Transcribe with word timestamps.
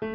Tá 0.00 0.08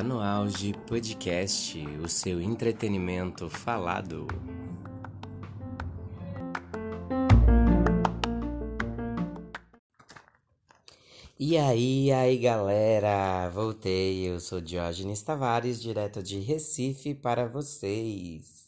no 0.00 0.20
auge 0.20 0.72
podcast, 0.86 1.84
o 2.04 2.08
seu 2.08 2.40
entretenimento 2.40 3.50
falado. 3.50 4.28
E 11.36 11.58
aí, 11.58 12.12
aí 12.12 12.38
galera, 12.38 13.48
voltei. 13.48 14.24
Eu 14.28 14.38
sou 14.38 14.60
Diógenes 14.60 15.20
Tavares, 15.20 15.82
direto 15.82 16.22
de 16.22 16.38
Recife 16.38 17.12
para 17.12 17.48
vocês. 17.48 18.65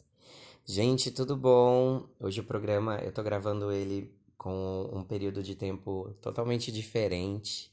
Gente, 0.70 1.10
tudo 1.10 1.34
bom? 1.34 2.04
Hoje 2.20 2.40
o 2.40 2.44
programa 2.44 2.96
eu 2.98 3.10
tô 3.10 3.22
gravando 3.22 3.72
ele 3.72 4.12
com 4.36 4.86
um 4.92 5.02
período 5.02 5.42
de 5.42 5.54
tempo 5.54 6.14
totalmente 6.20 6.70
diferente 6.70 7.72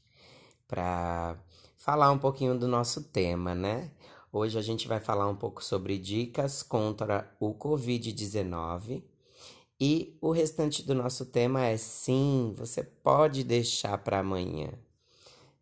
para 0.66 1.36
falar 1.76 2.10
um 2.10 2.18
pouquinho 2.18 2.58
do 2.58 2.66
nosso 2.66 3.02
tema, 3.02 3.54
né? 3.54 3.90
Hoje 4.32 4.58
a 4.58 4.62
gente 4.62 4.88
vai 4.88 4.98
falar 4.98 5.28
um 5.28 5.36
pouco 5.36 5.62
sobre 5.62 5.98
dicas 5.98 6.62
contra 6.62 7.30
o 7.38 7.52
Covid-19 7.52 9.02
e 9.78 10.16
o 10.18 10.30
restante 10.30 10.82
do 10.82 10.94
nosso 10.94 11.26
tema 11.26 11.66
é 11.66 11.76
sim, 11.76 12.54
você 12.56 12.82
pode 12.82 13.44
deixar 13.44 13.98
para 13.98 14.20
amanhã, 14.20 14.72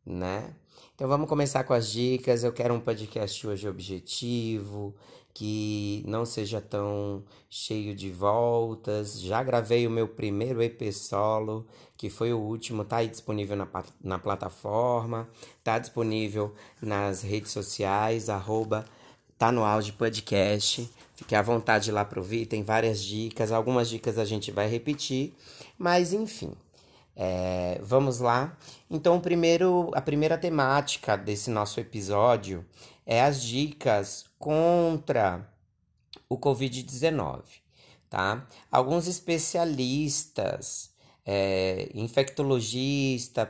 né? 0.06 0.55
Então 0.95 1.09
vamos 1.09 1.28
começar 1.28 1.64
com 1.64 1.75
as 1.75 1.91
dicas. 1.91 2.45
Eu 2.45 2.53
quero 2.53 2.73
um 2.73 2.78
podcast 2.78 3.45
hoje 3.45 3.69
objetivo, 3.69 4.95
que 5.34 6.05
não 6.06 6.24
seja 6.24 6.61
tão 6.61 7.24
cheio 7.51 7.95
de 7.95 8.09
voltas. 8.11 9.20
Já 9.20 9.42
gravei 9.42 9.84
o 9.84 9.91
meu 9.91 10.06
primeiro 10.06 10.62
EP 10.62 10.92
solo, 10.92 11.66
que 11.97 12.09
foi 12.09 12.33
o 12.33 12.38
último, 12.38 12.84
tá 12.84 12.98
aí 12.98 13.09
disponível 13.09 13.56
na, 13.56 13.69
na 14.02 14.19
plataforma, 14.19 15.28
tá 15.64 15.78
disponível 15.78 16.55
nas 16.81 17.23
redes 17.23 17.50
sociais, 17.50 18.28
arroba 18.31 18.84
tá 19.36 19.50
no 19.50 19.64
áudio 19.64 19.95
podcast. 19.95 20.89
Fique 21.17 21.34
à 21.34 21.42
vontade 21.42 21.91
lá 21.91 22.05
para 22.05 22.20
ouvir, 22.20 22.47
tem 22.47 22.62
várias 22.62 23.03
dicas, 23.03 23.53
algumas 23.53 23.89
dicas 23.89 24.19
a 24.19 24.25
gente 24.25 24.51
vai 24.53 24.69
repetir, 24.69 25.34
mas 25.77 26.12
enfim. 26.12 26.53
É, 27.17 27.78
vamos 27.83 28.19
lá. 28.19 28.56
Então, 28.91 29.20
primeiro, 29.20 29.91
a 29.95 30.01
primeira 30.01 30.36
temática 30.36 31.17
desse 31.17 31.51
nosso 31.51 31.78
episódio 31.78 32.64
é 33.06 33.23
as 33.23 33.41
dicas 33.42 34.25
contra 34.45 35.48
o 36.28 36.37
Covid-19, 36.37 37.45
tá? 38.11 38.47
Alguns 38.70 39.06
especialistas, 39.06 40.92
é, 41.25 41.89
infectologistas, 41.95 43.48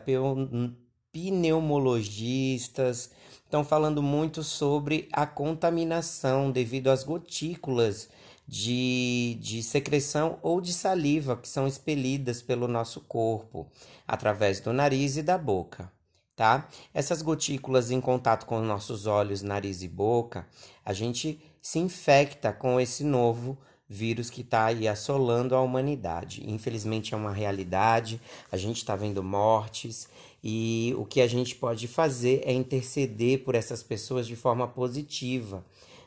pneumologistas, 1.13 3.11
estão 3.45 3.65
falando 3.65 4.01
muito 4.01 4.45
sobre 4.45 5.09
a 5.13 5.27
contaminação 5.27 6.53
devido 6.53 6.87
às 6.87 7.03
gotículas 7.03 8.09
de, 8.47 9.37
de 9.41 9.65
secreção 9.65 10.39
ou 10.43 10.61
de 10.61 10.73
saliva 10.73 11.37
que 11.37 11.49
são 11.49 11.67
expelidas 11.67 12.41
pelo 12.41 12.69
nosso 12.69 13.01
corpo 13.01 13.67
através 14.07 14.61
do 14.61 14.73
nariz 14.73 15.17
e 15.17 15.25
da 15.25 15.37
boca. 15.37 15.91
Tá? 16.37 16.69
Essas 16.93 17.23
gotículas 17.23 17.91
em 17.91 18.01
contato 18.01 18.45
com 18.45 18.61
nossos 18.61 19.07
olhos, 19.07 19.41
nariz 19.41 19.83
e 19.83 19.89
boca, 19.89 20.47
a 20.85 20.93
gente 20.93 21.41
se 21.63 21.79
infecta 21.79 22.53
com 22.53 22.81
esse 22.81 23.05
novo 23.05 23.57
vírus 23.89 24.31
que 24.31 24.41
está 24.41 24.65
aí 24.65 24.89
assolando 24.89 25.55
a 25.55 25.61
humanidade. 25.61 26.43
Infelizmente 26.51 27.15
é 27.15 27.17
uma 27.17 27.33
realidade, 27.33 28.21
a 28.51 28.57
gente 28.57 28.79
está 28.79 28.97
vendo 28.97 29.23
mortes 29.23 30.09
e 30.43 30.93
o 30.99 31.05
que 31.05 31.21
a 31.21 31.29
gente 31.29 31.55
pode 31.55 31.87
fazer 31.87 32.43
é 32.45 32.53
interceder 32.53 33.45
por 33.45 33.55
essas 33.55 33.83
pessoas 33.83 34.27
de 34.27 34.35
forma 34.35 34.67
positiva 34.67 35.65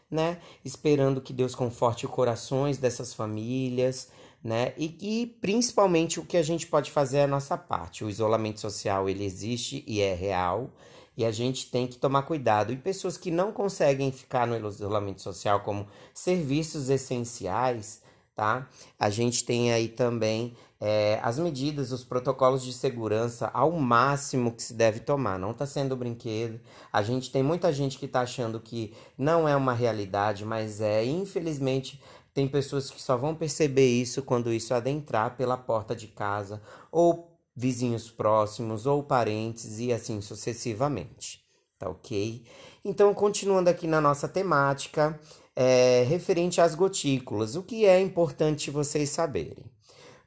né? 0.10 0.40
Esperando 0.64 1.22
que 1.22 1.34
Deus 1.34 1.54
conforte 1.54 2.06
os 2.06 2.12
corações 2.12 2.78
dessas 2.78 3.14
famílias, 3.14 4.10
né? 4.48 4.72
E, 4.78 5.36
principalmente 5.42 6.22
o 6.22 6.26
que 6.26 6.38
a 6.38 6.42
gente 6.42 6.68
pode 6.68 6.90
fazer 6.90 7.18
é 7.18 7.24
a 7.26 7.28
nossa 7.28 7.58
parte. 7.58 8.06
O 8.06 8.10
isolamento 8.10 8.62
social 8.62 9.10
ele 9.10 9.26
existe 9.26 9.84
e 9.86 10.00
é 10.00 10.14
real. 10.14 10.72
E 11.18 11.26
a 11.26 11.32
gente 11.32 11.70
tem 11.70 11.86
que 11.86 11.98
tomar 11.98 12.22
cuidado. 12.22 12.72
E 12.72 12.78
pessoas 12.78 13.18
que 13.18 13.30
não 13.30 13.52
conseguem 13.52 14.10
ficar 14.10 14.48
no 14.48 14.56
isolamento 14.70 15.22
social, 15.22 15.60
como 15.60 15.86
serviços 16.14 16.90
essenciais, 16.90 18.02
tá? 18.34 18.70
A 18.98 19.10
gente 19.10 19.44
tem 19.44 19.74
aí 19.74 19.90
também 19.90 20.56
é, 20.80 21.20
as 21.24 21.40
medidas, 21.40 21.92
os 21.92 22.04
protocolos 22.04 22.64
de 22.64 22.72
segurança 22.72 23.50
ao 23.54 23.72
máximo 23.72 24.54
que 24.54 24.64
se 24.64 24.74
deve 24.74 25.00
tomar. 25.00 25.38
Não 25.38 25.52
está 25.52 25.66
sendo 25.66 25.96
brinquedo. 25.96 26.60
A 26.94 27.02
gente 27.02 27.32
tem 27.32 27.44
muita 27.44 27.74
gente 27.74 27.98
que 27.98 28.06
está 28.06 28.22
achando 28.22 28.60
que 28.60 28.94
não 29.18 29.46
é 29.46 29.58
uma 29.58 29.74
realidade, 29.74 30.46
mas 30.46 30.80
é. 30.80 31.04
Infelizmente, 31.04 32.00
tem 32.38 32.48
pessoas 32.48 32.92
que 32.92 33.02
só 33.02 33.18
vão 33.18 33.34
perceber 33.34 33.88
isso 33.88 34.22
quando 34.22 34.54
isso 34.54 34.72
adentrar 34.72 35.36
pela 35.36 35.58
porta 35.58 35.96
de 35.96 36.06
casa, 36.06 36.62
ou 36.92 37.36
vizinhos 37.56 38.12
próximos, 38.12 38.86
ou 38.86 39.02
parentes, 39.02 39.80
e 39.80 39.92
assim 39.92 40.22
sucessivamente. 40.22 41.44
Tá 41.80 41.90
ok? 41.90 42.46
Então, 42.86 43.12
continuando 43.12 43.72
aqui 43.72 43.88
na 43.88 44.00
nossa 44.00 44.28
temática, 44.28 45.20
é, 45.56 46.06
referente 46.08 46.62
às 46.62 46.76
gotículas, 46.76 47.56
o 47.56 47.64
que 47.64 47.88
é 47.88 48.00
importante 48.00 48.70
vocês 48.70 49.10
saberem. 49.10 49.66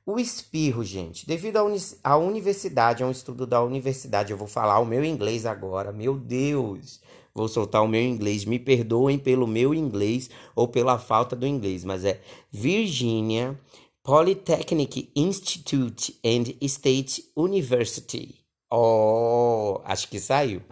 O 0.04 0.19
espirro, 0.19 0.82
gente, 0.82 1.25
devido 1.28 1.59
à, 1.59 1.62
uni 1.62 1.78
à 2.03 2.16
universidade, 2.16 3.04
é 3.04 3.06
um 3.06 3.12
estudo 3.12 3.47
da 3.47 3.62
universidade, 3.62 4.32
eu 4.32 4.37
vou 4.37 4.48
falar 4.48 4.81
o 4.81 4.84
meu 4.84 5.04
inglês 5.04 5.47
agora, 5.47 5.92
meu 5.92 6.19
Deus, 6.19 7.00
vou 7.35 7.49
soltar 7.49 7.83
o 7.83 7.89
meu 7.89 8.03
inglês, 8.03 8.45
me 8.45 8.59
perdoem 8.59 9.19
pelo 9.19 9.47
meu 9.47 9.75
inglês 9.75 10.31
ou 10.55 10.69
pela 10.69 10.99
falta 10.99 11.35
do 11.35 11.47
inglês, 11.47 11.85
mas 11.85 12.05
é 12.05 12.21
Virginia 12.51 13.59
Polytechnic 14.03 15.11
Institute 15.15 16.19
and 16.25 16.55
State 16.63 17.31
University. 17.37 18.41
Oh, 18.73 19.81
acho 19.85 20.09
que 20.09 20.19
saiu. 20.19 20.63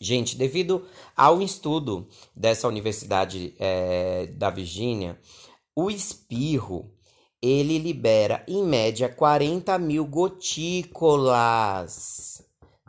Gente, 0.00 0.36
devido 0.36 0.84
ao 1.16 1.40
estudo 1.40 2.06
dessa 2.34 2.68
universidade 2.68 3.54
é, 3.58 4.26
da 4.26 4.50
Virgínia, 4.50 5.18
o 5.74 5.90
espirro 5.90 6.90
ele 7.40 7.78
libera 7.78 8.44
em 8.46 8.62
média 8.62 9.08
40 9.08 9.78
mil 9.78 10.04
gotículas, 10.06 10.94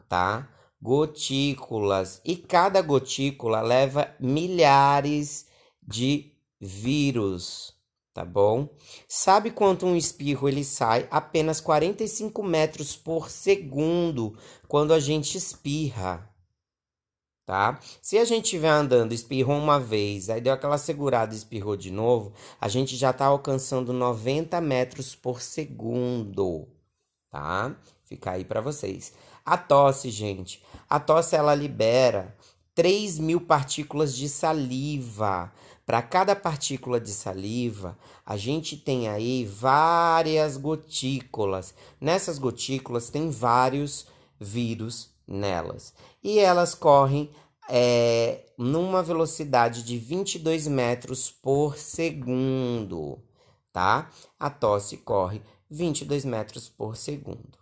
tá? 0.07 0.49
Gotículas. 0.81 2.21
E 2.23 2.35
cada 2.35 2.81
gotícula 2.81 3.61
leva 3.61 4.13
milhares 4.19 5.47
de 5.81 6.33
vírus, 6.59 7.73
tá 8.13 8.23
bom? 8.23 8.69
Sabe 9.07 9.51
quanto 9.51 9.85
um 9.85 9.95
espirro 9.95 10.47
ele 10.47 10.63
sai? 10.63 11.07
Apenas 11.09 11.59
45 11.61 12.43
metros 12.43 12.95
por 12.95 13.29
segundo 13.29 14.37
quando 14.67 14.93
a 14.93 14.99
gente 14.99 15.37
espirra 15.37 16.29
tá? 17.47 17.79
Se 18.01 18.17
a 18.17 18.25
gente 18.25 18.43
estiver 18.43 18.69
andando, 18.69 19.13
espirrou 19.13 19.57
uma 19.57 19.79
vez, 19.79 20.29
aí 20.29 20.41
deu 20.41 20.51
aquela 20.51 20.77
segurada 20.77 21.33
e 21.33 21.37
espirrou 21.37 21.77
de 21.77 21.89
novo, 21.89 22.33
a 22.59 22.67
gente 22.67 22.97
já 22.97 23.11
está 23.11 23.25
alcançando 23.25 23.93
90 23.93 24.59
metros 24.59 25.15
por 25.15 25.41
segundo, 25.41 26.67
tá? 27.31 27.73
Fica 28.03 28.31
aí 28.31 28.43
para 28.43 28.59
vocês. 28.59 29.13
A 29.45 29.57
tosse, 29.57 30.09
gente, 30.09 30.61
a 30.89 30.99
tosse 30.99 31.35
ela 31.35 31.53
libera 31.53 32.35
3 32.75 33.19
mil 33.19 33.41
partículas 33.41 34.15
de 34.15 34.29
saliva. 34.29 35.51
Para 35.85 36.01
cada 36.01 36.35
partícula 36.35 36.99
de 36.99 37.11
saliva, 37.11 37.97
a 38.25 38.35
gente 38.35 38.75
tem 38.75 39.07
aí 39.07 39.45
várias 39.45 40.57
gotículas. 40.57 41.73
Nessas 41.99 42.37
gotículas 42.37 43.09
tem 43.09 43.29
vários 43.29 44.05
vírus 44.39 45.09
nelas. 45.25 45.93
E 46.21 46.39
elas 46.39 46.75
correm 46.75 47.31
é, 47.69 48.45
numa 48.57 49.01
velocidade 49.01 49.83
de 49.83 49.97
22 49.97 50.67
metros 50.67 51.31
por 51.31 51.77
segundo, 51.77 53.19
tá? 53.71 54.09
A 54.39 54.49
tosse 54.49 54.97
corre 54.97 55.41
22 55.69 56.25
metros 56.25 56.69
por 56.69 56.95
segundo. 56.95 57.57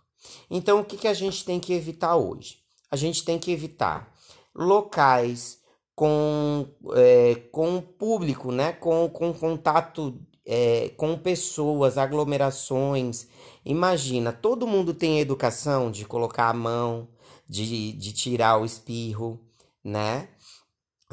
Então, 0.50 0.80
o 0.80 0.84
que, 0.84 0.96
que 0.96 1.08
a 1.08 1.14
gente 1.14 1.44
tem 1.44 1.58
que 1.58 1.72
evitar 1.72 2.16
hoje? 2.16 2.65
A 2.90 2.96
gente 2.96 3.24
tem 3.24 3.38
que 3.38 3.50
evitar 3.50 4.12
locais 4.54 5.58
com, 5.94 6.66
é, 6.94 7.34
com 7.50 7.80
público, 7.80 8.52
né? 8.52 8.72
com, 8.72 9.08
com 9.08 9.32
contato 9.32 10.18
é, 10.46 10.90
com 10.96 11.18
pessoas, 11.18 11.98
aglomerações. 11.98 13.26
Imagina, 13.64 14.32
todo 14.32 14.66
mundo 14.66 14.94
tem 14.94 15.18
educação 15.18 15.90
de 15.90 16.04
colocar 16.04 16.48
a 16.48 16.54
mão, 16.54 17.08
de, 17.48 17.92
de 17.92 18.12
tirar 18.12 18.60
o 18.60 18.64
espirro, 18.64 19.40
né? 19.82 20.28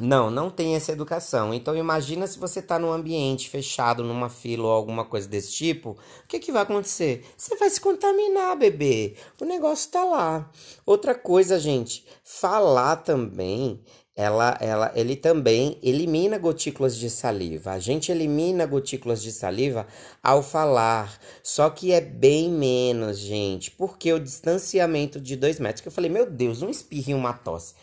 Não, 0.00 0.28
não 0.28 0.50
tem 0.50 0.74
essa 0.74 0.90
educação. 0.90 1.54
Então 1.54 1.76
imagina 1.76 2.26
se 2.26 2.36
você 2.36 2.58
está 2.58 2.80
num 2.80 2.92
ambiente 2.92 3.48
fechado, 3.48 4.02
numa 4.02 4.28
fila 4.28 4.64
ou 4.64 4.72
alguma 4.72 5.04
coisa 5.04 5.28
desse 5.28 5.52
tipo, 5.52 5.90
o 5.90 6.28
que 6.28 6.40
que 6.40 6.50
vai 6.50 6.62
acontecer? 6.62 7.24
Você 7.36 7.56
vai 7.56 7.70
se 7.70 7.80
contaminar, 7.80 8.56
bebê. 8.56 9.14
O 9.40 9.44
negócio 9.44 9.92
tá 9.92 10.02
lá. 10.04 10.50
Outra 10.84 11.14
coisa, 11.14 11.60
gente, 11.60 12.04
falar 12.24 12.96
também, 12.96 13.84
ela, 14.16 14.58
ela, 14.60 14.92
ele 14.96 15.14
também 15.14 15.78
elimina 15.80 16.38
gotículas 16.38 16.96
de 16.96 17.08
saliva. 17.08 17.70
A 17.70 17.78
gente 17.78 18.10
elimina 18.10 18.66
gotículas 18.66 19.22
de 19.22 19.30
saliva 19.30 19.86
ao 20.20 20.42
falar, 20.42 21.20
só 21.40 21.70
que 21.70 21.92
é 21.92 22.00
bem 22.00 22.50
menos, 22.50 23.18
gente, 23.18 23.70
porque 23.70 24.12
o 24.12 24.18
distanciamento 24.18 25.20
de 25.20 25.36
dois 25.36 25.60
metros, 25.60 25.80
que 25.80 25.88
eu 25.88 25.92
falei, 25.92 26.10
meu 26.10 26.28
Deus, 26.28 26.62
um 26.62 26.68
espirro 26.68 27.10
e 27.10 27.14
uma 27.14 27.32
tosse. 27.32 27.74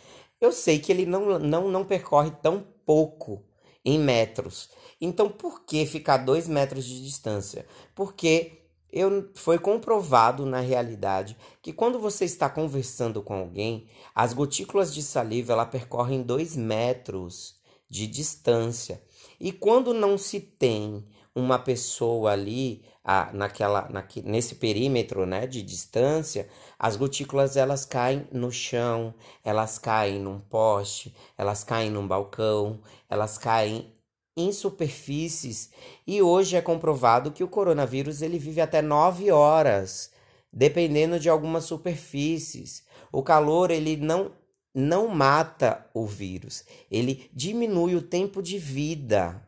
Eu 0.42 0.52
sei 0.52 0.80
que 0.80 0.92
ele 0.92 1.06
não, 1.06 1.38
não, 1.38 1.70
não 1.70 1.86
percorre 1.86 2.32
tão 2.42 2.66
pouco 2.84 3.46
em 3.86 4.00
metros. 4.00 4.72
Então, 5.00 5.30
por 5.30 5.64
que 5.64 5.86
ficar 5.86 6.18
dois 6.18 6.48
metros 6.48 6.84
de 6.84 7.04
distância? 7.04 7.66
Porque 7.94 8.62
eu, 8.92 9.30
foi 9.36 9.58
comprovado 9.58 10.46
na 10.46 10.60
realidade 10.60 11.38
que 11.62 11.72
quando 11.72 12.00
você 12.00 12.26
está 12.26 12.50
conversando 12.50 13.22
com 13.22 13.36
alguém, 13.36 13.88
as 14.14 14.34
gotículas 14.34 14.94
de 14.94 15.02
saliva 15.02 15.54
ela 15.54 15.66
percorrem 15.66 16.24
dois 16.24 16.56
metros 16.56 17.56
de 17.90 18.08
distância. 18.08 19.02
E 19.40 19.52
quando 19.52 19.94
não 19.94 20.18
se 20.18 20.40
tem 20.40 21.06
uma 21.36 21.58
pessoa 21.58 22.32
ali 22.32 22.84
a, 23.04 23.32
naquela, 23.34 23.88
naque, 23.90 24.22
nesse 24.22 24.56
perímetro 24.56 25.26
né, 25.26 25.48
de 25.48 25.62
distância, 25.62 26.48
as 26.78 26.96
gotículas 26.96 27.58
elas 27.58 27.86
caem 27.86 28.28
no 28.32 28.52
chão, 28.52 29.14
elas 29.44 29.80
caem 29.80 30.20
num 30.20 30.40
poste, 30.40 31.16
elas 31.38 31.64
caem 31.64 31.90
num 31.90 32.08
balcão, 32.08 32.80
elas 33.10 33.38
caem 33.38 33.94
em 34.36 34.52
superfícies 34.52 35.72
e 36.06 36.22
hoje 36.22 36.56
é 36.56 36.62
comprovado 36.62 37.32
que 37.32 37.44
o 37.44 37.48
coronavírus 37.48 38.22
ele 38.22 38.40
vive 38.40 38.62
até 38.62 38.82
9 38.82 39.32
horas, 39.32 40.12
dependendo 40.52 41.20
de 41.20 41.30
algumas 41.30 41.66
superfícies. 41.66 42.84
O 43.12 43.22
calor 43.24 43.72
ele 43.72 43.98
não 43.98 44.40
não 44.74 45.10
mata 45.10 45.86
o 45.94 46.06
vírus, 46.06 46.64
ele 46.90 47.30
diminui 47.34 47.94
o 47.94 48.02
tempo 48.02 48.42
de 48.42 48.58
vida. 48.58 49.46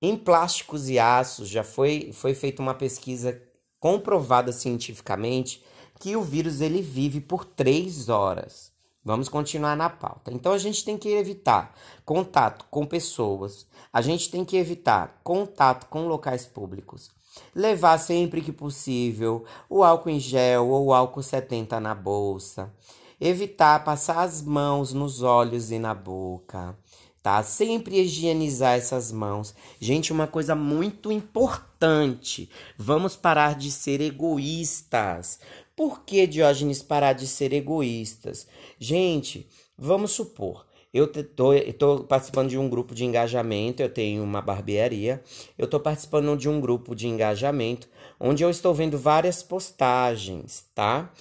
Em 0.00 0.16
plásticos 0.16 0.88
e 0.88 0.98
aços 0.98 1.48
já 1.48 1.64
foi, 1.64 2.10
foi 2.12 2.32
feita 2.32 2.62
uma 2.62 2.74
pesquisa 2.74 3.42
comprovada 3.80 4.52
cientificamente 4.52 5.64
que 5.98 6.14
o 6.14 6.22
vírus 6.22 6.60
ele 6.60 6.80
vive 6.80 7.20
por 7.20 7.44
três 7.44 8.08
horas. 8.08 8.70
Vamos 9.04 9.28
continuar 9.28 9.76
na 9.76 9.88
pauta. 9.90 10.32
Então 10.32 10.52
a 10.52 10.58
gente 10.58 10.84
tem 10.84 10.96
que 10.96 11.08
evitar 11.08 11.74
contato 12.04 12.66
com 12.70 12.86
pessoas, 12.86 13.66
a 13.92 14.00
gente 14.00 14.30
tem 14.30 14.44
que 14.44 14.56
evitar 14.56 15.20
contato 15.24 15.86
com 15.86 16.06
locais 16.06 16.46
públicos, 16.46 17.10
levar 17.54 17.98
sempre 17.98 18.40
que 18.40 18.52
possível 18.52 19.44
o 19.68 19.82
álcool 19.82 20.10
em 20.10 20.20
gel 20.20 20.68
ou 20.68 20.86
o 20.86 20.92
álcool 20.92 21.22
70 21.22 21.80
na 21.80 21.94
bolsa, 21.94 22.72
evitar 23.20 23.82
passar 23.82 24.20
as 24.20 24.42
mãos 24.42 24.92
nos 24.92 25.22
olhos 25.22 25.70
e 25.70 25.78
na 25.78 25.94
boca, 25.94 26.76
tá? 27.22 27.42
Sempre 27.42 28.00
higienizar 28.00 28.76
essas 28.76 29.12
mãos. 29.12 29.54
Gente, 29.80 30.12
uma 30.12 30.26
coisa 30.26 30.54
muito 30.54 31.12
importante. 31.12 32.48
Vamos 32.76 33.16
parar 33.16 33.54
de 33.54 33.70
ser 33.70 34.00
egoístas. 34.00 35.40
Por 35.76 36.00
que, 36.04 36.26
Diógenes, 36.26 36.82
parar 36.82 37.12
de 37.12 37.26
ser 37.26 37.52
egoístas? 37.52 38.46
Gente, 38.78 39.48
vamos 39.76 40.10
supor, 40.10 40.66
eu 40.92 41.04
estou 41.04 42.04
participando 42.04 42.48
de 42.48 42.58
um 42.58 42.68
grupo 42.68 42.94
de 42.94 43.04
engajamento, 43.04 43.82
eu 43.82 43.88
tenho 43.88 44.24
uma 44.24 44.40
barbearia, 44.40 45.22
eu 45.56 45.66
estou 45.66 45.78
participando 45.78 46.36
de 46.36 46.48
um 46.48 46.60
grupo 46.60 46.94
de 46.94 47.06
engajamento 47.06 47.88
onde 48.18 48.42
eu 48.42 48.50
estou 48.50 48.74
vendo 48.74 48.98
várias 48.98 49.42
postagens, 49.42 50.64
tá? 50.74 51.12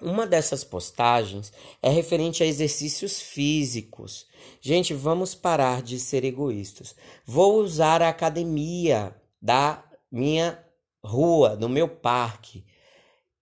Uma 0.00 0.28
dessas 0.28 0.62
postagens 0.62 1.52
é 1.82 1.90
referente 1.90 2.42
a 2.42 2.46
exercícios 2.46 3.20
físicos. 3.20 4.26
Gente, 4.60 4.94
vamos 4.94 5.34
parar 5.34 5.82
de 5.82 5.98
ser 5.98 6.24
egoístas. 6.24 6.94
Vou 7.26 7.56
usar 7.56 8.00
a 8.00 8.08
academia 8.08 9.14
da 9.42 9.84
minha 10.10 10.64
rua, 11.02 11.56
do 11.56 11.68
meu 11.68 11.88
parque. 11.88 12.64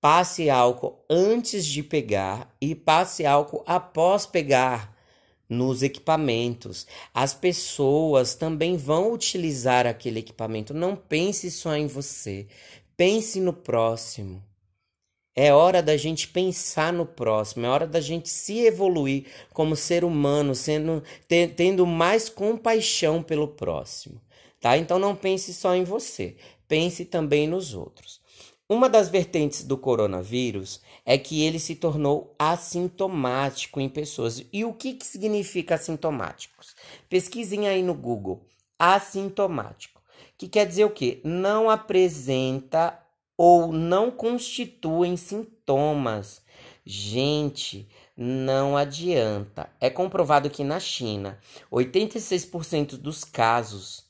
Passe 0.00 0.48
álcool 0.48 1.04
antes 1.10 1.66
de 1.66 1.82
pegar 1.82 2.54
e 2.58 2.74
passe 2.74 3.26
álcool 3.26 3.62
após 3.66 4.24
pegar 4.24 4.96
nos 5.48 5.82
equipamentos. 5.82 6.86
As 7.12 7.34
pessoas 7.34 8.34
também 8.34 8.78
vão 8.78 9.12
utilizar 9.12 9.86
aquele 9.86 10.20
equipamento. 10.20 10.72
Não 10.72 10.96
pense 10.96 11.50
só 11.50 11.76
em 11.76 11.86
você. 11.86 12.46
Pense 12.96 13.40
no 13.40 13.52
próximo. 13.52 14.42
É 15.38 15.52
hora 15.52 15.82
da 15.82 15.98
gente 15.98 16.28
pensar 16.28 16.90
no 16.94 17.04
próximo, 17.04 17.66
é 17.66 17.68
hora 17.68 17.86
da 17.86 18.00
gente 18.00 18.30
se 18.30 18.60
evoluir 18.60 19.26
como 19.52 19.76
ser 19.76 20.02
humano, 20.02 20.54
sendo 20.54 21.02
tendo 21.28 21.84
mais 21.84 22.30
compaixão 22.30 23.22
pelo 23.22 23.46
próximo, 23.46 24.18
tá? 24.58 24.78
Então 24.78 24.98
não 24.98 25.14
pense 25.14 25.52
só 25.52 25.74
em 25.74 25.84
você, 25.84 26.36
pense 26.66 27.04
também 27.04 27.46
nos 27.46 27.74
outros. 27.74 28.24
Uma 28.68 28.88
das 28.88 29.10
vertentes 29.10 29.62
do 29.62 29.76
coronavírus 29.76 30.80
é 31.04 31.16
que 31.16 31.42
ele 31.42 31.60
se 31.60 31.76
tornou 31.76 32.34
assintomático 32.36 33.78
em 33.78 33.88
pessoas. 33.88 34.42
E 34.52 34.64
o 34.64 34.72
que, 34.72 34.94
que 34.94 35.06
significa 35.06 35.76
assintomáticos? 35.76 36.74
Pesquisem 37.08 37.68
aí 37.68 37.80
no 37.80 37.94
Google. 37.94 38.44
Assintomático. 38.76 40.02
Que 40.36 40.48
quer 40.48 40.66
dizer 40.66 40.84
o 40.84 40.90
quê? 40.90 41.20
Não 41.22 41.70
apresenta 41.70 43.05
ou 43.36 43.72
não 43.72 44.10
constituem 44.10 45.16
sintomas. 45.16 46.42
Gente, 46.84 47.88
não 48.16 48.76
adianta. 48.76 49.68
É 49.80 49.90
comprovado 49.90 50.48
que 50.48 50.64
na 50.64 50.80
China, 50.80 51.38
86% 51.70 52.96
dos 52.96 53.24
casos 53.24 54.04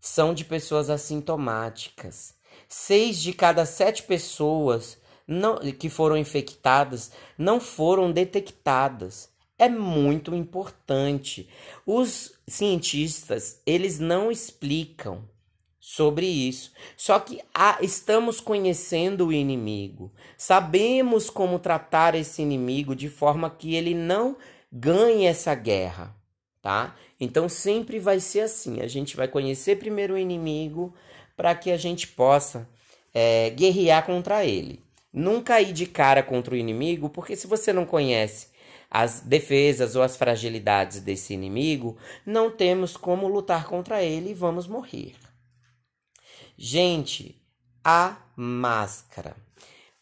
são 0.00 0.32
de 0.32 0.44
pessoas 0.44 0.88
assintomáticas. 0.88 2.34
Seis 2.68 3.20
de 3.20 3.32
cada 3.32 3.66
sete 3.66 4.02
pessoas 4.04 4.98
não, 5.26 5.56
que 5.72 5.88
foram 5.88 6.16
infectadas 6.16 7.10
não 7.36 7.60
foram 7.60 8.10
detectadas. 8.12 9.28
É 9.58 9.68
muito 9.68 10.34
importante. 10.34 11.48
Os 11.84 12.32
cientistas, 12.46 13.60
eles 13.66 13.98
não 13.98 14.30
explicam 14.30 15.28
sobre 15.90 16.26
isso. 16.26 16.72
Só 16.96 17.18
que 17.18 17.40
ah, 17.52 17.76
estamos 17.80 18.40
conhecendo 18.40 19.26
o 19.26 19.32
inimigo, 19.32 20.12
sabemos 20.36 21.28
como 21.28 21.58
tratar 21.58 22.14
esse 22.14 22.40
inimigo 22.40 22.94
de 22.94 23.08
forma 23.08 23.50
que 23.50 23.74
ele 23.74 23.92
não 23.92 24.36
ganhe 24.72 25.26
essa 25.26 25.52
guerra, 25.52 26.14
tá? 26.62 26.94
Então 27.18 27.48
sempre 27.48 27.98
vai 27.98 28.20
ser 28.20 28.42
assim: 28.42 28.80
a 28.80 28.86
gente 28.86 29.16
vai 29.16 29.26
conhecer 29.26 29.80
primeiro 29.80 30.14
o 30.14 30.18
inimigo 30.18 30.94
para 31.36 31.56
que 31.56 31.72
a 31.72 31.76
gente 31.76 32.06
possa 32.06 32.68
é, 33.12 33.50
guerrear 33.50 34.06
contra 34.06 34.44
ele. 34.44 34.84
Nunca 35.12 35.60
ir 35.60 35.72
de 35.72 35.86
cara 35.86 36.22
contra 36.22 36.54
o 36.54 36.56
inimigo, 36.56 37.10
porque 37.10 37.34
se 37.34 37.48
você 37.48 37.72
não 37.72 37.84
conhece 37.84 38.46
as 38.88 39.22
defesas 39.22 39.96
ou 39.96 40.02
as 40.02 40.16
fragilidades 40.16 41.00
desse 41.00 41.34
inimigo, 41.34 41.96
não 42.24 42.48
temos 42.48 42.96
como 42.96 43.26
lutar 43.26 43.66
contra 43.66 44.04
ele 44.04 44.30
e 44.30 44.34
vamos 44.34 44.68
morrer. 44.68 45.14
Gente, 46.62 47.40
a 47.82 48.18
máscara. 48.36 49.34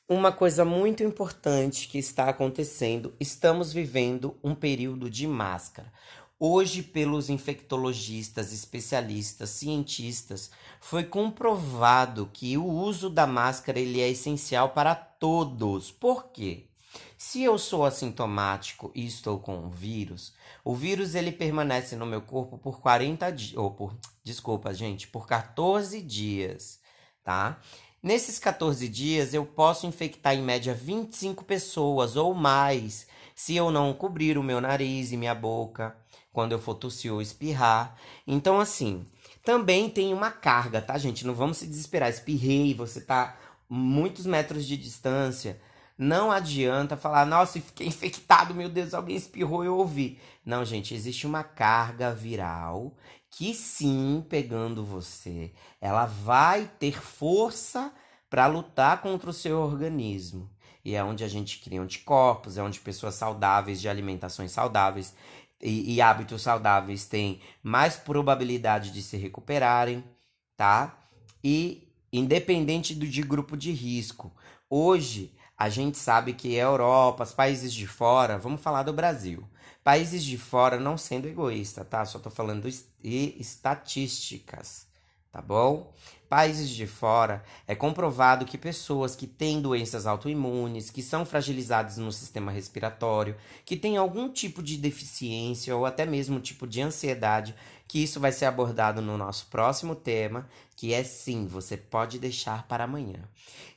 Uma 0.08 0.32
coisa 0.32 0.64
muito 0.64 1.04
importante 1.04 1.86
que 1.86 1.98
está 1.98 2.28
acontecendo, 2.28 3.14
estamos 3.20 3.72
vivendo 3.72 4.36
um 4.42 4.56
período 4.56 5.08
de 5.08 5.24
máscara. 5.24 5.92
Hoje, 6.36 6.82
pelos 6.82 7.30
infectologistas, 7.30 8.52
especialistas, 8.52 9.50
cientistas, 9.50 10.50
foi 10.80 11.04
comprovado 11.04 12.28
que 12.32 12.58
o 12.58 12.66
uso 12.66 13.08
da 13.08 13.24
máscara 13.24 13.78
ele 13.78 14.00
é 14.00 14.08
essencial 14.08 14.70
para 14.70 14.96
todos. 14.96 15.92
Por 15.92 16.32
quê? 16.32 16.67
Se 17.18 17.42
eu 17.42 17.58
sou 17.58 17.84
assintomático 17.84 18.92
e 18.94 19.04
estou 19.04 19.40
com 19.40 19.56
um 19.56 19.68
vírus, 19.68 20.32
o 20.64 20.72
vírus 20.72 21.16
ele 21.16 21.32
permanece 21.32 21.96
no 21.96 22.06
meu 22.06 22.22
corpo 22.22 22.56
por 22.56 22.80
40 22.80 23.32
dias, 23.32 23.56
ou 23.56 23.72
por, 23.72 23.98
desculpa, 24.22 24.72
gente, 24.72 25.08
por 25.08 25.26
14 25.26 26.00
dias, 26.00 26.78
tá? 27.24 27.58
Nesses 28.00 28.38
14 28.38 28.88
dias 28.88 29.34
eu 29.34 29.44
posso 29.44 29.84
infectar 29.84 30.32
em 30.32 30.42
média 30.42 30.72
25 30.72 31.44
pessoas 31.44 32.14
ou 32.14 32.32
mais, 32.34 33.08
se 33.34 33.56
eu 33.56 33.72
não 33.72 33.92
cobrir 33.92 34.38
o 34.38 34.42
meu 34.42 34.60
nariz 34.60 35.10
e 35.10 35.16
minha 35.16 35.34
boca 35.34 35.96
quando 36.32 36.52
eu 36.52 36.60
for 36.60 36.76
tossir 36.76 37.12
ou 37.12 37.20
espirrar. 37.20 37.98
Então 38.28 38.60
assim, 38.60 39.04
também 39.42 39.90
tem 39.90 40.14
uma 40.14 40.30
carga, 40.30 40.80
tá, 40.80 40.96
gente? 40.96 41.26
Não 41.26 41.34
vamos 41.34 41.56
se 41.56 41.66
desesperar. 41.66 42.08
Espirrei, 42.08 42.74
você 42.74 43.00
tá 43.00 43.36
muitos 43.68 44.24
metros 44.24 44.64
de 44.64 44.76
distância 44.76 45.60
Não 45.98 46.30
adianta 46.30 46.96
falar, 46.96 47.26
nossa, 47.26 47.60
fiquei 47.60 47.88
infectado, 47.88 48.54
meu 48.54 48.68
Deus, 48.68 48.94
alguém 48.94 49.16
espirrou 49.16 49.64
eu 49.64 49.76
ouvi. 49.76 50.20
Não, 50.46 50.64
gente, 50.64 50.94
existe 50.94 51.26
uma 51.26 51.42
carga 51.42 52.14
viral 52.14 52.94
que 53.30 53.52
sim, 53.52 54.24
pegando 54.28 54.84
você, 54.84 55.52
ela 55.80 56.06
vai 56.06 56.70
ter 56.78 57.00
força 57.02 57.92
para 58.30 58.46
lutar 58.46 59.02
contra 59.02 59.28
o 59.28 59.34
seu 59.34 59.58
organismo. 59.58 60.48
E 60.84 60.94
é 60.94 61.02
onde 61.02 61.24
a 61.24 61.28
gente 61.28 61.58
cria 61.58 61.82
anticorpos, 61.82 62.56
é 62.56 62.62
onde 62.62 62.80
pessoas 62.80 63.14
saudáveis, 63.14 63.80
de 63.80 63.88
alimentações 63.88 64.52
saudáveis 64.52 65.14
e, 65.60 65.94
e 65.94 66.00
hábitos 66.00 66.42
saudáveis 66.42 67.04
têm 67.06 67.40
mais 67.62 67.96
probabilidade 67.96 68.92
de 68.92 69.02
se 69.02 69.16
recuperarem, 69.16 70.04
tá? 70.56 70.96
E 71.42 71.92
independente 72.12 72.94
do 72.94 73.06
de 73.06 73.22
grupo 73.22 73.56
de 73.56 73.72
risco. 73.72 74.32
Hoje, 74.70 75.34
a 75.58 75.68
gente 75.68 75.98
sabe 75.98 76.34
que 76.34 76.54
Europa, 76.54 77.24
os 77.24 77.32
países 77.32 77.74
de 77.74 77.84
fora, 77.84 78.38
vamos 78.38 78.60
falar 78.60 78.84
do 78.84 78.92
Brasil. 78.92 79.42
Países 79.82 80.22
de 80.22 80.38
fora, 80.38 80.78
não 80.78 80.96
sendo 80.96 81.26
egoísta, 81.26 81.84
tá? 81.84 82.04
Só 82.04 82.20
tô 82.20 82.30
falando 82.30 82.70
de 83.02 83.34
estatísticas, 83.38 84.86
tá 85.32 85.42
bom? 85.42 85.92
Países 86.28 86.68
de 86.68 86.86
fora, 86.86 87.42
é 87.66 87.74
comprovado 87.74 88.44
que 88.44 88.56
pessoas 88.56 89.16
que 89.16 89.26
têm 89.26 89.60
doenças 89.60 90.06
autoimunes, 90.06 90.90
que 90.90 91.02
são 91.02 91.26
fragilizadas 91.26 91.96
no 91.96 92.12
sistema 92.12 92.52
respiratório, 92.52 93.34
que 93.64 93.76
têm 93.76 93.96
algum 93.96 94.30
tipo 94.30 94.62
de 94.62 94.76
deficiência 94.76 95.74
ou 95.74 95.86
até 95.86 96.06
mesmo 96.06 96.38
tipo 96.38 96.66
de 96.66 96.82
ansiedade, 96.82 97.54
que 97.88 98.02
isso 98.02 98.20
vai 98.20 98.30
ser 98.30 98.44
abordado 98.44 99.00
no 99.00 99.16
nosso 99.16 99.46
próximo 99.46 99.96
tema, 99.96 100.46
que 100.76 100.92
é 100.92 101.02
sim, 101.02 101.46
você 101.46 101.74
pode 101.74 102.18
deixar 102.18 102.68
para 102.68 102.84
amanhã. 102.84 103.26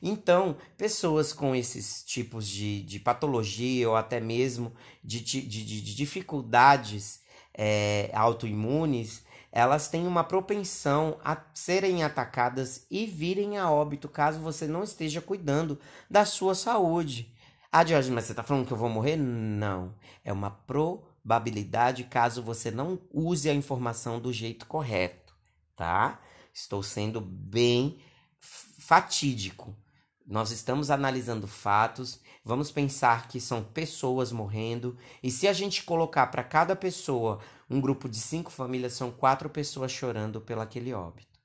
Então, 0.02 0.56
pessoas 0.76 1.32
com 1.32 1.56
esses 1.56 2.04
tipos 2.04 2.46
de, 2.46 2.82
de 2.82 3.00
patologia 3.00 3.88
ou 3.88 3.96
até 3.96 4.20
mesmo 4.20 4.72
de, 5.02 5.18
de, 5.20 5.40
de, 5.40 5.64
de 5.64 5.94
dificuldades 5.94 7.22
é, 7.54 8.10
autoimunes, 8.12 9.24
elas 9.50 9.88
têm 9.88 10.06
uma 10.06 10.24
propensão 10.24 11.18
a 11.24 11.36
serem 11.54 12.04
atacadas 12.04 12.86
e 12.90 13.06
virem 13.06 13.58
a 13.58 13.70
óbito 13.70 14.08
caso 14.08 14.40
você 14.40 14.66
não 14.66 14.82
esteja 14.82 15.20
cuidando 15.20 15.78
da 16.10 16.24
sua 16.24 16.54
saúde. 16.54 17.32
Ah, 17.70 17.84
Jorge, 17.84 18.10
mas 18.10 18.24
você 18.24 18.32
está 18.32 18.42
falando 18.42 18.66
que 18.66 18.72
eu 18.72 18.76
vou 18.76 18.90
morrer? 18.90 19.16
Não. 19.16 19.94
É 20.22 20.32
uma 20.32 20.50
probabilidade 21.22 22.04
caso 22.04 22.42
você 22.42 22.70
não 22.70 23.00
use 23.10 23.48
a 23.48 23.54
informação 23.54 24.20
do 24.20 24.32
jeito 24.32 24.66
correto, 24.66 25.34
tá? 25.76 26.20
Estou 26.52 26.82
sendo 26.82 27.20
bem 27.20 27.98
fatídico. 28.40 29.74
Nós 30.26 30.50
estamos 30.50 30.90
analisando 30.90 31.46
fatos, 31.46 32.20
vamos 32.44 32.70
pensar 32.70 33.28
que 33.28 33.40
são 33.40 33.62
pessoas 33.62 34.30
morrendo, 34.30 34.96
e 35.22 35.30
se 35.30 35.48
a 35.48 35.52
gente 35.52 35.82
colocar 35.82 36.28
para 36.28 36.44
cada 36.44 36.76
pessoa 36.76 37.40
um 37.68 37.80
grupo 37.80 38.08
de 38.08 38.18
cinco 38.18 38.50
famílias, 38.50 38.92
são 38.92 39.10
quatro 39.10 39.48
pessoas 39.48 39.90
chorando 39.90 40.40
pelo 40.40 40.60
aquele 40.60 40.92
óbito. 40.92 41.40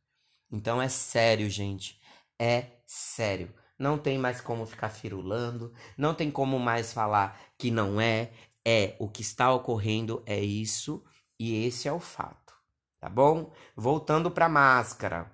Então 0.51 0.81
é 0.81 0.87
sério, 0.89 1.49
gente. 1.49 1.99
É 2.39 2.67
sério. 2.85 3.53
Não 3.79 3.97
tem 3.97 4.17
mais 4.17 4.41
como 4.41 4.65
ficar 4.65 4.89
firulando, 4.89 5.71
não 5.95 6.13
tem 6.13 6.31
como 6.31 6.57
mais 6.59 6.91
falar 6.91 7.39
que 7.57 7.69
não 7.69 8.01
é. 8.01 8.31
É 8.69 8.97
o 8.99 9.07
que 9.07 9.21
está 9.21 9.53
ocorrendo, 9.53 10.21
é 10.25 10.41
isso, 10.41 11.01
e 11.39 11.65
esse 11.65 11.87
é 11.87 11.93
o 11.93 12.01
fato. 12.01 12.53
Tá 12.99 13.07
bom? 13.07 13.53
Voltando 13.73 14.29
para 14.29 14.49
máscara. 14.49 15.31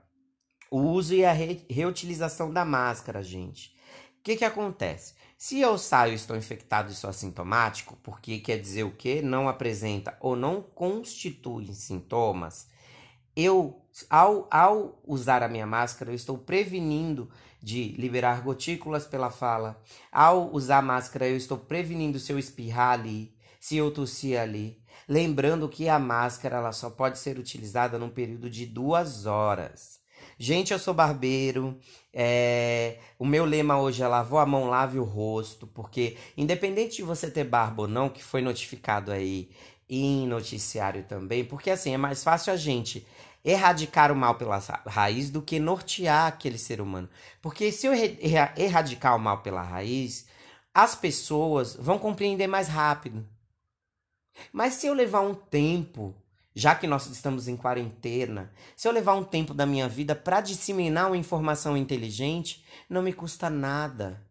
O 0.69 0.77
uso 0.79 1.15
e 1.15 1.25
a 1.25 1.33
re 1.33 1.65
reutilização 1.67 2.53
da 2.53 2.63
máscara, 2.63 3.23
gente. 3.23 3.75
O 4.19 4.23
que, 4.23 4.35
que 4.35 4.45
acontece? 4.45 5.15
Se 5.35 5.59
eu 5.59 5.79
saio 5.79 6.13
estou 6.13 6.37
infectado 6.37 6.91
e 6.91 6.95
sou 6.95 7.09
assintomático, 7.09 7.97
porque 8.03 8.37
quer 8.37 8.59
dizer 8.59 8.83
o 8.83 8.91
que? 8.91 9.19
Não 9.21 9.49
apresenta 9.49 10.15
ou 10.21 10.35
não 10.35 10.61
constitui 10.61 11.73
sintomas, 11.73 12.67
eu, 13.35 13.82
ao, 14.09 14.47
ao 14.49 15.01
usar 15.05 15.43
a 15.43 15.47
minha 15.47 15.67
máscara, 15.67 16.11
eu 16.11 16.15
estou 16.15 16.37
prevenindo 16.37 17.29
de 17.61 17.89
liberar 17.97 18.41
gotículas 18.41 19.05
pela 19.05 19.29
fala. 19.29 19.81
Ao 20.11 20.51
usar 20.53 20.79
a 20.79 20.81
máscara, 20.81 21.27
eu 21.27 21.37
estou 21.37 21.57
prevenindo 21.57 22.19
se 22.19 22.31
eu 22.31 22.39
espirrar 22.39 22.99
ali, 22.99 23.33
se 23.59 23.77
eu 23.77 23.91
tossir 23.91 24.39
ali. 24.39 24.81
Lembrando 25.07 25.69
que 25.69 25.87
a 25.87 25.99
máscara 25.99 26.57
ela 26.57 26.71
só 26.71 26.89
pode 26.89 27.19
ser 27.19 27.37
utilizada 27.37 27.97
num 27.97 28.09
período 28.09 28.49
de 28.49 28.65
duas 28.65 29.25
horas. 29.25 30.01
Gente, 30.37 30.73
eu 30.73 30.79
sou 30.79 30.93
barbeiro. 30.93 31.77
É... 32.13 32.97
O 33.17 33.25
meu 33.25 33.45
lema 33.45 33.79
hoje 33.79 34.03
é 34.03 34.07
lavou 34.07 34.39
a 34.39 34.45
mão, 34.45 34.69
lave 34.69 34.99
o 34.99 35.03
rosto, 35.03 35.67
porque 35.67 36.17
independente 36.35 36.97
de 36.97 37.03
você 37.03 37.29
ter 37.29 37.43
barba 37.43 37.83
ou 37.83 37.87
não, 37.87 38.09
que 38.09 38.23
foi 38.23 38.41
notificado 38.41 39.11
aí 39.11 39.49
em 39.89 40.27
noticiário 40.27 41.03
também, 41.03 41.43
porque 41.43 41.69
assim 41.69 41.93
é 41.93 41.97
mais 41.97 42.23
fácil 42.23 42.51
a 42.51 42.55
gente 42.55 43.05
erradicar 43.43 44.11
o 44.11 44.15
mal 44.15 44.35
pela 44.35 44.57
raiz 44.87 45.29
do 45.29 45.41
que 45.41 45.59
nortear 45.59 46.27
aquele 46.27 46.57
ser 46.57 46.79
humano. 46.79 47.09
Porque 47.41 47.71
se 47.71 47.87
eu 47.87 47.93
erradicar 47.93 49.15
o 49.15 49.19
mal 49.19 49.39
pela 49.39 49.61
raiz, 49.61 50.27
as 50.73 50.95
pessoas 50.95 51.75
vão 51.75 51.99
compreender 51.99 52.47
mais 52.47 52.67
rápido. 52.67 53.27
Mas 54.51 54.75
se 54.75 54.87
eu 54.87 54.93
levar 54.93 55.21
um 55.21 55.35
tempo 55.35 56.15
já 56.55 56.75
que 56.75 56.85
nós 56.85 57.07
estamos 57.07 57.47
em 57.47 57.57
quarentena, 57.57 58.51
se 58.75 58.87
eu 58.87 58.91
levar 58.91 59.15
um 59.15 59.23
tempo 59.23 59.53
da 59.53 59.65
minha 59.65 59.89
vida 59.89 60.15
para 60.15 60.41
disseminar 60.41 61.07
uma 61.07 61.17
informação 61.17 61.75
inteligente, 61.75 62.63
não 62.87 63.01
me 63.01 63.11
custa 63.11 63.49
nada. 63.49 64.21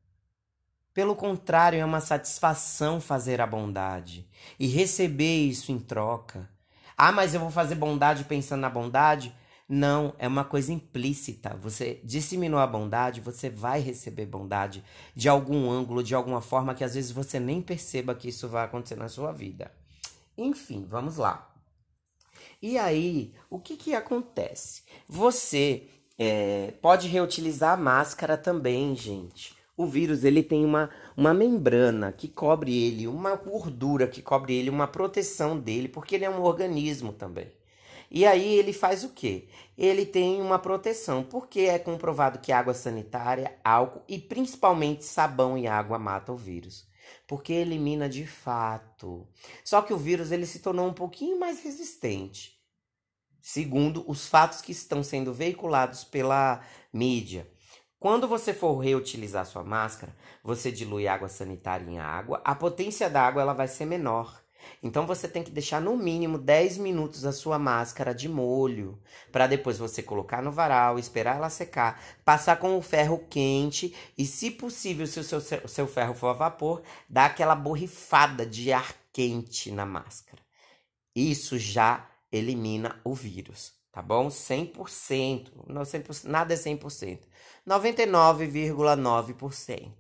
Pelo 0.95 1.17
contrário, 1.17 1.81
é 1.81 1.85
uma 1.85 2.01
satisfação 2.01 3.01
fazer 3.01 3.41
a 3.41 3.47
bondade 3.47 4.29
e 4.59 4.67
receber 4.67 5.47
isso 5.47 5.73
em 5.73 5.79
troca. 5.79 6.49
Ah, 6.97 7.13
mas 7.13 7.35
eu 7.35 7.41
vou 7.41 7.51
fazer 7.51 7.75
bondade 7.75 8.25
pensando 8.25 8.61
na 8.61 8.71
bondade? 8.71 9.35
Não, 9.69 10.15
é 10.19 10.29
uma 10.29 10.45
coisa 10.45 10.73
implícita. 10.73 11.57
Você 11.57 12.01
disseminou 12.05 12.61
a 12.61 12.67
bondade, 12.67 13.21
você 13.21 13.49
vai 13.49 13.81
receber 13.81 14.27
bondade 14.27 14.85
de 15.15 15.29
algum 15.29 15.71
ângulo, 15.71 16.03
de 16.03 16.15
alguma 16.15 16.41
forma 16.41 16.75
que 16.75 16.85
às 16.85 16.95
vezes 16.95 17.11
você 17.11 17.41
nem 17.41 17.63
perceba 17.63 18.15
que 18.15 18.29
isso 18.29 18.49
vai 18.49 18.65
acontecer 18.65 18.97
na 18.97 19.09
sua 19.09 19.33
vida. 19.33 19.73
Enfim, 20.37 20.85
vamos 20.89 21.17
lá. 21.17 21.51
E 22.61 22.79
aí, 22.79 23.35
o 23.49 23.59
que, 23.59 23.77
que 23.77 23.95
acontece? 23.95 24.83
Você 25.09 25.89
é, 26.19 26.73
pode 26.83 27.09
reutilizar 27.09 27.73
a 27.73 27.77
máscara 27.77 28.37
também, 28.37 28.95
gente. 28.95 29.57
O 29.77 29.87
vírus 29.87 30.25
ele 30.25 30.43
tem 30.43 30.65
uma, 30.65 30.91
uma 31.17 31.33
membrana 31.33 32.13
que 32.13 32.29
cobre 32.29 32.77
ele, 32.77 33.09
uma 33.09 33.35
gordura 33.35 34.07
que 34.07 34.21
cobre 34.21 34.55
ele, 34.55 34.71
uma 34.71 34.87
proteção 34.87 35.59
dele, 35.59 35.89
porque 35.89 36.15
ele 36.15 36.25
é 36.25 36.31
um 36.31 36.43
organismo 36.43 37.13
também. 37.13 37.51
E 38.11 38.27
aí 38.27 38.55
ele 38.59 38.75
faz 38.75 39.05
o 39.05 39.09
quê? 39.09 39.49
Ele 39.77 40.05
tem 40.05 40.43
uma 40.43 40.59
proteção, 40.59 41.23
porque 41.23 41.61
é 41.61 41.79
comprovado 41.79 42.39
que 42.39 42.53
água 42.53 42.75
sanitária, 42.75 43.59
álcool 43.65 44.03
e 44.07 44.19
principalmente 44.19 45.05
sabão 45.05 45.57
e 45.57 45.67
água 45.67 45.99
matam 45.99 46.35
o 46.35 46.39
vírus. 46.39 46.87
Porque 47.27 47.55
elimina 47.55 48.09
de 48.09 48.27
fato. 48.27 49.27
Só 49.65 49.81
que 49.81 49.95
o 49.95 49.99
vírus 49.99 50.31
ele 50.31 50.45
se 50.45 50.59
tornou 50.59 50.87
um 50.87 50.93
pouquinho 50.93 51.41
mais 51.41 51.63
resistente 51.65 52.63
segundo 53.43 54.09
os 54.09 54.29
fatos 54.29 54.61
que 54.61 54.71
estão 54.71 55.03
sendo 55.03 55.35
veiculados 55.35 56.05
pela 56.05 56.65
mídia. 56.93 57.47
Quando 58.03 58.27
você 58.27 58.53
for 58.53 58.79
reutilizar 58.79 59.47
sua 59.47 59.63
máscara, 59.63 60.13
você 60.43 60.73
dilui 60.73 61.07
água 61.07 61.29
sanitária 61.29 61.89
em 61.89 62.01
água, 62.01 62.43
a 62.45 62.53
potência 62.53 63.09
da 63.09 63.23
água 63.23 63.43
ela 63.43 63.53
vai 63.53 63.69
ser 63.69 63.85
menor. 63.85 64.43
Então 64.83 65.07
você 65.07 65.29
tem 65.29 65.45
que 65.45 65.53
deixar 65.53 65.81
no 65.81 65.97
mínimo 65.97 66.37
10 66.37 66.79
minutos 66.79 67.25
a 67.25 67.31
sua 67.31 67.61
máscara 67.61 68.13
de 68.13 68.29
molho, 68.29 69.01
para 69.31 69.47
depois 69.47 69.79
você 69.79 70.03
colocar 70.03 70.43
no 70.43 70.51
varal, 70.51 70.99
esperar 70.99 71.37
ela 71.37 71.49
secar, 71.49 72.03
passar 72.25 72.57
com 72.57 72.77
o 72.77 72.83
ferro 72.83 73.25
quente 73.31 73.95
e, 74.19 74.27
se 74.27 74.51
possível, 74.51 75.07
se 75.07 75.21
o 75.21 75.23
seu, 75.23 75.41
seu 75.41 75.87
ferro 75.87 76.13
for 76.13 76.27
a 76.27 76.33
vapor, 76.33 76.83
dar 77.09 77.27
aquela 77.27 77.55
borrifada 77.55 78.45
de 78.45 78.73
ar 78.73 78.97
quente 79.13 79.71
na 79.71 79.87
máscara. 79.87 80.43
Isso 81.15 81.57
já 81.57 82.05
elimina 82.33 83.01
o 83.05 83.15
vírus, 83.15 83.81
tá 83.93 84.03
bom? 84.03 84.29
100%, 84.29 85.53
não 85.69 85.83
100%, 85.83 86.25
nada 86.25 86.55
é 86.55 86.57
100%. 86.57 87.21
99,9%. 87.69 89.93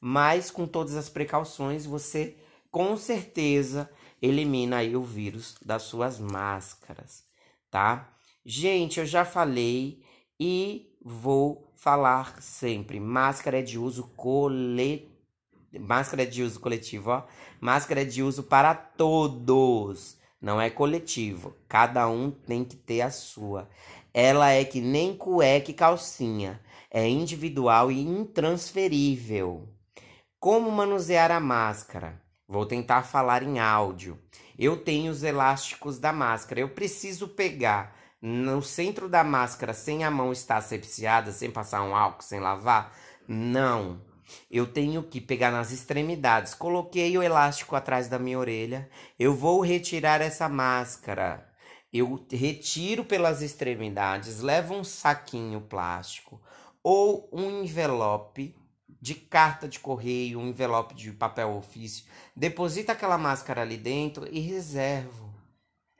Mas 0.00 0.50
com 0.50 0.66
todas 0.66 0.96
as 0.96 1.08
precauções, 1.08 1.86
você 1.86 2.36
com 2.70 2.96
certeza 2.96 3.88
elimina 4.20 4.78
aí 4.78 4.94
o 4.94 5.02
vírus 5.02 5.56
das 5.64 5.84
suas 5.84 6.20
máscaras, 6.20 7.24
tá? 7.70 8.12
Gente, 8.44 9.00
eu 9.00 9.06
já 9.06 9.24
falei 9.24 10.04
e 10.38 10.94
vou 11.02 11.72
falar 11.76 12.42
sempre. 12.42 13.00
Máscara 13.00 13.60
é 13.60 13.62
de 13.62 13.78
uso 13.78 14.08
coletivo. 14.16 15.14
Máscara 15.80 16.22
é 16.22 16.26
de 16.26 16.42
uso 16.42 16.60
coletivo, 16.60 17.10
ó. 17.10 17.24
Máscara 17.60 18.02
é 18.02 18.04
de 18.04 18.22
uso 18.22 18.44
para 18.44 18.74
todos 18.74 20.18
não 20.44 20.60
é 20.60 20.68
coletivo. 20.68 21.56
Cada 21.66 22.06
um 22.06 22.30
tem 22.30 22.62
que 22.62 22.76
ter 22.76 23.00
a 23.00 23.10
sua. 23.10 23.66
Ela 24.12 24.50
é 24.50 24.62
que 24.62 24.78
nem 24.78 25.16
cueca 25.16 25.70
e 25.70 25.74
calcinha. 25.74 26.60
É 26.90 27.08
individual 27.08 27.90
e 27.90 27.98
intransferível. 27.98 29.66
Como 30.38 30.70
manusear 30.70 31.30
a 31.30 31.40
máscara? 31.40 32.20
Vou 32.46 32.66
tentar 32.66 33.04
falar 33.04 33.42
em 33.42 33.58
áudio. 33.58 34.18
Eu 34.58 34.76
tenho 34.76 35.10
os 35.10 35.22
elásticos 35.22 35.98
da 35.98 36.12
máscara. 36.12 36.60
Eu 36.60 36.68
preciso 36.68 37.26
pegar 37.28 37.96
no 38.20 38.60
centro 38.60 39.08
da 39.08 39.24
máscara 39.24 39.72
sem 39.72 40.04
a 40.04 40.10
mão 40.10 40.30
estar 40.30 40.58
asepsiada, 40.58 41.32
sem 41.32 41.50
passar 41.50 41.82
um 41.82 41.96
álcool, 41.96 42.22
sem 42.22 42.38
lavar? 42.38 42.94
Não. 43.26 43.98
Eu 44.50 44.66
tenho 44.66 45.02
que 45.02 45.20
pegar 45.20 45.50
nas 45.50 45.72
extremidades. 45.72 46.54
Coloquei 46.54 47.16
o 47.16 47.22
elástico 47.22 47.76
atrás 47.76 48.08
da 48.08 48.18
minha 48.18 48.38
orelha. 48.38 48.88
Eu 49.18 49.34
vou 49.34 49.60
retirar 49.60 50.20
essa 50.20 50.48
máscara. 50.48 51.48
Eu 51.92 52.26
retiro 52.30 53.04
pelas 53.04 53.40
extremidades, 53.40 54.40
levo 54.40 54.74
um 54.74 54.82
saquinho 54.82 55.60
plástico 55.60 56.42
ou 56.82 57.28
um 57.32 57.62
envelope 57.62 58.56
de 59.00 59.14
carta 59.14 59.68
de 59.68 59.78
correio, 59.78 60.40
um 60.40 60.48
envelope 60.48 60.94
de 60.94 61.12
papel 61.12 61.54
ofício, 61.54 62.06
deposita 62.34 62.92
aquela 62.92 63.16
máscara 63.16 63.62
ali 63.62 63.76
dentro 63.76 64.26
e 64.28 64.40
reservo. 64.40 65.23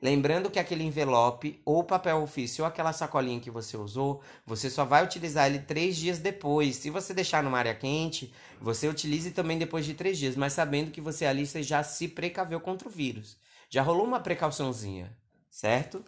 Lembrando 0.04 0.50
que 0.50 0.58
aquele 0.58 0.84
envelope 0.84 1.62
ou 1.64 1.82
papel 1.82 2.20
ofício 2.20 2.62
ou 2.62 2.68
aquela 2.68 2.92
sacolinha 2.92 3.40
que 3.40 3.50
você 3.50 3.74
usou, 3.74 4.20
você 4.44 4.68
só 4.68 4.84
vai 4.84 5.02
utilizar 5.02 5.46
ele 5.46 5.60
três 5.60 5.96
dias 5.96 6.18
depois. 6.18 6.76
Se 6.76 6.90
você 6.90 7.14
deixar 7.14 7.42
numa 7.42 7.56
área 7.56 7.74
quente, 7.74 8.30
você 8.60 8.86
utilize 8.86 9.30
também 9.30 9.56
depois 9.56 9.86
de 9.86 9.94
três 9.94 10.18
dias, 10.18 10.36
mas 10.36 10.52
sabendo 10.52 10.90
que 10.90 11.00
você 11.00 11.24
ali 11.24 11.46
você 11.46 11.62
já 11.62 11.82
se 11.82 12.06
precaveu 12.06 12.60
contra 12.60 12.86
o 12.86 12.90
vírus. 12.90 13.38
Já 13.70 13.80
rolou 13.80 14.04
uma 14.04 14.20
precauçãozinha, 14.20 15.10
certo? 15.50 16.04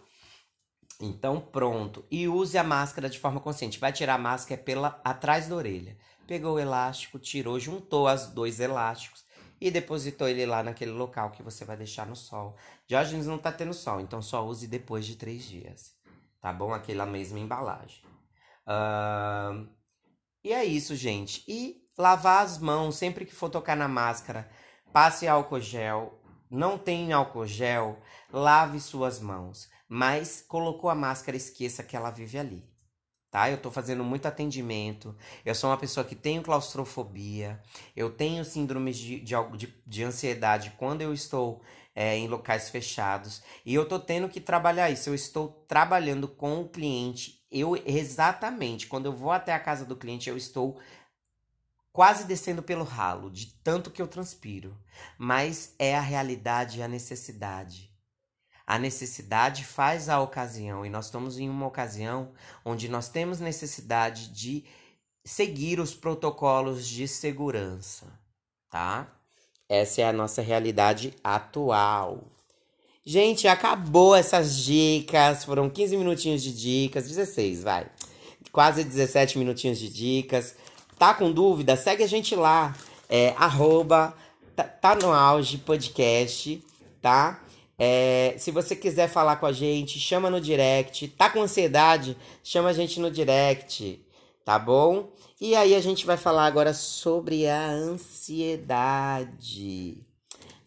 Então 1.00 1.41
pronto. 1.41 2.05
E 2.11 2.29
use 2.29 2.59
a 2.59 2.62
máscara 2.62 3.09
de 3.09 3.19
forma 3.19 3.41
consciente. 3.41 3.79
Vai 3.79 3.95
tirar 3.95 4.17
a 4.17 4.19
máscara 4.19 4.61
pela 4.61 5.00
atrás 5.03 5.49
da 5.49 5.57
orelha. 5.57 5.97
Pegou 6.26 6.57
o 6.57 6.61
elástico, 6.61 7.19
tirou, 7.19 7.59
juntou 7.59 8.12
os 8.12 8.26
dois 8.26 8.61
elásticos 8.61 9.25
e 9.61 9.71
depositou 9.71 10.29
ele 10.29 10.45
lá 10.45 10.63
naquele 10.63 10.91
local 10.91 11.31
que 11.31 11.43
você 11.43 11.65
vai 11.65 11.77
deixar 11.77 12.07
no 12.07 12.17
sol. 12.17 12.57
Diógenes 12.87 13.27
não 13.27 13.39
tá 13.39 13.51
tendo 13.51 13.73
sol, 13.73 14.01
então 14.01 14.21
só 14.21 14.45
use 14.47 14.67
depois 14.67 15.07
de 15.07 15.17
três 15.17 15.45
dias. 15.45 15.95
Tá 16.41 16.53
bom? 16.53 16.73
Aquela 16.73 17.07
mesma 17.07 17.39
embalagem. 17.39 18.03
Uh... 18.67 19.69
E 20.45 20.53
é 20.53 20.65
isso, 20.65 20.95
gente. 20.95 21.45
E 21.49 21.83
lavar 21.99 22.45
as 22.45 22.59
mãos 22.59 22.97
sempre 22.97 23.25
que 23.25 23.35
for 23.35 23.51
tocar 23.51 23.77
na 23.77 23.89
máscara. 23.89 24.49
Passe 24.93 25.27
álcool 25.27 25.61
gel. 25.61 26.21
Não 26.49 26.79
tem 26.79 27.13
álcool 27.13 27.47
gel, 27.47 28.01
lave 28.33 28.79
suas 28.79 29.19
mãos. 29.19 29.69
Mas 29.89 30.45
colocou 30.47 30.89
a 30.89 30.95
máscara, 30.95 31.37
esqueça 31.37 31.83
que 31.83 31.97
ela 31.97 32.11
vive 32.11 32.39
ali 32.39 32.75
tá? 33.37 33.50
Eu 33.50 33.59
tô 33.59 33.71
fazendo 33.71 34.02
muito 34.02 34.25
atendimento. 34.25 35.14
Eu 35.45 35.55
sou 35.55 35.69
uma 35.69 35.76
pessoa 35.76 36.07
que 36.07 36.14
tenho 36.14 36.43
claustrofobia. 36.43 37.62
Eu 37.95 38.11
tenho 38.11 38.43
síndromes 38.43 38.97
de, 38.97 39.21
de, 39.21 39.35
de, 39.59 39.75
de 39.87 40.05
ansiedade 40.05 40.73
quando 40.78 41.02
eu 41.02 41.12
estou 41.12 41.61
é, 41.95 42.16
em 42.16 42.28
locais 42.28 42.71
fechados. 42.71 43.43
E 43.62 43.75
eu 43.75 43.87
tô 43.87 43.99
tendo 44.00 44.26
que 44.26 44.40
trabalhar 44.40 44.88
isso. 44.88 45.11
Eu 45.11 45.14
estou 45.14 45.49
trabalhando 45.69 46.26
com 46.26 46.62
o 46.62 46.69
cliente. 46.71 47.45
Eu 47.52 47.76
exatamente, 47.85 48.87
quando 48.87 49.05
eu 49.05 49.12
vou 49.12 49.31
até 49.31 49.52
a 49.52 49.61
casa 49.61 49.85
do 49.85 49.97
cliente, 49.97 50.31
eu 50.31 50.37
estou 50.38 50.81
quase 51.93 52.25
descendo 52.25 52.62
pelo 52.62 52.85
ralo, 52.85 53.31
de 53.31 53.49
tanto 53.62 53.90
que 53.90 54.00
eu 54.00 54.09
transpiro. 54.09 54.75
Mas 55.19 55.75
é 55.78 55.95
a 55.95 56.00
realidade 56.00 56.78
e 56.78 56.83
a 56.83 56.88
necessidade. 56.88 57.95
A 58.66 58.78
necessidade 58.78 59.64
faz 59.64 60.08
a 60.08 60.20
ocasião, 60.20 60.85
e 60.85 60.90
nós 60.90 61.06
estamos 61.06 61.38
em 61.38 61.49
uma 61.49 61.66
ocasião 61.66 62.32
onde 62.64 62.88
nós 62.88 63.08
temos 63.08 63.38
necessidade 63.38 64.28
de 64.28 64.64
seguir 65.25 65.78
os 65.78 65.94
protocolos 65.94 66.87
de 66.87 67.06
segurança, 67.06 68.06
tá? 68.68 69.06
Essa 69.68 70.02
é 70.02 70.04
a 70.04 70.12
nossa 70.12 70.42
realidade 70.42 71.14
atual. 71.23 72.25
Gente, 73.04 73.46
acabou 73.46 74.16
essas 74.16 74.56
dicas. 74.56 75.44
Foram 75.44 75.70
15 75.70 75.96
minutinhos 75.96 76.42
de 76.42 76.52
dicas, 76.52 77.06
16, 77.06 77.62
vai. 77.62 77.87
Quase 78.50 78.82
17 78.82 79.38
minutinhos 79.38 79.78
de 79.78 79.88
dicas. 79.88 80.56
Tá 80.99 81.14
com 81.14 81.30
dúvida? 81.30 81.76
Segue 81.76 82.02
a 82.02 82.08
gente 82.08 82.35
lá. 82.35 82.76
É 83.08 83.32
arroba 83.37 84.12
tá, 84.56 84.64
tá 84.64 84.94
no 84.96 85.12
auge 85.12 85.59
podcast, 85.59 86.64
tá? 87.00 87.40
É, 87.79 88.35
se 88.39 88.51
você 88.51 88.75
quiser 88.75 89.09
falar 89.09 89.37
com 89.37 89.47
a 89.47 89.53
gente, 89.53 90.01
chama 90.01 90.31
no 90.31 90.41
direct. 90.41 91.09
Tá 91.09 91.29
com 91.29 91.43
ansiedade? 91.43 92.17
Chama 92.43 92.71
a 92.71 92.73
gente 92.73 92.99
no 92.99 93.11
direct, 93.11 94.03
tá 94.45 94.59
bom? 94.59 95.12
E 95.41 95.55
aí 95.55 95.75
a 95.75 95.81
gente 95.81 96.07
vai 96.07 96.17
falar 96.17 96.47
agora 96.47 96.73
sobre 96.73 97.47
a 97.47 97.69
ansiedade. 97.69 99.27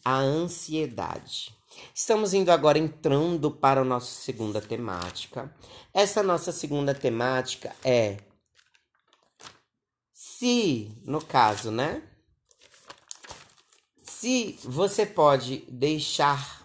A 0.06 0.16
ansiedade. 0.16 1.58
Estamos 1.96 2.34
indo 2.34 2.52
agora 2.52 2.78
entrando 2.78 3.50
para 3.50 3.82
a 3.82 3.86
nossa 3.86 4.22
segunda 4.22 4.62
temática. 4.62 5.54
Essa 5.94 6.22
nossa 6.22 6.52
segunda 6.52 6.94
temática 6.94 7.76
é 7.84 8.18
se, 10.14 10.92
no 11.04 11.22
caso, 11.22 11.72
né? 11.72 12.02
Se 14.04 14.60
você 14.64 15.06
pode 15.06 15.66
deixar 15.70 16.59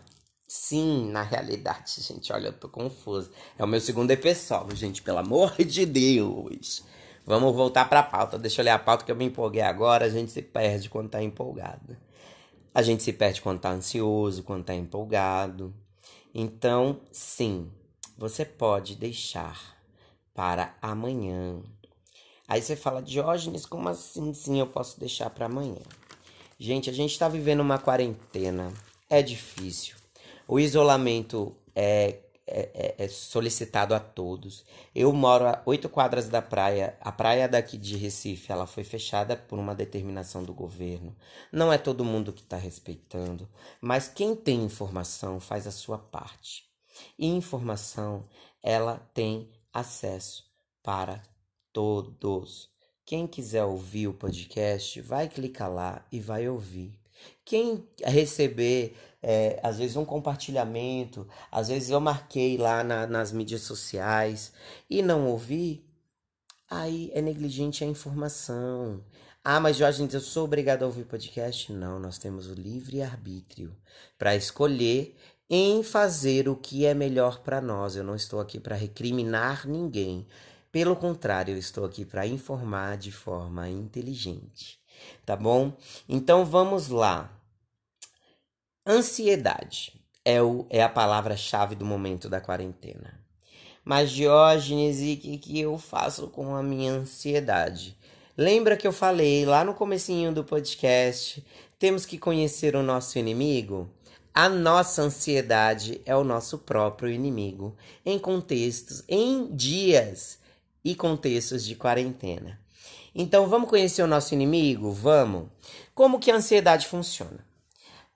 Sim, 0.57 1.11
na 1.11 1.23
realidade, 1.23 2.01
gente, 2.01 2.33
olha, 2.33 2.47
eu 2.47 2.53
tô 2.53 2.69
confuso. 2.69 3.29
É 3.59 3.65
o 3.65 3.67
meu 3.67 3.81
segundo 3.81 4.13
EP 4.13 4.25
solo, 4.37 4.73
gente, 4.73 5.03
pelo 5.03 5.19
amor 5.19 5.57
de 5.59 5.85
Deus. 5.85 6.85
Vamos 7.27 7.53
voltar 7.57 7.89
pra 7.89 8.05
pauta. 8.05 8.39
Deixa 8.39 8.61
eu 8.61 8.65
ler 8.65 8.71
a 8.71 8.79
pauta 8.79 9.05
que 9.05 9.11
eu 9.11 9.17
me 9.17 9.25
empolguei 9.25 9.63
agora. 9.63 10.05
A 10.07 10.09
gente 10.09 10.31
se 10.31 10.41
perde 10.41 10.89
quando 10.89 11.11
tá 11.11 11.21
empolgado. 11.21 11.97
A 12.73 12.83
gente 12.83 13.03
se 13.03 13.13
perde 13.13 13.43
quando 13.43 13.59
tá 13.59 13.73
ansioso, 13.73 14.45
quando 14.45 14.65
tá 14.65 14.73
empolgado. 14.73 15.75
Então, 16.33 17.01
sim, 17.11 17.69
você 18.17 18.45
pode 18.45 18.95
deixar 18.95 19.77
para 20.33 20.73
amanhã. 20.81 21.61
Aí 22.47 22.63
você 22.63 22.77
fala, 22.77 23.03
Diógenes, 23.03 23.67
como 23.67 23.89
assim 23.89 24.33
sim 24.33 24.61
eu 24.61 24.69
posso 24.69 25.01
deixar 25.01 25.31
para 25.31 25.47
amanhã? 25.47 25.83
Gente, 26.61 26.89
a 26.89 26.93
gente 26.93 27.19
tá 27.19 27.29
vivendo 27.29 27.59
uma 27.59 27.77
quarentena. 27.77 28.73
É 29.11 29.21
difícil. 29.21 30.04
O 30.47 30.61
isolamento 30.61 31.57
é, 31.75 32.21
é, 32.47 32.71
é, 32.75 33.05
é, 33.05 33.09
solicitado 33.09 33.95
a 33.95 34.01
todos. 34.01 34.65
Eu 34.95 35.13
moro 35.13 35.47
a 35.47 35.63
oito 35.65 35.89
quadras 35.89 36.29
da 36.29 36.43
praia. 36.43 36.97
A 37.01 37.11
praia 37.11 37.49
daqui 37.49 37.79
de 37.79 37.97
Recife 37.97 38.53
ela 38.53 38.67
foi 38.67 38.85
fechada 38.85 39.35
por 39.35 39.59
uma 39.59 39.75
determinação 39.75 40.45
do 40.45 40.53
governo. 40.53 41.17
Não 41.51 41.73
é 41.73 41.79
todo 41.79 42.05
mundo 42.05 42.33
que 42.35 42.43
está 42.43 42.59
respeitando, 42.59 43.49
mas 43.81 44.09
quem 44.09 44.37
tem 44.37 44.63
informação 44.63 45.41
faz 45.41 45.67
a 45.67 45.71
sua 45.71 45.97
parte. 45.99 46.65
E 47.19 47.27
informação 47.27 48.29
ela 48.63 48.99
tem 49.15 49.51
acesso 49.73 50.45
para 50.83 51.23
todos. 51.73 52.69
Quem 53.07 53.27
quiser 53.27 53.65
ouvir 53.65 54.09
o 54.09 54.15
podcast, 54.15 55.01
vai 55.01 55.29
clicar 55.29 55.73
lá 55.73 56.07
e 56.13 56.21
vai 56.21 56.47
ouvir. 56.49 56.99
Quem 57.45 57.87
receber, 58.03 58.97
é, 59.27 59.59
às 59.63 59.79
vezes, 59.79 59.97
um 59.97 60.05
compartilhamento, 60.05 61.27
às 61.51 61.69
vezes 61.69 61.91
eu 61.91 62.01
marquei 62.01 62.59
lá 62.59 62.85
na, 62.85 63.07
nas 63.07 63.33
mídias 63.33 63.63
sociais 63.63 64.53
e 64.89 65.03
não 65.03 65.27
ouvi, 65.27 65.85
aí 66.71 67.11
é 67.15 67.23
negligente 67.23 67.83
a 67.83 67.87
informação. 67.87 69.03
Ah, 69.43 69.61
mas 69.61 69.77
Jorge, 69.77 70.07
eu 70.13 70.21
sou 70.21 70.45
obrigado 70.45 70.83
a 70.83 70.87
ouvir 70.87 71.05
podcast? 71.05 71.73
Não, 71.73 71.99
nós 71.99 72.19
temos 72.19 72.49
o 72.49 72.55
livre 72.55 73.03
arbítrio 73.03 73.75
para 74.19 74.37
escolher 74.37 75.17
em 75.49 75.83
fazer 75.83 76.49
o 76.49 76.57
que 76.57 76.87
é 76.87 76.95
melhor 76.95 77.41
para 77.41 77.61
nós. 77.61 77.97
Eu 77.97 78.05
não 78.05 78.15
estou 78.15 78.41
aqui 78.41 78.61
para 78.61 78.77
recriminar 78.77 79.67
ninguém. 79.67 80.27
Pelo 80.73 80.97
contrário, 80.97 81.55
eu 81.55 81.59
estou 81.59 81.85
aqui 81.85 82.05
para 82.05 82.27
informar 82.27 82.97
de 82.97 83.13
forma 83.13 83.69
inteligente 83.69 84.85
tá 85.25 85.37
bom? 85.37 85.73
Então 86.09 86.45
vamos 86.45 86.89
lá. 86.89 87.31
Ansiedade 88.87 89.99
é, 90.23 90.43
o, 90.43 90.67
é 90.69 90.83
a 90.83 90.91
palavra-chave 90.91 91.75
do 91.75 91.87
momento 91.87 92.29
da 92.29 92.39
quarentena. 92.39 93.19
Mas 93.83 94.11
Diógenes, 94.11 95.01
e 95.01 95.15
o 95.15 95.17
que, 95.17 95.39
que 95.39 95.59
eu 95.59 95.79
faço 95.79 96.29
com 96.29 96.55
a 96.55 96.63
minha 96.63 96.93
ansiedade? 96.93 97.97
Lembra 98.37 98.77
que 98.77 98.87
eu 98.87 98.93
falei 98.93 99.47
lá 99.47 99.65
no 99.65 99.73
comecinho 99.73 100.35
do 100.35 100.45
podcast, 100.45 101.43
temos 101.79 102.05
que 102.05 102.19
conhecer 102.19 102.77
o 102.77 102.83
nosso 102.83 103.19
inimigo? 103.19 103.89
A 104.35 104.51
nossa 104.51 105.01
ansiedade 105.01 106.03
é 106.05 106.15
o 106.15 106.23
nosso 106.23 106.59
próprio 106.59 107.11
inimigo 107.11 107.75
em 108.05 108.19
contextos, 108.19 109.03
em 109.09 109.47
dias 109.57 110.39
e 110.85 110.95
contextos 110.95 111.65
de 111.65 111.75
quarentena. 111.75 112.61
Então 113.15 113.49
vamos 113.49 113.71
conhecer 113.71 114.03
o 114.03 114.07
nosso 114.07 114.35
inimigo? 114.35 114.93
Vamos. 114.93 115.49
Como 115.95 116.19
que 116.19 116.31
a 116.31 116.37
ansiedade 116.37 116.87
funciona? 116.87 117.54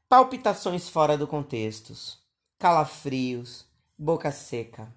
Palpitações 0.09 0.89
fora 0.89 1.19
do 1.19 1.27
contexto, 1.27 1.93
calafrios, 2.59 3.67
boca 3.99 4.33
seca. 4.33 4.89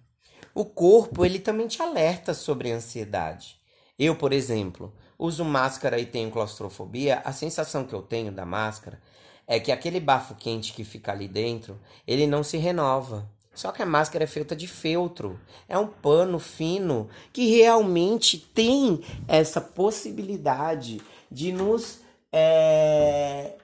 O 0.55 0.63
corpo, 0.63 1.25
ele 1.25 1.37
também 1.37 1.67
te 1.67 1.81
alerta 1.81 2.33
sobre 2.33 2.71
a 2.71 2.77
ansiedade. 2.77 3.59
Eu, 3.99 4.15
por 4.15 4.31
exemplo, 4.31 4.93
uso 5.19 5.43
máscara 5.43 5.99
e 5.99 6.05
tenho 6.05 6.31
claustrofobia, 6.31 7.21
a 7.25 7.33
sensação 7.33 7.83
que 7.83 7.93
eu 7.93 8.01
tenho 8.01 8.31
da 8.31 8.45
máscara 8.45 9.01
é 9.45 9.59
que 9.59 9.73
aquele 9.73 9.99
bafo 9.99 10.33
quente 10.33 10.71
que 10.71 10.85
fica 10.85 11.11
ali 11.11 11.27
dentro, 11.27 11.77
ele 12.07 12.25
não 12.25 12.41
se 12.41 12.55
renova. 12.55 13.29
Só 13.53 13.73
que 13.73 13.81
a 13.81 13.85
máscara 13.85 14.23
é 14.23 14.27
feita 14.27 14.55
de 14.55 14.65
feltro. 14.65 15.37
É 15.67 15.77
um 15.77 15.87
pano 15.87 16.39
fino 16.39 17.09
que 17.33 17.57
realmente 17.57 18.37
tem 18.37 19.03
essa 19.27 19.59
possibilidade 19.59 21.01
de 21.29 21.51
nos 21.51 21.99
é, 22.31 23.57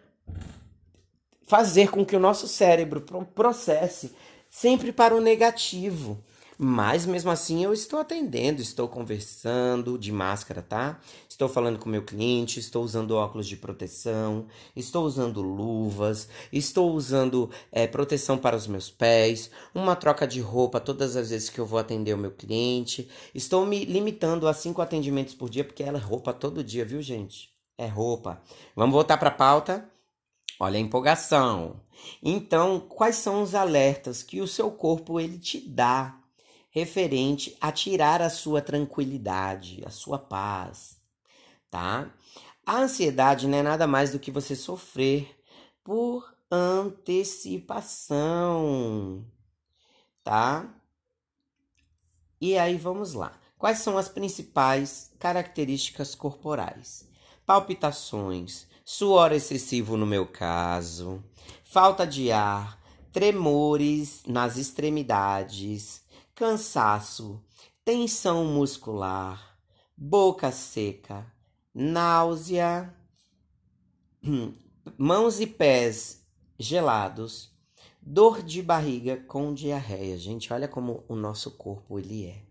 fazer 1.47 1.89
com 1.89 2.05
que 2.05 2.15
o 2.15 2.19
nosso 2.19 2.47
cérebro 2.47 3.03
processe 3.33 4.13
sempre 4.49 4.91
para 4.91 5.15
o 5.15 5.21
negativo. 5.21 6.21
Mas 6.59 7.05
mesmo 7.05 7.29
assim 7.29 7.63
eu 7.63 7.71
estou 7.71 7.99
atendendo, 7.99 8.63
estou 8.63 8.87
conversando 8.87 9.95
de 9.95 10.11
máscara, 10.11 10.59
tá? 10.59 10.99
Estou 11.29 11.47
falando 11.47 11.77
com 11.77 11.87
meu 11.87 12.01
cliente, 12.01 12.59
estou 12.59 12.83
usando 12.83 13.11
óculos 13.11 13.47
de 13.47 13.55
proteção, 13.55 14.47
estou 14.75 15.05
usando 15.05 15.39
luvas, 15.39 16.27
estou 16.51 16.91
usando 16.93 17.51
é, 17.71 17.85
proteção 17.85 18.39
para 18.39 18.55
os 18.55 18.65
meus 18.65 18.89
pés, 18.89 19.51
uma 19.73 19.95
troca 19.95 20.25
de 20.25 20.41
roupa 20.41 20.79
todas 20.79 21.15
as 21.15 21.29
vezes 21.29 21.47
que 21.47 21.59
eu 21.59 21.65
vou 21.65 21.77
atender 21.77 22.15
o 22.15 22.17
meu 22.17 22.31
cliente. 22.31 23.07
Estou 23.35 23.63
me 23.63 23.85
limitando 23.85 24.47
a 24.47 24.53
cinco 24.53 24.81
atendimentos 24.81 25.35
por 25.35 25.51
dia, 25.51 25.63
porque 25.63 25.83
ela 25.83 25.99
é 25.99 26.01
roupa 26.01 26.33
todo 26.33 26.63
dia, 26.63 26.83
viu, 26.83 27.03
gente? 27.03 27.51
É 27.77 27.85
roupa. 27.85 28.41
Vamos 28.75 28.95
voltar 28.95 29.17
para 29.17 29.29
a 29.29 29.31
pauta? 29.31 29.96
Olha 30.59 30.77
a 30.77 30.81
empolgação. 30.81 31.79
Então, 32.21 32.79
quais 32.79 33.15
são 33.17 33.41
os 33.41 33.53
alertas 33.53 34.23
que 34.23 34.39
o 34.41 34.47
seu 34.47 34.71
corpo 34.71 35.19
ele 35.19 35.37
te 35.37 35.59
dá 35.59 36.17
referente 36.69 37.57
a 37.59 37.69
tirar 37.71 38.21
a 38.21 38.29
sua 38.29 38.61
tranquilidade, 38.61 39.83
a 39.85 39.89
sua 39.89 40.19
paz, 40.19 41.01
tá? 41.69 42.09
A 42.65 42.77
ansiedade 42.77 43.47
não 43.47 43.57
é 43.57 43.63
nada 43.63 43.87
mais 43.87 44.11
do 44.11 44.19
que 44.19 44.29
você 44.29 44.55
sofrer 44.55 45.35
por 45.83 46.35
antecipação, 46.51 49.25
tá? 50.23 50.71
E 52.39 52.55
aí 52.57 52.77
vamos 52.77 53.13
lá. 53.13 53.39
Quais 53.57 53.79
são 53.79 53.97
as 53.97 54.07
principais 54.07 55.11
características 55.17 56.13
corporais? 56.13 57.09
Palpitações, 57.45 58.67
suor 58.89 59.33
excessivo 59.33 59.97
no 59.97 60.05
meu 60.05 60.25
caso, 60.25 61.21
falta 61.61 62.07
de 62.07 62.31
ar, 62.31 62.81
tremores 63.11 64.23
nas 64.25 64.55
extremidades, 64.55 66.03
cansaço, 66.33 67.43
tensão 67.83 68.45
muscular, 68.45 69.59
boca 69.95 70.53
seca, 70.53 71.29
náusea, 71.75 72.95
mãos 74.97 75.41
e 75.41 75.47
pés 75.47 76.25
gelados, 76.57 77.51
dor 78.01 78.41
de 78.41 78.63
barriga 78.63 79.17
com 79.17 79.53
diarreia. 79.53 80.17
Gente, 80.17 80.53
olha 80.53 80.67
como 80.67 81.03
o 81.09 81.15
nosso 81.15 81.51
corpo 81.51 81.99
ele 81.99 82.25
é. 82.25 82.41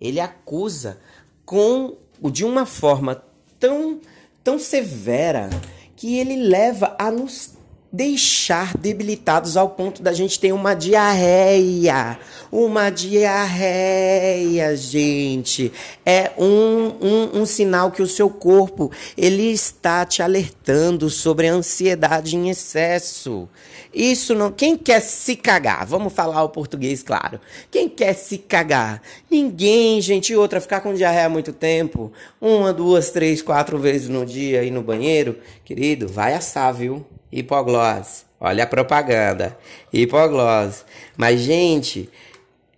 Ele 0.00 0.20
acusa 0.20 0.98
com 1.44 1.98
de 2.32 2.46
uma 2.46 2.64
forma 2.64 3.22
tão 3.58 4.00
tão 4.46 4.60
severa 4.60 5.50
que 5.96 6.20
ele 6.20 6.36
leva 6.36 6.94
a 7.00 7.10
nos 7.10 7.55
deixar 7.96 8.76
debilitados 8.76 9.56
ao 9.56 9.70
ponto 9.70 10.02
da 10.02 10.12
gente 10.12 10.38
ter 10.38 10.52
uma 10.52 10.74
diarreia. 10.74 12.18
Uma 12.52 12.90
diarreia, 12.90 14.76
gente. 14.76 15.72
É 16.04 16.30
um, 16.36 16.92
um, 17.00 17.40
um 17.40 17.46
sinal 17.46 17.90
que 17.90 18.02
o 18.02 18.06
seu 18.06 18.28
corpo 18.28 18.92
ele 19.16 19.50
está 19.50 20.04
te 20.04 20.22
alertando 20.22 21.08
sobre 21.08 21.48
a 21.48 21.54
ansiedade 21.54 22.36
em 22.36 22.50
excesso. 22.50 23.48
Isso 23.94 24.34
não. 24.34 24.52
Quem 24.52 24.76
quer 24.76 25.00
se 25.00 25.34
cagar? 25.34 25.86
Vamos 25.86 26.12
falar 26.12 26.44
o 26.44 26.50
português, 26.50 27.02
claro. 27.02 27.40
Quem 27.70 27.88
quer 27.88 28.12
se 28.12 28.36
cagar? 28.36 29.00
Ninguém, 29.30 30.02
gente. 30.02 30.34
E 30.34 30.36
outra, 30.36 30.60
ficar 30.60 30.82
com 30.82 30.92
diarreia 30.92 31.26
há 31.26 31.30
muito 31.30 31.50
tempo. 31.50 32.12
Uma, 32.38 32.74
duas, 32.74 33.10
três, 33.10 33.40
quatro 33.40 33.78
vezes 33.78 34.10
no 34.10 34.26
dia 34.26 34.62
ir 34.62 34.70
no 34.70 34.82
banheiro. 34.82 35.38
Querido, 35.64 36.06
vai 36.06 36.34
assar, 36.34 36.74
viu? 36.74 37.06
Hipoglose. 37.30 38.24
Olha 38.40 38.64
a 38.64 38.66
propaganda. 38.66 39.58
Hipoglose. 39.92 40.84
Mas, 41.16 41.40
gente, 41.40 42.10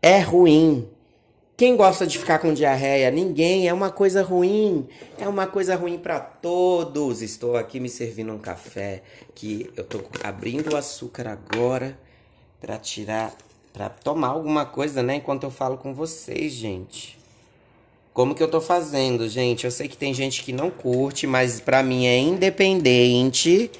é 0.01 0.19
ruim. 0.21 0.89
Quem 1.57 1.77
gosta 1.77 2.07
de 2.07 2.19
ficar 2.19 2.39
com 2.39 2.55
diarreia? 2.55 3.11
Ninguém. 3.11 3.69
É 3.69 3.73
uma 3.73 3.91
coisa 3.91 4.23
ruim. 4.23 4.89
É 5.19 5.27
uma 5.27 5.47
coisa 5.47 5.75
ruim 5.75 5.99
para 5.99 6.21
todos. 6.21 7.21
Estou 7.21 7.57
aqui 7.57 7.81
me 7.81 7.89
servindo 7.89 8.33
um 8.33 8.39
café 8.39 9.03
que 9.35 9.71
eu 9.77 9.85
tô 9.85 10.01
abrindo 10.23 10.73
o 10.73 10.77
açúcar 10.77 11.29
agora 11.29 11.99
para 12.61 12.77
tirar, 12.77 13.35
para 13.73 13.89
tomar 13.89 14.29
alguma 14.29 14.65
coisa, 14.65 15.03
né? 15.03 15.17
Enquanto 15.17 15.45
eu 15.45 15.51
falo 15.51 15.77
com 15.77 15.93
vocês, 15.93 16.53
gente. 16.53 17.19
Como 18.13 18.35
que 18.35 18.43
eu 18.43 18.51
tô 18.51 18.61
fazendo, 18.61 19.29
gente? 19.29 19.65
Eu 19.65 19.71
sei 19.71 19.87
que 19.87 19.97
tem 19.97 20.13
gente 20.13 20.43
que 20.43 20.53
não 20.53 20.71
curte, 20.71 21.27
mas 21.27 21.61
para 21.61 21.83
mim 21.83 22.07
é 22.07 22.19
independente 22.19 23.71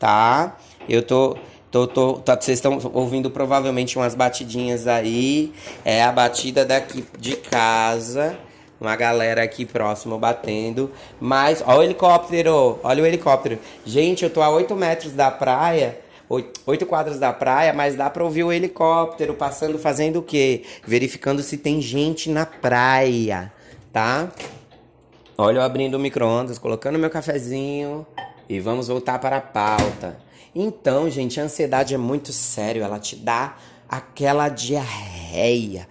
tá? 0.00 0.56
Eu 0.88 1.02
tô. 1.02 1.36
Tô, 1.70 1.86
tô, 1.86 2.14
tá, 2.14 2.34
vocês 2.34 2.58
estão 2.58 2.80
ouvindo 2.92 3.30
provavelmente 3.30 3.96
umas 3.96 4.16
batidinhas 4.16 4.88
aí. 4.88 5.52
É 5.84 6.02
a 6.02 6.10
batida 6.10 6.64
daqui 6.64 7.06
de 7.16 7.36
casa. 7.36 8.36
Uma 8.80 8.96
galera 8.96 9.44
aqui 9.44 9.64
próximo 9.64 10.18
batendo. 10.18 10.90
Mas, 11.20 11.62
ó 11.64 11.78
o 11.78 11.82
helicóptero! 11.84 12.80
Olha 12.82 13.04
o 13.04 13.06
helicóptero. 13.06 13.56
Gente, 13.86 14.24
eu 14.24 14.30
tô 14.30 14.42
a 14.42 14.50
8 14.50 14.74
metros 14.74 15.12
da 15.12 15.30
praia. 15.30 16.00
8 16.28 16.86
quadras 16.86 17.20
da 17.20 17.32
praia, 17.32 17.72
mas 17.72 17.94
dá 17.94 18.10
pra 18.10 18.24
ouvir 18.24 18.42
o 18.42 18.52
helicóptero 18.52 19.34
passando, 19.34 19.78
fazendo 19.78 20.20
o 20.20 20.22
quê? 20.22 20.64
Verificando 20.84 21.42
se 21.42 21.56
tem 21.56 21.80
gente 21.80 22.30
na 22.30 22.46
praia, 22.46 23.52
tá? 23.92 24.28
Olha 25.36 25.58
eu 25.58 25.62
abrindo 25.62 25.94
o 25.94 25.98
micro-ondas, 25.98 26.58
colocando 26.58 26.98
meu 26.98 27.10
cafezinho. 27.10 28.06
E 28.50 28.58
vamos 28.58 28.88
voltar 28.88 29.20
para 29.20 29.36
a 29.36 29.40
pauta. 29.40 30.20
Então, 30.52 31.08
gente, 31.08 31.38
a 31.38 31.44
ansiedade 31.44 31.94
é 31.94 31.96
muito 31.96 32.32
sério, 32.32 32.82
ela 32.82 32.98
te 32.98 33.14
dá 33.14 33.56
aquela 33.88 34.48
diarreia, 34.48 35.86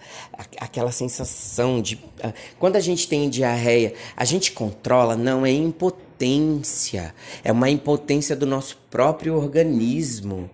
aquela 0.58 0.92
sensação 0.92 1.80
de. 1.80 1.98
Ah, 2.22 2.34
quando 2.58 2.76
a 2.76 2.80
gente 2.80 3.08
tem 3.08 3.30
diarreia, 3.30 3.94
a 4.14 4.26
gente 4.26 4.52
controla, 4.52 5.16
não 5.16 5.46
é 5.46 5.50
impotência, 5.50 7.14
é 7.42 7.50
uma 7.50 7.70
impotência 7.70 8.36
do 8.36 8.44
nosso 8.44 8.76
próprio 8.90 9.38
organismo, 9.38 10.50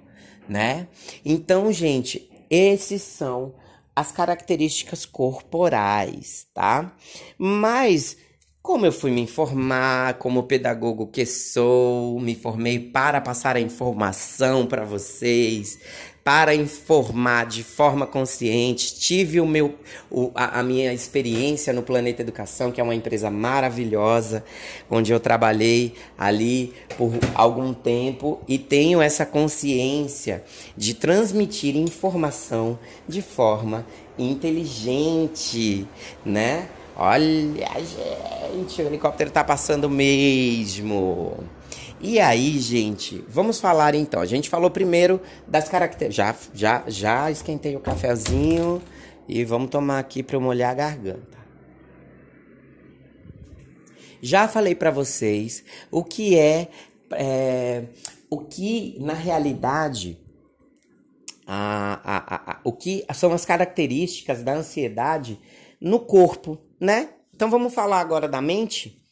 né? 0.49 0.87
Então, 1.25 1.73
gente, 1.73 2.31
esses 2.49 3.03
são 3.03 3.53
as 3.97 4.13
características 4.13 5.05
corporais, 5.05 6.47
tá? 6.55 6.95
Mas 7.37 8.17
como 8.67 8.85
eu 8.85 8.91
fui 8.91 9.13
me 9.13 9.21
informar, 9.21 10.15
como 10.15 10.43
pedagogo 10.43 11.07
que 11.07 11.25
sou, 11.25 12.19
me 12.19 12.35
formei 12.35 12.81
para 12.81 13.21
passar 13.21 13.55
a 13.55 13.61
informação 13.61 14.67
para 14.67 14.85
vocês, 14.85 15.79
para 16.25 16.53
informar 16.53 17.47
de 17.47 17.63
forma 17.63 18.09
consciente. 18.09 18.99
Tive 18.99 19.41
o 19.41 19.47
meu, 19.47 19.77
o, 20.11 20.33
a, 20.35 20.59
a, 20.59 20.63
minha 20.65 20.93
experiência 20.93 21.73
no 21.73 21.81
Planeta 21.81 22.23
Educação, 22.23 22.73
que 22.73 22.81
é 22.81 22.83
uma 22.83 22.97
empresa 22.97 23.31
maravilhosa, 23.31 24.45
onde 24.91 25.13
eu 25.13 25.21
trabalhei 25.21 25.95
ali 26.19 26.75
por 26.99 27.13
algum 27.37 27.73
tempo 27.73 28.41
e 28.49 28.59
tenho 28.59 29.01
essa 29.01 29.25
consciência 29.25 30.43
de 30.77 30.93
transmitir 30.93 31.77
informação 31.77 32.77
de 33.07 33.23
forma 33.23 33.87
inteligente, 34.19 35.87
né? 36.25 36.69
Olha, 36.99 37.69
gente, 38.55 38.81
o 38.81 38.87
helicóptero 38.87 39.31
tá 39.31 39.45
passando 39.45 39.91
mesmo. 39.91 41.37
E 42.01 42.19
aí, 42.19 42.59
gente, 42.59 43.23
vamos 43.29 43.61
falar 43.61 43.95
então. 43.95 44.19
A 44.19 44.25
gente 44.25 44.49
falou 44.49 44.71
primeiro 44.71 45.21
das 45.47 45.69
características. 45.69 46.17
Já, 46.17 46.35
já, 46.55 46.85
já 46.89 47.31
esquentei 47.31 47.77
o 47.77 47.81
cafezinho 47.81 48.81
e 49.29 49.45
vamos 49.45 49.69
tomar 49.69 49.99
aqui 49.99 50.23
para 50.23 50.37
eu 50.37 50.41
molhar 50.41 50.71
a 50.71 50.75
garganta. 50.75 51.37
Já 54.23 54.49
falei 54.49 54.75
para 54.75 54.91
vocês 54.91 55.65
o 55.91 56.03
que 56.03 56.39
é, 56.39 56.69
é, 57.13 57.85
o 58.31 58.39
que 58.39 58.97
na 59.01 59.13
realidade 59.13 60.19
a, 61.47 62.01
a, 62.03 62.53
a, 62.53 62.61
o 62.65 62.73
que 62.73 63.05
são 63.15 63.33
as 63.35 63.45
características 63.45 64.43
da 64.43 64.55
ansiedade 64.55 65.39
no 65.87 66.01
corpo 66.01 66.67
né? 66.81 67.15
Então 67.35 67.51
vamos 67.51 67.75
falar 67.75 68.01
agora 68.01 68.29
da 68.29 68.41
mente? 68.41 69.03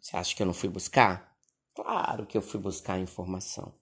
Você 0.00 0.16
acha 0.16 0.34
que 0.34 0.42
eu 0.42 0.46
não 0.46 0.54
fui 0.54 0.68
buscar? 0.68 1.36
Claro 1.74 2.26
que 2.26 2.36
eu 2.36 2.42
fui 2.42 2.60
buscar 2.60 2.98
informação. 2.98 3.74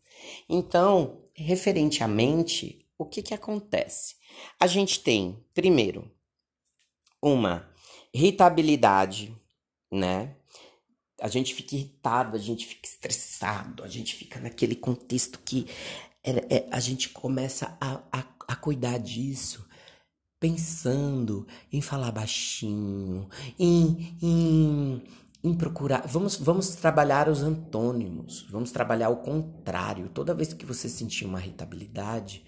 Então, 0.49 1.23
referente 1.35 2.03
à 2.03 2.09
mente, 2.09 2.87
o 2.99 3.05
que 3.05 3.23
que 3.23 3.35
acontece? 3.35 4.17
A 4.59 4.67
gente 4.67 5.01
tem, 5.01 5.45
primeiro, 5.53 6.11
uma 7.21 7.69
irritabilidade, 8.13 9.37
né? 9.91 10.37
a 11.21 11.29
gente 11.29 11.55
fica 11.55 11.77
irritado, 11.77 12.37
a 12.37 12.41
gente 12.41 12.67
fica 12.67 12.89
estressado, 12.89 13.85
a 13.85 13.89
gente 13.89 14.15
fica 14.15 14.41
naquele 14.41 14.75
contexto 14.75 15.39
que 15.45 15.67
é, 16.23 16.57
é, 16.57 16.69
a 16.71 16.81
gente 16.81 17.11
começa 17.11 17.77
a, 17.81 18.03
a, 18.13 18.25
a 18.49 18.57
cuidar 18.57 18.99
disso 18.99 19.67
pensando 20.45 21.47
em 21.73 21.81
falar 21.81 22.13
baixinho, 22.13 23.27
em, 23.59 24.15
em, 24.21 25.03
em 25.43 25.55
procurar. 25.55 26.07
Vamos, 26.07 26.37
vamos 26.37 26.69
trabalhar 26.75 27.31
os 27.31 27.43
antônimos, 27.43 28.47
vamos 28.51 28.71
trabalhar 28.71 29.09
o 29.09 29.17
contrário. 29.17 30.11
Toda 30.11 30.35
vez 30.35 30.53
que 30.53 30.67
você 30.67 30.87
sentir 30.87 31.25
uma 31.25 31.41
irritabilidade, 31.41 32.45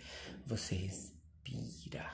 você 0.47 0.75
respira 0.75 2.05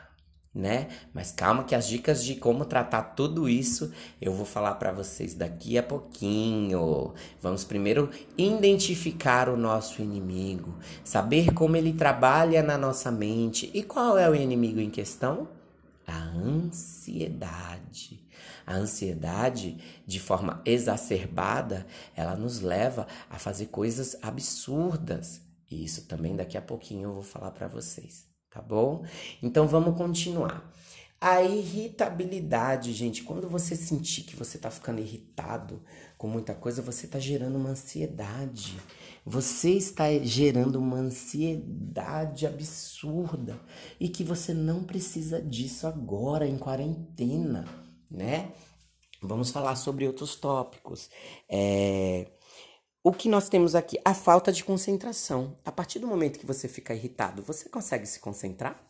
né? 0.54 0.88
Mas 1.14 1.32
calma 1.32 1.64
que 1.64 1.74
as 1.74 1.88
dicas 1.88 2.22
de 2.22 2.34
como 2.34 2.66
tratar 2.66 3.02
tudo 3.02 3.48
isso 3.48 3.90
eu 4.20 4.32
vou 4.32 4.44
falar 4.44 4.74
para 4.74 4.92
vocês 4.92 5.34
daqui 5.34 5.78
a 5.78 5.82
pouquinho. 5.82 7.14
Vamos 7.40 7.64
primeiro 7.64 8.10
identificar 8.36 9.48
o 9.48 9.56
nosso 9.56 10.02
inimigo, 10.02 10.74
saber 11.02 11.54
como 11.54 11.74
ele 11.74 11.94
trabalha 11.94 12.62
na 12.62 12.76
nossa 12.76 13.10
mente 13.10 13.70
e 13.72 13.82
qual 13.82 14.18
é 14.18 14.28
o 14.28 14.34
inimigo 14.34 14.78
em 14.78 14.90
questão? 14.90 15.48
A 16.12 16.18
ansiedade. 16.36 18.28
A 18.66 18.74
ansiedade, 18.74 19.78
de 20.06 20.20
forma 20.20 20.60
exacerbada, 20.64 21.86
ela 22.14 22.36
nos 22.36 22.60
leva 22.60 23.06
a 23.30 23.38
fazer 23.38 23.66
coisas 23.66 24.16
absurdas. 24.20 25.40
E 25.70 25.84
isso 25.84 26.06
também 26.06 26.36
daqui 26.36 26.58
a 26.58 26.62
pouquinho 26.62 27.08
eu 27.08 27.14
vou 27.14 27.22
falar 27.22 27.50
para 27.52 27.66
vocês 27.66 28.30
tá 28.52 28.60
bom? 28.60 29.04
Então 29.42 29.66
vamos 29.66 29.96
continuar. 29.96 30.70
A 31.20 31.42
irritabilidade, 31.42 32.92
gente, 32.92 33.22
quando 33.22 33.48
você 33.48 33.74
sentir 33.76 34.22
que 34.22 34.36
você 34.36 34.58
tá 34.58 34.70
ficando 34.70 35.00
irritado 35.00 35.82
com 36.18 36.26
muita 36.26 36.52
coisa, 36.52 36.82
você 36.82 37.06
tá 37.06 37.18
gerando 37.18 37.56
uma 37.56 37.70
ansiedade. 37.70 38.76
Você 39.24 39.70
está 39.70 40.12
gerando 40.18 40.76
uma 40.76 40.96
ansiedade 40.96 42.46
absurda 42.46 43.60
e 44.00 44.08
que 44.08 44.24
você 44.24 44.52
não 44.52 44.82
precisa 44.82 45.40
disso 45.40 45.86
agora 45.86 46.46
em 46.46 46.58
quarentena, 46.58 47.64
né? 48.10 48.52
Vamos 49.20 49.50
falar 49.50 49.76
sobre 49.76 50.06
outros 50.06 50.34
tópicos. 50.34 51.08
É 51.48 52.32
o 53.04 53.12
que 53.12 53.28
nós 53.28 53.48
temos 53.48 53.74
aqui? 53.74 53.98
A 54.04 54.14
falta 54.14 54.52
de 54.52 54.62
concentração. 54.62 55.58
A 55.64 55.72
partir 55.72 55.98
do 55.98 56.06
momento 56.06 56.38
que 56.38 56.46
você 56.46 56.68
fica 56.68 56.94
irritado, 56.94 57.42
você 57.42 57.68
consegue 57.68 58.06
se 58.06 58.20
concentrar? 58.20 58.80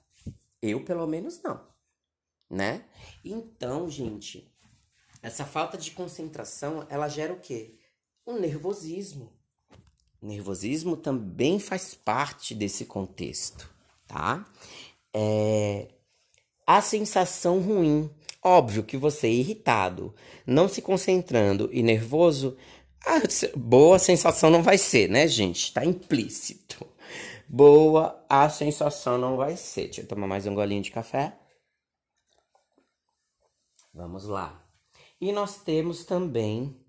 Eu, 0.60 0.84
pelo 0.84 1.06
menos, 1.06 1.40
não. 1.42 1.66
Né? 2.50 2.84
Então, 3.24 3.88
gente, 3.88 4.54
essa 5.22 5.46
falta 5.46 5.78
de 5.78 5.92
concentração, 5.92 6.86
ela 6.90 7.08
gera 7.08 7.32
o 7.32 7.40
quê? 7.40 7.78
Um 8.26 8.38
nervosismo. 8.38 9.32
Nervosismo 10.26 10.96
também 10.96 11.58
faz 11.58 11.94
parte 11.94 12.54
desse 12.54 12.84
contexto, 12.84 13.68
tá? 14.06 14.46
É... 15.12 15.88
A 16.66 16.80
sensação 16.80 17.60
ruim. 17.60 18.10
Óbvio 18.42 18.82
que 18.82 18.96
você 18.96 19.28
é 19.28 19.30
irritado, 19.30 20.14
não 20.44 20.68
se 20.68 20.82
concentrando 20.82 21.68
e 21.72 21.80
nervoso, 21.80 22.56
boa 23.56 23.98
sensação 23.98 24.50
não 24.50 24.62
vai 24.62 24.78
ser, 24.78 25.08
né, 25.08 25.28
gente? 25.28 25.72
Tá 25.72 25.84
implícito. 25.84 26.86
Boa 27.48 28.24
a 28.28 28.48
sensação 28.48 29.18
não 29.18 29.36
vai 29.36 29.56
ser. 29.56 29.84
Deixa 29.84 30.00
eu 30.00 30.06
tomar 30.06 30.26
mais 30.26 30.46
um 30.46 30.54
golinho 30.54 30.82
de 30.82 30.90
café. 30.90 31.36
Vamos 33.92 34.24
lá. 34.24 34.64
E 35.20 35.30
nós 35.32 35.58
temos 35.58 36.04
também 36.04 36.81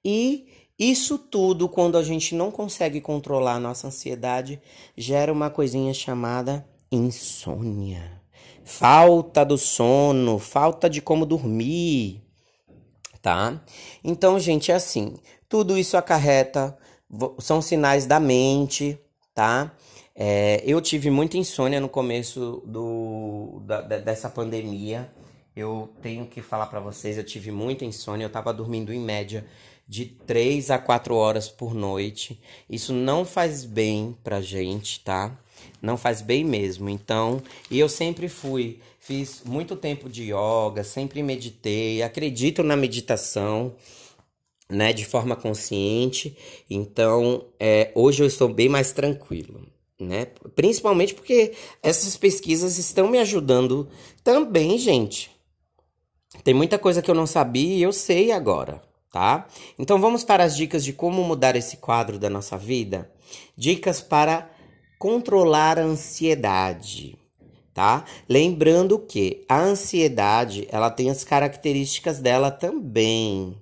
E 0.01 0.47
isso 0.79 1.17
tudo, 1.17 1.67
quando 1.67 1.97
a 1.97 2.03
gente 2.03 2.33
não 2.35 2.51
consegue 2.51 3.01
controlar 3.01 3.55
a 3.55 3.59
nossa 3.59 3.87
ansiedade, 3.87 4.61
gera 4.95 5.33
uma 5.33 5.49
coisinha 5.49 5.93
chamada 5.93 6.65
insônia. 6.89 8.21
Falta 8.63 9.43
do 9.43 9.57
sono, 9.57 10.39
falta 10.39 10.89
de 10.89 11.01
como 11.01 11.25
dormir, 11.25 12.21
tá? 13.21 13.61
Então, 14.01 14.39
gente, 14.39 14.71
é 14.71 14.75
assim, 14.75 15.17
tudo 15.49 15.77
isso 15.77 15.97
acarreta, 15.97 16.77
são 17.39 17.61
sinais 17.61 18.05
da 18.05 18.21
mente, 18.21 18.97
tá? 19.33 19.71
É, 20.15 20.61
eu 20.65 20.79
tive 20.79 21.09
muita 21.09 21.37
insônia 21.37 21.79
no 21.79 21.89
começo 21.89 22.61
do, 22.65 23.61
da, 23.65 23.81
dessa 23.81 24.29
pandemia. 24.29 25.11
Eu 25.55 25.89
tenho 26.01 26.25
que 26.25 26.41
falar 26.41 26.67
para 26.67 26.79
vocês, 26.79 27.17
eu 27.17 27.23
tive 27.23 27.51
muita 27.51 27.85
insônia, 27.85 28.25
eu 28.25 28.29
tava 28.29 28.53
dormindo 28.53 28.91
em 28.93 28.99
média 28.99 29.45
de 29.87 30.05
3 30.05 30.71
a 30.71 30.77
4 30.77 31.15
horas 31.15 31.49
por 31.49 31.73
noite. 31.73 32.39
Isso 32.69 32.93
não 32.93 33.25
faz 33.25 33.65
bem 33.65 34.17
pra 34.23 34.41
gente, 34.41 34.99
tá? 34.99 35.37
Não 35.81 35.97
faz 35.97 36.21
bem 36.21 36.43
mesmo. 36.43 36.89
Então, 36.89 37.41
e 37.69 37.79
eu 37.79 37.89
sempre 37.89 38.29
fui, 38.29 38.79
fiz 38.99 39.43
muito 39.45 39.75
tempo 39.75 40.09
de 40.09 40.31
yoga, 40.31 40.83
sempre 40.83 41.21
meditei, 41.21 42.01
acredito 42.01 42.63
na 42.63 42.75
meditação, 42.75 43.73
né, 44.69 44.93
de 44.93 45.05
forma 45.05 45.35
consciente. 45.35 46.37
Então, 46.69 47.45
é, 47.59 47.91
hoje 47.95 48.23
eu 48.23 48.27
estou 48.27 48.49
bem 48.49 48.69
mais 48.69 48.91
tranquilo. 48.91 49.67
Né? 49.99 50.27
Principalmente 50.55 51.13
porque 51.13 51.53
essas 51.81 52.17
pesquisas 52.17 52.77
estão 52.77 53.07
me 53.07 53.19
ajudando 53.19 53.87
também, 54.23 54.77
gente. 54.77 55.31
Tem 56.43 56.53
muita 56.53 56.77
coisa 56.77 57.01
que 57.01 57.09
eu 57.09 57.15
não 57.15 57.27
sabia 57.27 57.77
e 57.77 57.83
eu 57.83 57.93
sei 57.93 58.31
agora 58.31 58.81
tá? 59.13 59.45
Então 59.77 60.01
vamos 60.01 60.23
para 60.23 60.43
as 60.43 60.57
dicas 60.57 60.83
de 60.83 60.91
como 60.91 61.23
mudar 61.23 61.55
esse 61.55 61.77
quadro 61.77 62.17
da 62.17 62.31
nossa 62.31 62.57
vida. 62.57 63.09
Dicas 63.55 64.01
para 64.01 64.49
controlar 64.97 65.77
a 65.77 65.83
ansiedade, 65.83 67.15
tá? 67.73 68.05
Lembrando 68.27 68.97
que 68.97 69.45
a 69.47 69.59
ansiedade, 69.61 70.67
ela 70.71 70.89
tem 70.89 71.11
as 71.11 71.23
características 71.23 72.19
dela 72.19 72.49
também, 72.49 73.55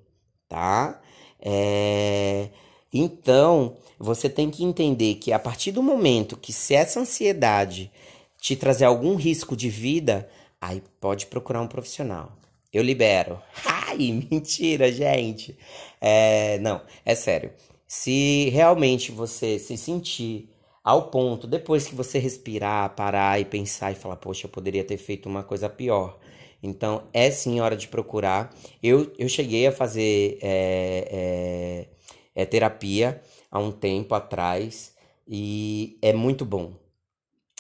tá? 0.51 0.99
É... 1.39 2.49
Então, 2.93 3.77
você 3.97 4.29
tem 4.29 4.49
que 4.49 4.65
entender 4.65 5.15
que 5.15 5.31
a 5.31 5.39
partir 5.39 5.71
do 5.71 5.81
momento 5.81 6.35
que 6.35 6.51
se 6.51 6.75
essa 6.75 6.99
ansiedade 6.99 7.89
te 8.37 8.53
trazer 8.57 8.83
algum 8.83 9.15
risco 9.15 9.55
de 9.55 9.69
vida, 9.69 10.29
aí 10.59 10.83
pode 10.99 11.27
procurar 11.27 11.61
um 11.61 11.67
profissional. 11.67 12.33
Eu 12.73 12.83
libero. 12.83 13.41
Ai, 13.65 14.25
mentira, 14.29 14.91
gente. 14.91 15.57
É, 16.01 16.59
não, 16.59 16.81
é 17.05 17.15
sério. 17.15 17.53
Se 17.87 18.49
realmente 18.49 19.11
você 19.11 19.57
se 19.57 19.77
sentir 19.77 20.49
ao 20.83 21.09
ponto, 21.09 21.47
depois 21.47 21.87
que 21.87 21.95
você 21.95 22.19
respirar, 22.19 22.93
parar 22.95 23.39
e 23.39 23.45
pensar 23.45 23.91
e 23.91 23.95
falar, 23.95 24.17
poxa, 24.17 24.47
eu 24.47 24.51
poderia 24.51 24.83
ter 24.83 24.97
feito 24.97 25.29
uma 25.29 25.43
coisa 25.43 25.69
pior. 25.69 26.19
Então, 26.63 27.03
é 27.13 27.31
sim 27.31 27.59
hora 27.59 27.75
de 27.75 27.87
procurar. 27.87 28.53
Eu, 28.81 29.11
eu 29.17 29.27
cheguei 29.27 29.65
a 29.67 29.71
fazer 29.71 30.37
é, 30.41 31.87
é, 32.35 32.41
é, 32.43 32.45
terapia 32.45 33.21
há 33.49 33.59
um 33.59 33.71
tempo 33.71 34.13
atrás 34.13 34.95
e 35.27 35.97
é 36.01 36.13
muito 36.13 36.45
bom. 36.45 36.73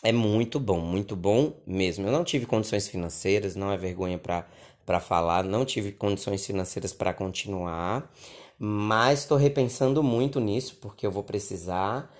É 0.03 0.11
muito 0.11 0.59
bom, 0.59 0.79
muito 0.79 1.15
bom 1.15 1.53
mesmo. 1.65 2.07
Eu 2.07 2.11
não 2.11 2.23
tive 2.23 2.45
condições 2.45 2.87
financeiras, 2.87 3.55
não 3.55 3.71
é 3.71 3.77
vergonha 3.77 4.19
para 4.19 4.99
falar, 4.99 5.43
não 5.43 5.63
tive 5.65 5.91
condições 5.91 6.45
financeiras 6.45 6.91
para 6.91 7.13
continuar, 7.13 8.11
mas 8.57 9.19
estou 9.19 9.37
repensando 9.37 10.01
muito 10.03 10.39
nisso 10.39 10.77
porque 10.81 11.05
eu 11.05 11.11
vou 11.11 11.23
precisar. 11.23 12.11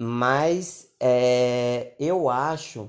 Mas 0.00 0.92
é, 1.00 1.94
eu 1.98 2.30
acho 2.30 2.88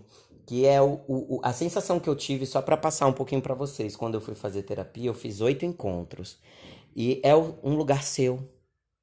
que 0.50 0.66
é 0.66 0.82
o, 0.82 1.00
o, 1.08 1.40
a 1.44 1.54
sensação 1.54 2.00
que 2.00 2.10
eu 2.10 2.16
tive, 2.16 2.44
só 2.44 2.60
para 2.60 2.76
passar 2.76 3.06
um 3.06 3.14
pouquinho 3.14 3.40
para 3.40 3.54
vocês, 3.54 3.96
quando 3.96 4.16
eu 4.16 4.20
fui 4.20 4.34
fazer 4.34 4.64
terapia, 4.64 5.08
eu 5.08 5.14
fiz 5.14 5.42
oito 5.42 5.64
encontros. 5.64 6.40
E 6.96 7.22
é 7.24 7.36
um 7.36 7.76
lugar 7.76 8.02
seu. 8.02 8.40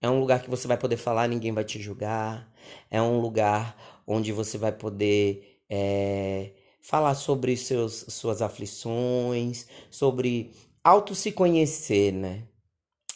É 0.03 0.11
um 0.11 0.19
lugar 0.19 0.43
que 0.43 0.51
você 0.51 0.67
vai 0.67 0.77
poder 0.77 0.97
falar, 0.97 1.29
ninguém 1.29 1.53
vai 1.53 1.63
te 1.63 1.81
julgar. 1.81 2.53
É 2.91 3.01
um 3.01 3.21
lugar 3.21 4.03
onde 4.05 4.33
você 4.33 4.59
vai 4.59 4.73
poder 4.73 5.61
é, 5.71 6.51
falar 6.83 7.15
sobre 7.15 7.57
seus, 7.57 8.07
suas 8.09 8.43
aflições, 8.43 9.69
sobre 9.89 10.51
auto 10.83 11.15
se 11.15 11.31
conhecer, 11.31 12.13
né? 12.13 12.43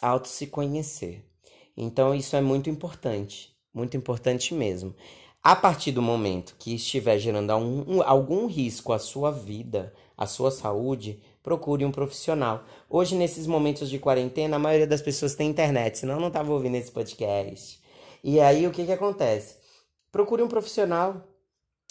Auto 0.01 0.29
se 0.29 0.47
conhecer. 0.47 1.21
Então 1.75 2.15
isso 2.15 2.33
é 2.37 2.39
muito 2.39 2.69
importante, 2.69 3.53
muito 3.73 3.97
importante 3.97 4.53
mesmo. 4.53 4.95
A 5.43 5.55
partir 5.55 5.91
do 5.91 6.01
momento 6.01 6.55
que 6.59 6.75
estiver 6.75 7.17
gerando 7.17 7.55
um, 7.55 7.97
um, 7.97 8.01
algum 8.03 8.45
risco 8.45 8.93
à 8.93 8.99
sua 8.99 9.31
vida, 9.31 9.93
à 10.15 10.25
sua 10.25 10.51
saúde, 10.51 11.19
procure 11.41 11.83
um 11.83 11.91
profissional. 11.91 12.63
Hoje, 12.89 13.15
nesses 13.15 13.47
momentos 13.47 13.89
de 13.89 13.97
quarentena, 13.97 14.57
a 14.57 14.59
maioria 14.59 14.85
das 14.85 15.01
pessoas 15.01 15.33
tem 15.33 15.49
internet, 15.49 15.97
senão 15.97 16.19
não 16.19 16.27
estava 16.27 16.53
ouvindo 16.53 16.75
esse 16.75 16.91
podcast. 16.91 17.81
E 18.23 18.39
aí, 18.39 18.67
o 18.67 18.71
que, 18.71 18.85
que 18.85 18.91
acontece? 18.91 19.61
procure 20.11 20.43
um 20.43 20.47
profissional. 20.47 21.27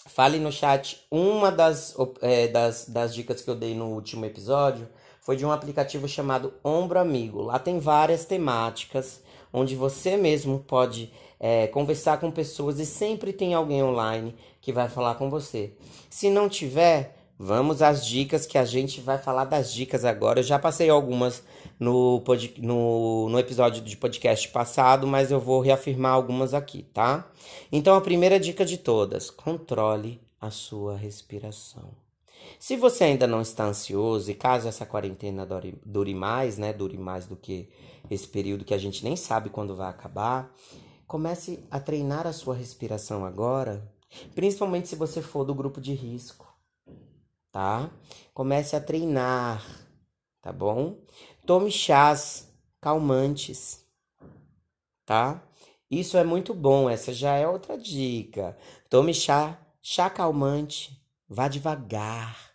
Fale 0.05 0.39
no 0.39 0.51
chat. 0.51 1.05
Uma 1.11 1.51
das, 1.51 1.95
é, 2.21 2.47
das, 2.47 2.87
das 2.87 3.13
dicas 3.13 3.41
que 3.41 3.49
eu 3.49 3.55
dei 3.55 3.75
no 3.75 3.87
último 3.87 4.25
episódio 4.25 4.87
foi 5.19 5.35
de 5.35 5.45
um 5.45 5.51
aplicativo 5.51 6.07
chamado 6.07 6.53
Ombro 6.63 6.99
Amigo. 6.99 7.41
Lá 7.41 7.59
tem 7.59 7.79
várias 7.79 8.25
temáticas 8.25 9.21
onde 9.53 9.75
você 9.75 10.17
mesmo 10.17 10.59
pode 10.59 11.11
é, 11.39 11.67
conversar 11.67 12.19
com 12.19 12.29
pessoas 12.29 12.79
e 12.79 12.85
sempre 12.85 13.33
tem 13.33 13.53
alguém 13.53 13.83
online 13.83 14.35
que 14.61 14.71
vai 14.71 14.87
falar 14.87 15.15
com 15.15 15.29
você. 15.29 15.73
Se 16.09 16.29
não 16.29 16.47
tiver, 16.47 17.17
vamos 17.37 17.81
às 17.81 18.05
dicas 18.05 18.45
que 18.45 18.57
a 18.57 18.65
gente 18.65 19.01
vai 19.01 19.17
falar 19.17 19.45
das 19.45 19.73
dicas 19.73 20.05
agora. 20.05 20.39
Eu 20.39 20.43
já 20.43 20.59
passei 20.59 20.89
algumas 20.89 21.43
no, 21.79 22.23
no, 22.59 23.29
no 23.29 23.39
episódio 23.39 23.81
de 23.81 23.97
podcast 23.97 24.47
passado, 24.49 25.07
mas 25.07 25.31
eu 25.31 25.39
vou 25.39 25.61
reafirmar 25.61 26.13
algumas 26.13 26.53
aqui, 26.53 26.83
tá? 26.93 27.27
Então, 27.71 27.95
a 27.95 28.01
primeira 28.01 28.39
dica 28.39 28.63
de 28.63 28.77
todas: 28.77 29.31
controle 29.31 30.21
a 30.39 30.51
sua 30.51 30.95
respiração. 30.95 31.89
Se 32.59 32.75
você 32.75 33.05
ainda 33.05 33.25
não 33.25 33.41
está 33.41 33.65
ansioso 33.65 34.29
e 34.29 34.35
caso 34.35 34.67
essa 34.67 34.85
quarentena 34.85 35.45
dure, 35.45 35.73
dure 35.83 36.13
mais, 36.13 36.57
né, 36.57 36.71
dure 36.71 36.97
mais 36.97 37.25
do 37.25 37.35
que 37.35 37.67
esse 38.13 38.27
período 38.27 38.65
que 38.65 38.73
a 38.73 38.77
gente 38.77 39.03
nem 39.03 39.15
sabe 39.15 39.49
quando 39.49 39.75
vai 39.75 39.89
acabar, 39.89 40.53
comece 41.07 41.63
a 41.71 41.79
treinar 41.79 42.27
a 42.27 42.33
sua 42.33 42.53
respiração 42.53 43.25
agora, 43.25 43.89
principalmente 44.35 44.89
se 44.89 44.95
você 44.95 45.21
for 45.21 45.45
do 45.45 45.55
grupo 45.55 45.79
de 45.79 45.93
risco, 45.93 46.53
tá? 47.51 47.89
Comece 48.33 48.75
a 48.75 48.81
treinar, 48.81 49.65
tá 50.41 50.51
bom? 50.51 50.99
Tome 51.45 51.71
chás 51.71 52.53
calmantes, 52.81 53.85
tá? 55.05 55.41
Isso 55.89 56.17
é 56.17 56.23
muito 56.23 56.53
bom, 56.53 56.89
essa 56.89 57.13
já 57.13 57.35
é 57.35 57.47
outra 57.47 57.77
dica. 57.77 58.57
Tome 58.89 59.13
chá, 59.13 59.57
chá 59.81 60.09
calmante, 60.09 61.01
vá 61.29 61.47
devagar, 61.47 62.51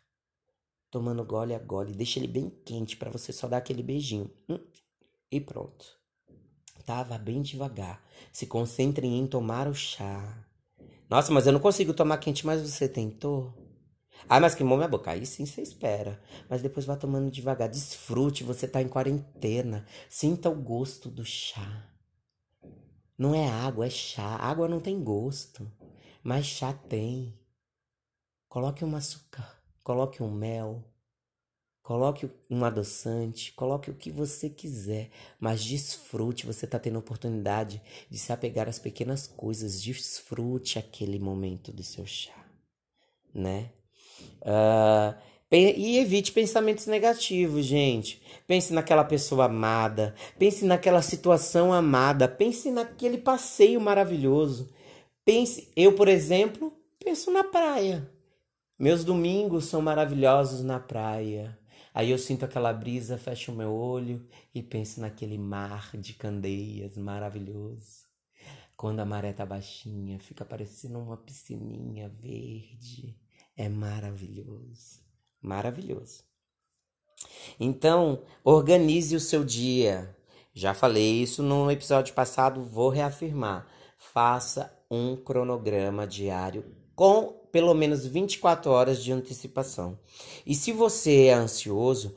tomando 0.90 1.24
gole 1.24 1.54
a 1.54 1.58
gole, 1.58 1.94
deixa 1.94 2.18
ele 2.18 2.28
bem 2.28 2.50
quente 2.64 2.96
para 2.96 3.10
você 3.10 3.32
só 3.32 3.46
dar 3.48 3.58
aquele 3.58 3.82
beijinho. 3.82 4.30
Hum, 4.48 4.58
e 5.30 5.40
pronto. 5.40 5.84
Vá 6.86 7.18
bem 7.18 7.42
devagar. 7.42 8.02
Se 8.32 8.46
concentre 8.46 9.06
em 9.06 9.26
tomar 9.26 9.66
o 9.66 9.74
chá. 9.74 10.46
Nossa, 11.10 11.32
mas 11.32 11.46
eu 11.46 11.52
não 11.52 11.60
consigo 11.60 11.92
tomar 11.92 12.18
quente, 12.18 12.46
mas 12.46 12.62
você 12.62 12.88
tentou? 12.88 13.52
Ah, 14.28 14.40
mas 14.40 14.54
queimou 14.54 14.76
minha 14.76 14.88
boca. 14.88 15.10
Aí 15.10 15.26
sim 15.26 15.44
você 15.44 15.62
espera. 15.62 16.20
Mas 16.48 16.62
depois 16.62 16.86
vá 16.86 16.96
tomando 16.96 17.30
devagar. 17.30 17.68
Desfrute, 17.68 18.44
você 18.44 18.68
tá 18.68 18.80
em 18.80 18.88
quarentena. 18.88 19.86
Sinta 20.08 20.48
o 20.48 20.54
gosto 20.54 21.10
do 21.10 21.24
chá. 21.24 21.90
Não 23.18 23.34
é 23.34 23.48
água, 23.48 23.86
é 23.86 23.90
chá. 23.90 24.36
Água 24.36 24.68
não 24.68 24.80
tem 24.80 25.02
gosto. 25.02 25.70
Mas 26.22 26.46
chá 26.46 26.72
tem. 26.72 27.38
Coloque 28.48 28.84
um 28.84 28.96
açúcar, 28.96 29.60
coloque 29.82 30.22
um 30.22 30.30
mel, 30.30 30.82
coloque 31.87 32.29
um 32.51 32.64
adoçante, 32.64 33.53
coloque 33.53 33.92
o 33.92 33.94
que 33.94 34.11
você 34.11 34.51
quiser, 34.51 35.09
mas 35.38 35.62
desfrute. 35.62 36.44
Você 36.44 36.64
está 36.64 36.81
tendo 36.81 36.96
a 36.96 36.99
oportunidade 36.99 37.81
de 38.11 38.18
se 38.18 38.33
apegar 38.33 38.68
às 38.68 38.77
pequenas 38.77 39.29
coisas. 39.29 39.81
Desfrute 39.81 40.81
aquele 40.81 41.16
momento 41.16 41.70
do 41.70 41.85
seu 41.85 42.05
chá, 42.05 42.35
né? 43.33 43.70
Uh, 44.42 45.16
e 45.53 45.99
evite 45.99 46.33
pensamentos 46.33 46.88
negativos, 46.88 47.64
gente. 47.64 48.20
Pense 48.49 48.72
naquela 48.72 49.05
pessoa 49.05 49.44
amada, 49.44 50.12
pense 50.37 50.64
naquela 50.64 51.01
situação 51.01 51.72
amada, 51.72 52.27
pense 52.27 52.68
naquele 52.68 53.16
passeio 53.16 53.81
maravilhoso. 53.81 54.75
Pense, 55.25 55.70
eu, 55.77 55.92
por 55.92 56.09
exemplo, 56.09 56.72
penso 56.99 57.31
na 57.31 57.44
praia. 57.44 58.11
Meus 58.77 59.05
domingos 59.05 59.66
são 59.66 59.81
maravilhosos 59.81 60.64
na 60.64 60.81
praia. 60.81 61.57
Aí 61.96 62.11
eu 62.11 62.18
sinto 62.18 62.44
aquela 62.44 62.74
brisa, 62.74 63.16
fecho 63.16 63.50
o 63.50 63.54
meu 63.54 63.72
olho 63.72 64.28
e 64.54 64.62
penso 64.62 65.00
naquele 65.00 65.38
mar 65.38 65.96
de 65.96 66.12
candeias 66.12 66.94
maravilhoso. 66.98 68.04
Quando 68.76 69.00
a 69.00 69.06
maré 69.06 69.32
tá 69.32 69.46
baixinha, 69.46 70.18
fica 70.20 70.44
parecendo 70.44 70.98
uma 70.98 71.16
piscininha 71.16 72.11
verde. 72.11 73.18
É 73.56 73.66
maravilhoso. 73.70 75.00
Maravilhoso. 75.40 76.22
Então, 77.59 78.22
organize 78.44 79.16
o 79.16 79.20
seu 79.20 79.42
dia. 79.42 80.14
Já 80.52 80.74
falei 80.74 81.22
isso 81.22 81.42
no 81.42 81.70
episódio 81.70 82.14
passado, 82.14 82.62
vou 82.62 82.90
reafirmar. 82.90 83.66
Faça 83.96 84.70
um 84.90 85.16
cronograma 85.16 86.06
diário 86.06 86.62
com 86.94 87.45
pelo 87.56 87.72
menos 87.72 88.04
24 88.04 88.70
horas 88.70 89.02
de 89.02 89.10
antecipação. 89.10 89.98
E 90.44 90.54
se 90.54 90.72
você 90.72 91.28
é 91.28 91.32
ansioso, 91.32 92.14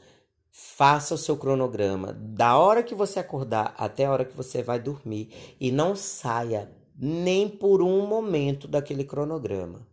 faça 0.52 1.16
o 1.16 1.18
seu 1.18 1.38
cronograma 1.38 2.12
da 2.12 2.58
hora 2.58 2.84
que 2.84 2.94
você 2.94 3.22
acordar 3.22 3.74
até 3.78 4.04
a 4.04 4.12
hora 4.12 4.26
que 4.26 4.36
você 4.36 4.62
vai 4.62 4.82
dormir 4.82 5.30
e 5.58 5.72
não 5.72 5.96
saia 5.96 6.70
nem 6.94 7.48
por 7.48 7.82
um 7.82 8.06
momento 8.06 8.68
daquele 8.68 9.06
cronograma, 9.06 9.88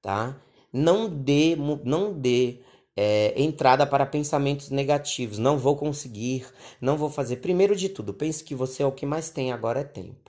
tá? 0.00 0.40
Não 0.72 1.10
dê, 1.10 1.54
não 1.84 2.14
dê 2.14 2.60
é, 2.96 3.34
entrada 3.36 3.86
para 3.86 4.06
pensamentos 4.06 4.70
negativos. 4.70 5.36
Não 5.36 5.58
vou 5.58 5.76
conseguir, 5.76 6.46
não 6.80 6.96
vou 6.96 7.10
fazer. 7.10 7.36
Primeiro 7.36 7.76
de 7.76 7.90
tudo, 7.90 8.14
pense 8.14 8.42
que 8.42 8.54
você 8.54 8.82
é 8.82 8.86
o 8.86 8.92
que 8.92 9.04
mais 9.04 9.28
tem 9.28 9.52
agora 9.52 9.80
é 9.80 9.84
tempo. 9.84 10.25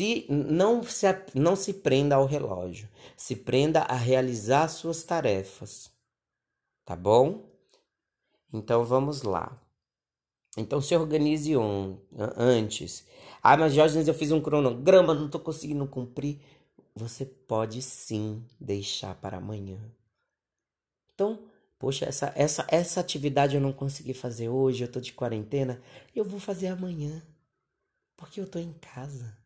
Se 0.00 0.24
não 0.30 0.82
se, 0.82 1.04
não 1.34 1.54
se 1.54 1.74
prenda 1.74 2.16
ao 2.16 2.24
relógio, 2.24 2.88
se 3.18 3.36
prenda 3.36 3.80
a 3.80 3.94
realizar 3.94 4.66
suas 4.68 5.02
tarefas. 5.02 5.90
Tá 6.86 6.96
bom? 6.96 7.44
Então 8.50 8.82
vamos 8.82 9.20
lá. 9.20 9.60
Então 10.56 10.80
se 10.80 10.96
organize 10.96 11.54
on, 11.54 11.98
antes. 12.34 13.06
Ah, 13.42 13.58
mas 13.58 13.74
Jorge, 13.74 14.08
eu 14.08 14.14
fiz 14.14 14.32
um 14.32 14.40
cronograma, 14.40 15.12
não 15.12 15.26
estou 15.26 15.38
conseguindo 15.38 15.86
cumprir 15.86 16.40
você 16.94 17.26
pode 17.26 17.82
sim 17.82 18.42
deixar 18.58 19.14
para 19.16 19.36
amanhã. 19.36 19.78
Então, 21.12 21.46
poxa, 21.78 22.06
essa, 22.06 22.32
essa, 22.34 22.66
essa 22.70 23.00
atividade 23.00 23.54
eu 23.54 23.60
não 23.60 23.72
consegui 23.72 24.14
fazer 24.14 24.48
hoje, 24.48 24.82
eu 24.82 24.86
estou 24.86 25.02
de 25.02 25.12
quarentena, 25.12 25.78
eu 26.16 26.24
vou 26.24 26.40
fazer 26.40 26.68
amanhã. 26.68 27.22
Porque 28.16 28.40
eu 28.40 28.44
estou 28.44 28.62
em 28.62 28.72
casa. 28.72 29.39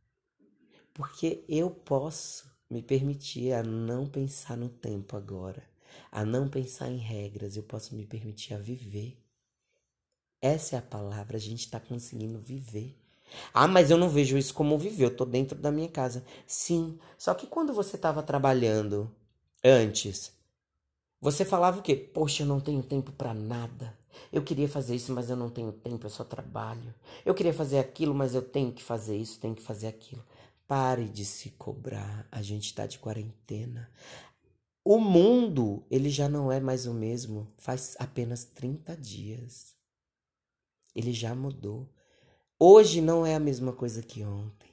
Porque 0.94 1.44
eu 1.48 1.68
posso 1.70 2.48
me 2.70 2.80
permitir 2.80 3.52
a 3.52 3.64
não 3.64 4.06
pensar 4.06 4.56
no 4.56 4.68
tempo 4.68 5.16
agora, 5.16 5.62
a 6.10 6.24
não 6.24 6.48
pensar 6.48 6.88
em 6.88 6.98
regras, 6.98 7.56
eu 7.56 7.64
posso 7.64 7.96
me 7.96 8.06
permitir 8.06 8.54
a 8.54 8.58
viver. 8.58 9.18
Essa 10.40 10.76
é 10.76 10.78
a 10.78 10.82
palavra, 10.82 11.36
a 11.36 11.40
gente 11.40 11.60
está 11.60 11.80
conseguindo 11.80 12.38
viver. 12.38 12.96
Ah, 13.52 13.66
mas 13.66 13.90
eu 13.90 13.96
não 13.96 14.08
vejo 14.08 14.38
isso 14.38 14.54
como 14.54 14.78
viver, 14.78 15.06
eu 15.06 15.16
tô 15.16 15.24
dentro 15.24 15.58
da 15.58 15.72
minha 15.72 15.88
casa. 15.88 16.24
Sim, 16.46 16.96
só 17.18 17.34
que 17.34 17.48
quando 17.48 17.74
você 17.74 17.96
estava 17.96 18.22
trabalhando 18.22 19.10
antes, 19.64 20.32
você 21.20 21.44
falava 21.44 21.80
o 21.80 21.82
quê? 21.82 21.96
Poxa, 21.96 22.42
eu 22.42 22.46
não 22.46 22.60
tenho 22.60 22.82
tempo 22.82 23.10
para 23.10 23.34
nada. 23.34 23.98
Eu 24.32 24.42
queria 24.44 24.68
fazer 24.68 24.94
isso, 24.94 25.12
mas 25.12 25.28
eu 25.28 25.36
não 25.36 25.50
tenho 25.50 25.72
tempo, 25.72 26.06
eu 26.06 26.10
só 26.10 26.22
trabalho. 26.22 26.94
Eu 27.24 27.34
queria 27.34 27.52
fazer 27.52 27.78
aquilo, 27.78 28.14
mas 28.14 28.34
eu 28.34 28.42
tenho 28.42 28.72
que 28.72 28.82
fazer 28.82 29.16
isso, 29.16 29.40
tenho 29.40 29.54
que 29.54 29.62
fazer 29.62 29.88
aquilo. 29.88 30.22
Pare 30.66 31.08
de 31.08 31.24
se 31.24 31.50
cobrar. 31.50 32.26
A 32.30 32.42
gente 32.42 32.66
está 32.66 32.86
de 32.86 32.98
quarentena. 32.98 33.90
O 34.84 34.98
mundo, 34.98 35.84
ele 35.90 36.10
já 36.10 36.28
não 36.28 36.50
é 36.50 36.60
mais 36.60 36.86
o 36.86 36.94
mesmo. 36.94 37.48
Faz 37.56 37.96
apenas 37.98 38.44
30 38.44 38.96
dias. 38.96 39.74
Ele 40.94 41.12
já 41.12 41.34
mudou. 41.34 41.88
Hoje 42.58 43.00
não 43.00 43.26
é 43.26 43.34
a 43.34 43.40
mesma 43.40 43.72
coisa 43.72 44.02
que 44.02 44.22
ontem. 44.22 44.70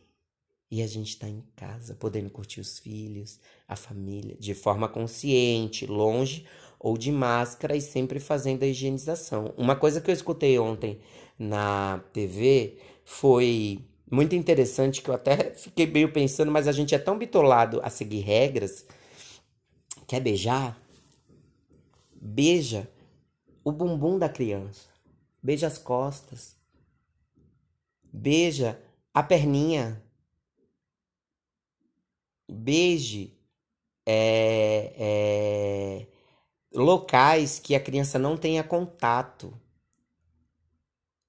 E 0.69 0.81
a 0.81 0.87
gente 0.87 1.09
está 1.09 1.27
em 1.27 1.43
casa, 1.55 1.93
podendo 1.95 2.29
curtir 2.29 2.61
os 2.61 2.79
filhos, 2.79 3.39
a 3.67 3.75
família, 3.75 4.37
de 4.39 4.53
forma 4.53 4.87
consciente, 4.87 5.85
longe 5.85 6.45
ou 6.79 6.97
de 6.97 7.11
máscara 7.11 7.75
e 7.75 7.81
sempre 7.81 8.19
fazendo 8.19 8.63
a 8.63 8.67
higienização. 8.67 9.53
Uma 9.57 9.75
coisa 9.75 9.99
que 9.99 10.09
eu 10.09 10.13
escutei 10.13 10.57
ontem 10.57 10.99
na 11.37 11.99
TV 12.13 12.77
foi 13.03 13.85
muito 14.11 14.35
interessante, 14.35 15.01
que 15.01 15.09
eu 15.09 15.15
até 15.15 15.51
fiquei 15.55 15.87
meio 15.87 16.11
pensando, 16.11 16.51
mas 16.51 16.67
a 16.67 16.71
gente 16.71 16.93
é 16.93 16.99
tão 16.99 17.17
bitolado 17.17 17.79
a 17.83 17.89
seguir 17.89 18.19
regras. 18.21 18.85
Quer 20.05 20.19
beijar? 20.19 20.79
Beija 22.13 22.87
o 23.63 23.71
bumbum 23.71 24.19
da 24.19 24.29
criança. 24.29 24.89
Beija 25.41 25.65
as 25.65 25.77
costas 25.77 26.61
Beija 28.11 28.81
a 29.13 29.23
perninha. 29.23 30.03
Beije 32.49 33.33
é, 34.05 34.93
é, 34.97 36.07
locais 36.73 37.59
que 37.59 37.73
a 37.73 37.79
criança 37.79 38.19
não 38.19 38.35
tenha 38.35 38.63
contato. 38.63 39.57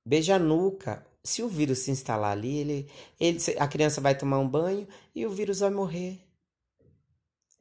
Beija 0.05 0.35
a 0.35 0.39
nuca. 0.39 1.07
Se 1.25 1.43
o 1.43 1.49
vírus 1.49 1.81
se 1.81 1.91
instalar 1.91 2.33
ali, 2.33 2.59
ele, 2.59 2.89
ele, 3.19 3.39
a 3.59 3.69
criança 3.69 4.01
vai 4.01 4.17
tomar 4.17 4.39
um 4.39 4.49
banho 4.49 4.87
e 5.15 5.25
o 5.25 5.31
vírus 5.31 5.61
vai 5.61 5.71
morrer. 5.71 6.19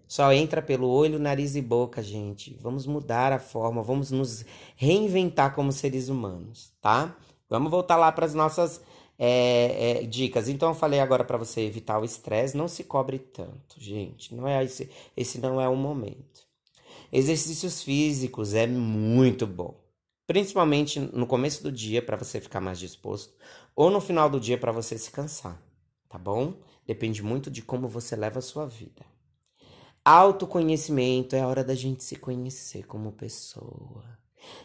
Só 0.07 0.33
entra 0.33 0.61
pelo 0.61 0.89
olho, 0.89 1.17
nariz 1.17 1.55
e 1.55 1.61
boca, 1.61 2.03
gente. 2.03 2.57
Vamos 2.59 2.85
mudar 2.85 3.31
a 3.31 3.39
forma, 3.39 3.81
vamos 3.81 4.11
nos 4.11 4.43
reinventar 4.75 5.55
como 5.55 5.71
seres 5.71 6.09
humanos, 6.09 6.73
tá? 6.81 7.15
Vamos 7.49 7.71
voltar 7.71 7.95
lá 7.95 8.11
para 8.11 8.25
as 8.25 8.33
nossas 8.33 8.81
é, 9.17 10.01
é, 10.01 10.03
dicas. 10.05 10.49
Então, 10.49 10.69
eu 10.69 10.75
falei 10.75 10.99
agora 10.99 11.23
para 11.23 11.37
você 11.37 11.61
evitar 11.61 11.99
o 11.99 12.03
estresse. 12.03 12.57
Não 12.57 12.67
se 12.67 12.83
cobre 12.83 13.19
tanto, 13.19 13.75
gente. 13.77 14.35
Não 14.35 14.47
é 14.47 14.63
esse, 14.63 14.89
esse 15.15 15.39
não 15.39 15.61
é 15.61 15.69
o 15.69 15.75
momento. 15.75 16.45
Exercícios 17.09 17.83
físicos 17.83 18.53
é 18.53 18.65
muito 18.67 19.45
bom. 19.45 19.80
Principalmente 20.31 20.97
no 20.97 21.27
começo 21.27 21.61
do 21.61 21.69
dia 21.69 22.01
para 22.01 22.15
você 22.15 22.39
ficar 22.39 22.61
mais 22.61 22.79
disposto 22.79 23.33
ou 23.75 23.89
no 23.89 23.99
final 23.99 24.29
do 24.29 24.39
dia 24.39 24.57
para 24.57 24.71
você 24.71 24.97
se 24.97 25.11
cansar, 25.11 25.61
tá 26.07 26.17
bom? 26.17 26.53
Depende 26.87 27.21
muito 27.21 27.51
de 27.51 27.61
como 27.61 27.85
você 27.89 28.15
leva 28.15 28.39
a 28.39 28.41
sua 28.41 28.65
vida. 28.65 29.05
Autoconhecimento 30.05 31.35
é 31.35 31.45
hora 31.45 31.65
da 31.65 31.75
gente 31.75 32.01
se 32.01 32.15
conhecer 32.15 32.87
como 32.87 33.11
pessoa. 33.11 34.05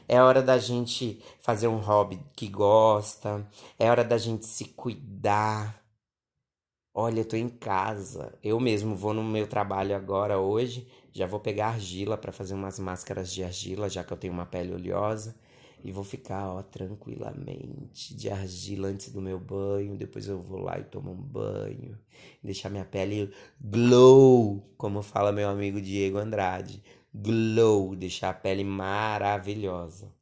É 0.07 0.23
hora 0.23 0.41
da 0.41 0.57
gente 0.57 1.21
fazer 1.41 1.67
um 1.67 1.79
hobby 1.79 2.21
que 2.37 2.47
gosta. 2.47 3.45
É 3.77 3.91
hora 3.91 4.05
da 4.05 4.19
gente 4.19 4.47
se 4.47 4.67
cuidar. 4.67 5.85
Olha, 6.95 7.23
eu 7.23 7.25
tô 7.25 7.35
em 7.35 7.49
casa. 7.49 8.39
Eu 8.41 8.61
mesmo 8.61 8.95
vou 8.95 9.13
no 9.13 9.25
meu 9.25 9.49
trabalho 9.49 9.97
agora 9.97 10.39
hoje. 10.39 10.87
Já 11.13 11.27
vou 11.27 11.41
pegar 11.41 11.71
argila 11.71 12.17
para 12.17 12.31
fazer 12.31 12.55
umas 12.55 12.79
máscaras 12.79 13.33
de 13.33 13.43
argila, 13.43 13.89
já 13.89 14.05
que 14.05 14.13
eu 14.13 14.17
tenho 14.17 14.33
uma 14.33 14.47
pele 14.47 14.73
oleosa. 14.73 15.35
E 15.87 15.93
vou 15.93 16.03
ficar, 16.03 16.49
ó, 16.49 16.63
tranquilamente 16.65 18.13
de 18.13 18.29
argila 18.29 18.89
antes 18.89 19.13
do 19.13 19.23
meu 19.23 19.39
banho. 19.39 19.97
Depois 19.97 20.27
eu 20.27 20.43
vou 20.43 20.59
lá 20.59 20.81
e 20.81 20.83
tomo 20.83 21.13
um 21.13 21.15
banho. 21.15 21.97
Deixar 22.43 22.69
minha 22.71 22.85
pele 22.85 23.33
glow, 23.61 24.69
como 24.77 25.01
fala 25.01 25.31
meu 25.31 25.49
amigo 25.49 25.81
Diego 25.81 26.19
Andrade. 26.19 26.83
Glow, 27.15 27.95
deixar 27.95 28.31
a 28.31 28.35
pele 28.35 28.65
maravilhosa. 28.65 30.13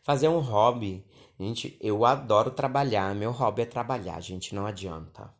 Fazer 0.00 0.28
um 0.28 0.38
hobby. 0.38 1.04
Gente, 1.38 1.76
eu 1.78 2.06
adoro 2.06 2.50
trabalhar. 2.50 3.14
Meu 3.14 3.30
hobby 3.30 3.60
é 3.60 3.66
trabalhar, 3.66 4.20
gente, 4.22 4.54
não 4.54 4.64
adianta. 4.64 5.30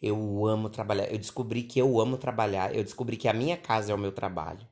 Eu 0.00 0.46
amo 0.46 0.70
trabalhar. 0.70 1.12
Eu 1.12 1.18
descobri 1.18 1.62
que 1.62 1.78
eu 1.78 2.00
amo 2.00 2.16
trabalhar. 2.16 2.74
Eu 2.74 2.82
descobri 2.82 3.18
que 3.18 3.28
a 3.28 3.34
minha 3.34 3.58
casa 3.58 3.92
é 3.92 3.94
o 3.94 3.98
meu 3.98 4.12
trabalho. 4.12 4.66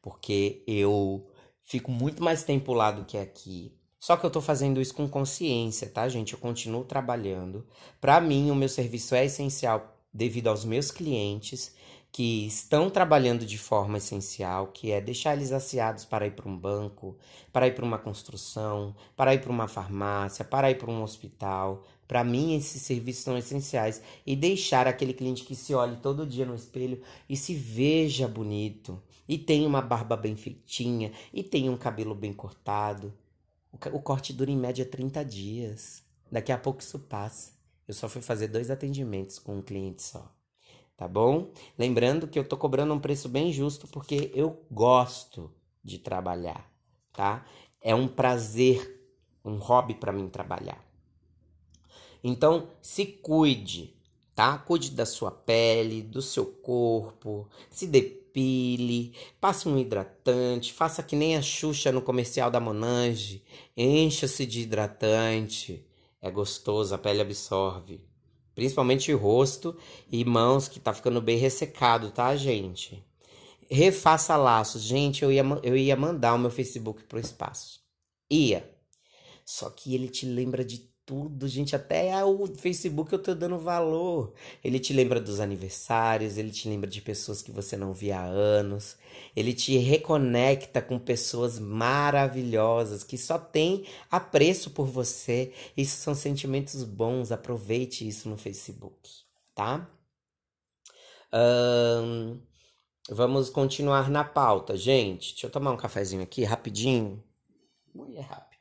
Porque 0.00 0.62
eu 0.66 1.26
Fico 1.68 1.90
muito 1.90 2.24
mais 2.24 2.44
tempo 2.44 2.72
lá 2.72 2.90
do 2.90 3.04
que 3.04 3.18
aqui. 3.18 3.70
Só 4.00 4.16
que 4.16 4.24
eu 4.24 4.30
tô 4.30 4.40
fazendo 4.40 4.80
isso 4.80 4.94
com 4.94 5.06
consciência, 5.06 5.86
tá, 5.86 6.08
gente? 6.08 6.32
Eu 6.32 6.38
continuo 6.38 6.82
trabalhando. 6.82 7.66
Para 8.00 8.18
mim, 8.22 8.50
o 8.50 8.54
meu 8.54 8.70
serviço 8.70 9.14
é 9.14 9.26
essencial 9.26 9.94
devido 10.10 10.46
aos 10.46 10.64
meus 10.64 10.90
clientes 10.90 11.74
que 12.10 12.46
estão 12.46 12.88
trabalhando 12.88 13.44
de 13.44 13.58
forma 13.58 13.98
essencial, 13.98 14.68
que 14.68 14.92
é 14.92 14.98
deixar 14.98 15.36
eles 15.36 15.52
aciados 15.52 16.06
para 16.06 16.26
ir 16.26 16.30
para 16.30 16.48
um 16.48 16.56
banco, 16.56 17.18
para 17.52 17.68
ir 17.68 17.74
para 17.74 17.84
uma 17.84 17.98
construção, 17.98 18.96
para 19.14 19.34
ir 19.34 19.42
para 19.42 19.52
uma 19.52 19.68
farmácia, 19.68 20.46
para 20.46 20.70
ir 20.70 20.78
para 20.78 20.90
um 20.90 21.02
hospital. 21.02 21.84
Para 22.06 22.24
mim, 22.24 22.56
esses 22.56 22.80
serviços 22.80 23.24
são 23.24 23.36
essenciais. 23.36 24.00
E 24.24 24.34
deixar 24.34 24.86
aquele 24.86 25.12
cliente 25.12 25.44
que 25.44 25.54
se 25.54 25.74
olhe 25.74 25.96
todo 25.96 26.26
dia 26.26 26.46
no 26.46 26.54
espelho 26.54 27.02
e 27.28 27.36
se 27.36 27.52
veja 27.52 28.26
bonito 28.26 29.02
e 29.28 29.36
tem 29.36 29.66
uma 29.66 29.82
barba 29.82 30.16
bem 30.16 30.34
feitinha, 30.34 31.12
e 31.32 31.42
tem 31.42 31.68
um 31.68 31.76
cabelo 31.76 32.14
bem 32.14 32.32
cortado. 32.32 33.12
O, 33.92 34.00
corte 34.00 34.32
dura 34.32 34.50
em 34.50 34.56
média 34.56 34.84
30 34.84 35.24
dias. 35.24 36.02
Daqui 36.32 36.50
a 36.50 36.58
pouco 36.58 36.80
isso 36.80 36.98
passa. 36.98 37.52
Eu 37.86 37.92
só 37.94 38.08
fui 38.08 38.22
fazer 38.22 38.48
dois 38.48 38.70
atendimentos 38.70 39.38
com 39.38 39.58
um 39.58 39.62
cliente 39.62 40.02
só. 40.02 40.34
Tá 40.96 41.06
bom? 41.06 41.52
Lembrando 41.78 42.26
que 42.26 42.38
eu 42.38 42.48
tô 42.48 42.56
cobrando 42.56 42.92
um 42.92 42.98
preço 42.98 43.28
bem 43.28 43.52
justo 43.52 43.86
porque 43.86 44.32
eu 44.34 44.64
gosto 44.70 45.52
de 45.84 45.98
trabalhar, 45.98 46.68
tá? 47.12 47.46
É 47.80 47.94
um 47.94 48.08
prazer, 48.08 49.00
um 49.44 49.56
hobby 49.58 49.94
para 49.94 50.12
mim 50.12 50.28
trabalhar. 50.28 50.84
Então, 52.22 52.70
se 52.82 53.06
cuide, 53.06 53.96
tá? 54.38 54.56
Cuide 54.56 54.92
da 54.92 55.04
sua 55.04 55.32
pele, 55.32 56.00
do 56.00 56.22
seu 56.22 56.46
corpo, 56.46 57.48
se 57.68 57.88
depile, 57.88 59.12
passe 59.40 59.68
um 59.68 59.76
hidratante, 59.76 60.72
faça 60.72 61.02
que 61.02 61.16
nem 61.16 61.36
a 61.36 61.42
Xuxa 61.42 61.90
no 61.90 62.00
comercial 62.00 62.48
da 62.48 62.60
Monange, 62.60 63.42
encha-se 63.76 64.46
de 64.46 64.60
hidratante. 64.60 65.84
É 66.22 66.30
gostoso, 66.30 66.94
a 66.94 66.98
pele 66.98 67.20
absorve. 67.20 68.00
Principalmente 68.54 69.12
o 69.12 69.18
rosto 69.18 69.76
e 70.08 70.24
mãos 70.24 70.68
que 70.68 70.78
tá 70.78 70.94
ficando 70.94 71.20
bem 71.20 71.36
ressecado, 71.36 72.12
tá, 72.12 72.36
gente? 72.36 73.04
Refaça 73.68 74.36
laços. 74.36 74.82
Gente, 74.82 75.24
eu 75.24 75.32
ia, 75.32 75.42
eu 75.64 75.76
ia 75.76 75.96
mandar 75.96 76.34
o 76.34 76.38
meu 76.38 76.50
Facebook 76.50 77.02
pro 77.04 77.18
espaço. 77.18 77.80
Ia. 78.30 78.72
Só 79.44 79.68
que 79.68 79.96
ele 79.96 80.08
te 80.08 80.26
lembra 80.26 80.64
de 80.64 80.88
tudo, 81.08 81.48
gente. 81.48 81.74
Até 81.74 82.22
o 82.22 82.46
Facebook 82.46 83.10
eu 83.10 83.18
tô 83.18 83.34
dando 83.34 83.58
valor. 83.58 84.34
Ele 84.62 84.78
te 84.78 84.92
lembra 84.92 85.18
dos 85.18 85.40
aniversários, 85.40 86.36
ele 86.36 86.50
te 86.50 86.68
lembra 86.68 86.88
de 86.88 87.00
pessoas 87.00 87.40
que 87.40 87.50
você 87.50 87.78
não 87.78 87.94
via 87.94 88.20
há 88.20 88.24
anos. 88.24 88.98
Ele 89.34 89.54
te 89.54 89.78
reconecta 89.78 90.82
com 90.82 90.98
pessoas 90.98 91.58
maravilhosas 91.58 93.02
que 93.02 93.16
só 93.16 93.38
têm 93.38 93.86
apreço 94.10 94.70
por 94.70 94.86
você. 94.86 95.54
Isso 95.74 95.96
são 95.96 96.14
sentimentos 96.14 96.84
bons. 96.84 97.32
Aproveite 97.32 98.06
isso 98.06 98.28
no 98.28 98.36
Facebook, 98.36 99.08
tá? 99.54 99.90
Vamos 103.08 103.48
continuar 103.48 104.10
na 104.10 104.24
pauta, 104.24 104.76
gente. 104.76 105.32
Deixa 105.32 105.46
eu 105.46 105.50
tomar 105.50 105.72
um 105.72 105.76
cafezinho 105.78 106.22
aqui 106.22 106.44
rapidinho. 106.44 107.24
Muito 107.94 108.20
rápido. 108.20 108.58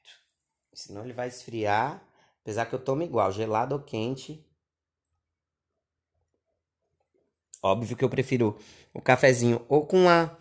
Senão 0.73 1.03
ele 1.03 1.11
vai 1.11 1.27
esfriar 1.27 2.07
Apesar 2.47 2.65
que 2.65 2.73
eu 2.73 2.79
tomo 2.79 3.03
igual, 3.03 3.29
gelado 3.29 3.75
ou 3.75 3.81
quente. 3.81 4.41
Óbvio 7.61 7.97
que 7.97 8.05
eu 8.05 8.09
prefiro 8.09 8.57
o 8.93 9.01
cafezinho 9.01 9.65
ou 9.67 9.85
com 9.85 10.07
a 10.07 10.33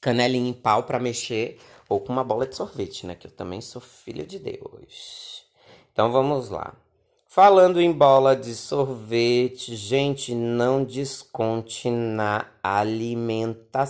canelinha 0.00 0.50
em 0.50 0.52
pau 0.52 0.82
para 0.82 0.98
mexer, 0.98 1.60
ou 1.88 2.00
com 2.00 2.12
uma 2.12 2.24
bola 2.24 2.48
de 2.48 2.56
sorvete, 2.56 3.06
né? 3.06 3.14
Que 3.14 3.28
eu 3.28 3.30
também 3.30 3.60
sou 3.60 3.80
filho 3.80 4.26
de 4.26 4.40
Deus. 4.40 5.44
Então 5.92 6.10
vamos 6.10 6.48
lá. 6.48 6.74
Falando 7.28 7.80
em 7.80 7.92
bola 7.92 8.34
de 8.34 8.56
sorvete, 8.56 9.76
gente, 9.76 10.34
não 10.34 10.82
desconte 10.82 11.88
na 11.88 12.50
alimentação. 12.60 13.86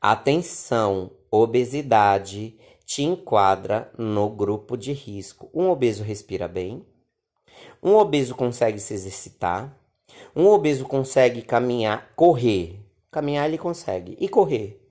Atenção, 0.00 1.10
obesidade 1.28 2.56
te 2.84 3.02
enquadra 3.02 3.90
no 3.96 4.28
grupo 4.28 4.76
de 4.76 4.92
risco. 4.92 5.50
Um 5.54 5.68
obeso 5.70 6.02
respira 6.02 6.46
bem, 6.48 6.84
um 7.82 7.94
obeso 7.94 8.34
consegue 8.34 8.78
se 8.78 8.94
exercitar, 8.94 9.76
um 10.34 10.46
obeso 10.46 10.84
consegue 10.84 11.42
caminhar, 11.42 12.12
correr. 12.14 12.78
Caminhar 13.10 13.46
ele 13.46 13.58
consegue 13.58 14.16
e 14.18 14.28
correr. 14.28 14.82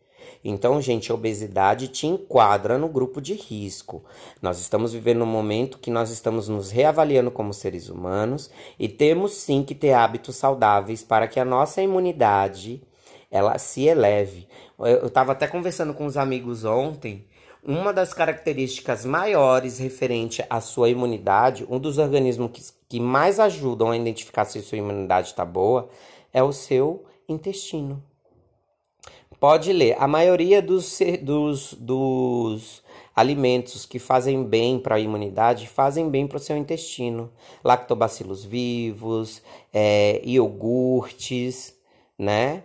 Então, 0.43 0.81
gente, 0.81 1.11
a 1.11 1.15
obesidade 1.15 1.87
te 1.87 2.07
enquadra 2.07 2.77
no 2.77 2.87
grupo 2.87 3.21
de 3.21 3.33
risco. 3.33 4.03
Nós 4.41 4.59
estamos 4.59 4.93
vivendo 4.93 5.23
um 5.23 5.27
momento 5.27 5.77
que 5.77 5.91
nós 5.91 6.09
estamos 6.09 6.47
nos 6.47 6.71
reavaliando 6.71 7.29
como 7.29 7.53
seres 7.53 7.89
humanos 7.89 8.49
e 8.79 8.87
temos 8.87 9.33
sim 9.33 9.63
que 9.63 9.75
ter 9.75 9.93
hábitos 9.93 10.35
saudáveis 10.35 11.03
para 11.03 11.27
que 11.27 11.39
a 11.39 11.45
nossa 11.45 11.81
imunidade 11.81 12.81
ela 13.29 13.57
se 13.57 13.87
eleve. 13.87 14.47
Eu 14.79 15.07
estava 15.07 15.31
até 15.31 15.47
conversando 15.47 15.93
com 15.93 16.05
os 16.05 16.17
amigos 16.17 16.65
ontem 16.65 17.25
uma 17.63 17.93
das 17.93 18.13
características 18.13 19.05
maiores 19.05 19.77
referente 19.77 20.43
à 20.49 20.59
sua 20.59 20.89
imunidade, 20.89 21.65
um 21.69 21.79
dos 21.79 21.97
organismos 21.97 22.51
que, 22.51 22.61
que 22.89 22.99
mais 22.99 23.39
ajudam 23.39 23.91
a 23.91 23.97
identificar 23.97 24.45
se 24.45 24.61
sua 24.61 24.77
imunidade 24.77 25.27
está 25.27 25.45
boa, 25.45 25.89
é 26.33 26.41
o 26.41 26.51
seu 26.51 27.05
intestino. 27.27 28.03
Pode 29.39 29.73
ler, 29.73 29.95
a 29.97 30.07
maioria 30.07 30.61
dos, 30.61 30.99
dos, 31.23 31.73
dos 31.73 32.83
alimentos 33.15 33.87
que 33.87 33.97
fazem 33.97 34.43
bem 34.43 34.77
para 34.77 34.95
a 34.95 34.99
imunidade 34.99 35.67
fazem 35.67 36.09
bem 36.09 36.27
para 36.27 36.37
o 36.37 36.39
seu 36.39 36.55
intestino. 36.55 37.31
Lactobacilos 37.63 38.45
vivos, 38.45 39.41
é, 39.73 40.21
iogurtes, 40.23 41.75
né? 42.19 42.63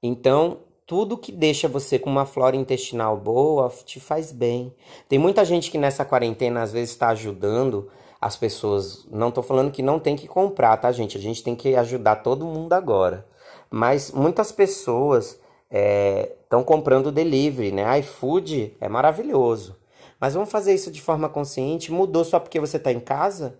Então, 0.00 0.58
tudo 0.86 1.16
que 1.16 1.32
deixa 1.32 1.68
você 1.68 1.98
com 1.98 2.10
uma 2.10 2.26
flora 2.26 2.56
intestinal 2.56 3.16
boa 3.16 3.72
te 3.84 4.00
faz 4.00 4.32
bem. 4.32 4.74
Tem 5.08 5.18
muita 5.18 5.44
gente 5.44 5.70
que 5.70 5.78
nessa 5.78 6.04
quarentena 6.04 6.62
às 6.62 6.72
vezes 6.72 6.90
está 6.90 7.08
ajudando 7.08 7.90
as 8.20 8.36
pessoas. 8.36 9.06
Não 9.10 9.28
estou 9.28 9.42
falando 9.42 9.70
que 9.70 9.82
não 9.82 9.98
tem 9.98 10.16
que 10.16 10.28
comprar, 10.28 10.76
tá, 10.76 10.90
gente? 10.92 11.16
A 11.16 11.20
gente 11.20 11.42
tem 11.42 11.54
que 11.54 11.74
ajudar 11.74 12.16
todo 12.16 12.46
mundo 12.46 12.72
agora. 12.72 13.26
Mas 13.70 14.10
muitas 14.10 14.52
pessoas 14.52 15.40
estão 15.70 16.60
é, 16.60 16.64
comprando 16.64 17.10
delivery, 17.10 17.72
né? 17.72 17.98
iFood 18.00 18.76
é 18.80 18.88
maravilhoso. 18.88 19.76
Mas 20.20 20.34
vamos 20.34 20.50
fazer 20.50 20.74
isso 20.74 20.90
de 20.90 21.00
forma 21.00 21.28
consciente. 21.28 21.90
Mudou 21.90 22.24
só 22.24 22.38
porque 22.38 22.60
você 22.60 22.76
está 22.76 22.92
em 22.92 23.00
casa? 23.00 23.58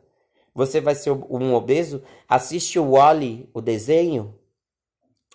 Você 0.54 0.80
vai 0.80 0.94
ser 0.94 1.10
um 1.10 1.54
obeso? 1.54 2.02
Assiste 2.28 2.78
o 2.78 2.92
Wally, 2.92 3.48
o 3.54 3.60
desenho. 3.60 4.34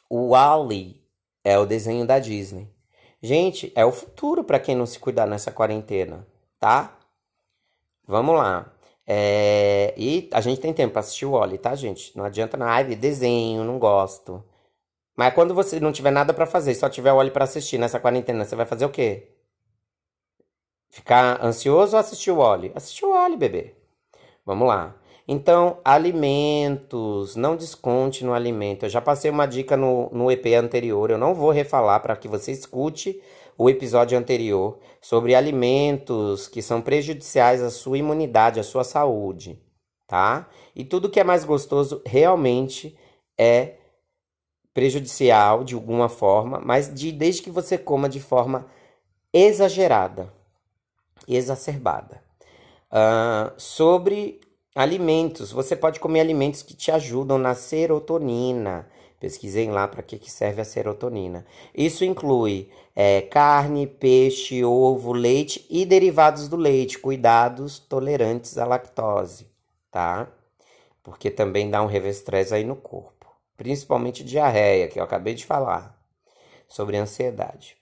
O 0.10 0.30
Wally 0.30 1.02
é 1.48 1.58
o 1.58 1.66
desenho 1.66 2.06
da 2.06 2.20
Disney. 2.20 2.70
Gente, 3.22 3.72
é 3.74 3.86
o 3.86 3.92
futuro 3.92 4.44
para 4.44 4.60
quem 4.60 4.76
não 4.76 4.86
se 4.86 5.00
cuidar 5.00 5.26
nessa 5.26 5.50
quarentena, 5.50 6.28
tá? 6.60 7.00
Vamos 8.06 8.36
lá. 8.36 8.74
É... 9.06 9.94
E 9.98 10.30
a 10.34 10.42
gente 10.42 10.60
tem 10.60 10.74
tempo 10.74 10.92
para 10.92 11.00
assistir 11.00 11.26
o 11.26 11.32
Wally, 11.32 11.58
tá, 11.58 11.74
gente? 11.74 12.16
Não 12.18 12.26
adianta 12.26 12.58
nada. 12.58 12.74
Ai, 12.74 12.96
desenho, 12.96 13.64
não 13.64 13.80
gosto. 13.80 14.44
Mas 15.16 15.34
quando 15.34 15.54
você 15.56 15.80
não 15.80 15.94
tiver 15.94 16.12
nada 16.12 16.34
para 16.34 16.46
fazer, 16.46 16.76
só 16.76 16.90
tiver 16.90 17.14
o 17.14 17.16
Wally 17.16 17.32
para 17.32 17.46
assistir 17.46 17.78
nessa 17.78 18.00
quarentena, 18.00 18.44
você 18.44 18.56
vai 18.56 18.66
fazer 18.66 18.86
o 18.86 18.90
quê? 18.90 19.32
Ficar 20.90 21.44
ansioso 21.44 21.96
ou 21.96 22.00
assistir 22.00 22.32
o 22.32 22.38
Wally? 22.38 22.74
Assistir 22.76 23.06
o 23.06 23.12
Wally, 23.12 23.38
bebê. 23.38 23.74
Vamos 24.46 24.68
lá. 24.68 24.96
Então, 25.28 25.80
alimentos, 25.84 27.36
não 27.36 27.58
desconte 27.58 28.24
no 28.24 28.34
alimento. 28.34 28.86
Eu 28.86 28.90
já 28.90 29.02
passei 29.02 29.30
uma 29.30 29.46
dica 29.46 29.76
no, 29.76 30.10
no 30.12 30.32
EP 30.32 30.46
anterior, 30.58 31.12
eu 31.12 31.18
não 31.18 31.34
vou 31.34 31.52
refalar 31.52 32.02
para 32.02 32.16
que 32.16 32.30
você 32.30 32.54
escute 32.54 33.22
o 33.58 33.70
episódio 33.70 34.18
anterior 34.18 34.80
sobre 35.02 35.36
alimentos 35.36 36.48
que 36.48 36.62
são 36.62 36.82
prejudiciais 36.82 37.62
à 37.62 37.70
sua 37.70 37.98
imunidade, 37.98 38.60
à 38.60 38.64
sua 38.64 38.84
saúde, 38.84 39.62
tá? 40.08 40.48
E 40.76 40.86
tudo 40.86 41.10
que 41.10 41.20
é 41.20 41.24
mais 41.24 41.44
gostoso 41.44 42.02
realmente 42.06 42.98
é 43.38 43.76
prejudicial 44.74 45.64
de 45.64 45.74
alguma 45.74 46.08
forma, 46.08 46.62
mas 46.64 46.94
de, 46.94 47.12
desde 47.12 47.42
que 47.42 47.50
você 47.50 47.78
coma 47.78 48.08
de 48.08 48.20
forma 48.20 48.68
exagerada, 49.34 50.32
exacerbada. 51.28 52.24
Uh, 52.90 53.52
sobre 53.58 54.40
Alimentos. 54.78 55.52
Você 55.52 55.76
pode 55.76 56.00
comer 56.00 56.20
alimentos 56.20 56.62
que 56.62 56.76
te 56.76 56.92
ajudam 56.92 57.40
na 57.40 57.56
serotonina. 57.56 58.88
Pesquisei 59.20 59.72
lá 59.72 59.88
para 59.88 60.04
que, 60.04 60.20
que 60.20 60.30
serve 60.30 60.62
a 60.62 60.64
serotonina. 60.64 61.44
Isso 61.74 62.06
inclui 62.06 62.70
é, 62.96 63.22
carne, 63.22 63.88
peixe, 63.88 64.64
ovo, 64.64 65.14
leite 65.14 65.66
e 65.68 65.84
derivados 65.84 66.48
do 66.48 66.56
leite. 66.56 67.00
Cuidados 67.00 67.80
tolerantes 67.80 68.56
à 68.60 68.66
lactose, 68.66 69.48
tá? 69.90 70.32
Porque 71.02 71.32
também 71.32 71.72
dá 71.72 71.82
um 71.82 71.88
revestrez 71.88 72.54
aí 72.54 72.64
no 72.64 72.76
corpo. 72.76 73.26
Principalmente 73.58 74.24
diarreia, 74.24 74.88
que 74.88 75.00
eu 75.00 75.04
acabei 75.04 75.34
de 75.34 75.44
falar. 75.44 76.00
Sobre 76.68 76.98
ansiedade. 76.98 77.76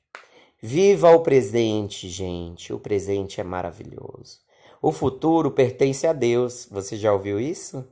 Viva 0.62 1.10
o 1.10 1.20
presente, 1.20 2.08
gente. 2.08 2.72
O 2.72 2.80
presente 2.80 3.42
é 3.42 3.44
maravilhoso. 3.44 4.45
O 4.86 4.92
futuro 4.92 5.50
pertence 5.50 6.06
a 6.06 6.14
Deus. 6.14 6.68
Você 6.70 6.96
já 6.96 7.12
ouviu 7.12 7.40
isso? 7.40 7.84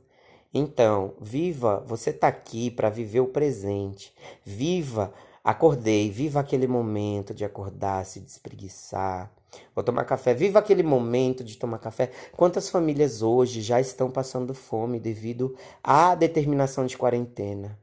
Então, 0.54 1.14
viva, 1.20 1.82
você 1.84 2.10
está 2.10 2.28
aqui 2.28 2.70
para 2.70 2.88
viver 2.88 3.18
o 3.18 3.26
presente. 3.26 4.14
Viva, 4.44 5.12
acordei, 5.42 6.08
viva 6.08 6.38
aquele 6.38 6.68
momento 6.68 7.34
de 7.34 7.44
acordar, 7.44 8.06
se 8.06 8.20
despreguiçar. 8.20 9.28
Vou 9.74 9.82
tomar 9.82 10.04
café. 10.04 10.34
Viva 10.34 10.60
aquele 10.60 10.84
momento 10.84 11.42
de 11.42 11.56
tomar 11.56 11.78
café. 11.78 12.12
Quantas 12.36 12.70
famílias 12.70 13.22
hoje 13.22 13.60
já 13.60 13.80
estão 13.80 14.08
passando 14.08 14.54
fome 14.54 15.00
devido 15.00 15.56
à 15.82 16.14
determinação 16.14 16.86
de 16.86 16.96
quarentena? 16.96 17.76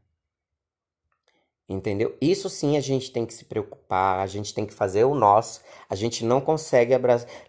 Entendeu? 1.71 2.17
Isso 2.19 2.49
sim 2.49 2.75
a 2.75 2.81
gente 2.81 3.13
tem 3.13 3.25
que 3.25 3.33
se 3.33 3.45
preocupar, 3.45 4.19
a 4.19 4.27
gente 4.27 4.53
tem 4.53 4.65
que 4.65 4.73
fazer 4.73 5.05
o 5.05 5.15
nosso. 5.15 5.61
A 5.89 5.95
gente 5.95 6.25
não 6.25 6.41
consegue 6.41 6.93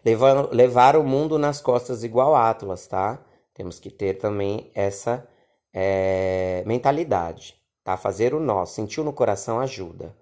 levar, 0.04 0.48
levar 0.52 0.96
o 0.96 1.02
mundo 1.02 1.40
nas 1.40 1.60
costas 1.60 2.04
igual 2.04 2.36
Atlas, 2.36 2.86
tá? 2.86 3.20
Temos 3.52 3.80
que 3.80 3.90
ter 3.90 4.18
também 4.18 4.70
essa 4.76 5.28
é, 5.74 6.62
mentalidade, 6.64 7.60
tá? 7.82 7.96
Fazer 7.96 8.32
o 8.32 8.38
nosso. 8.38 8.74
Sentiu 8.74 9.02
no 9.02 9.12
coração 9.12 9.58
ajuda. 9.58 10.16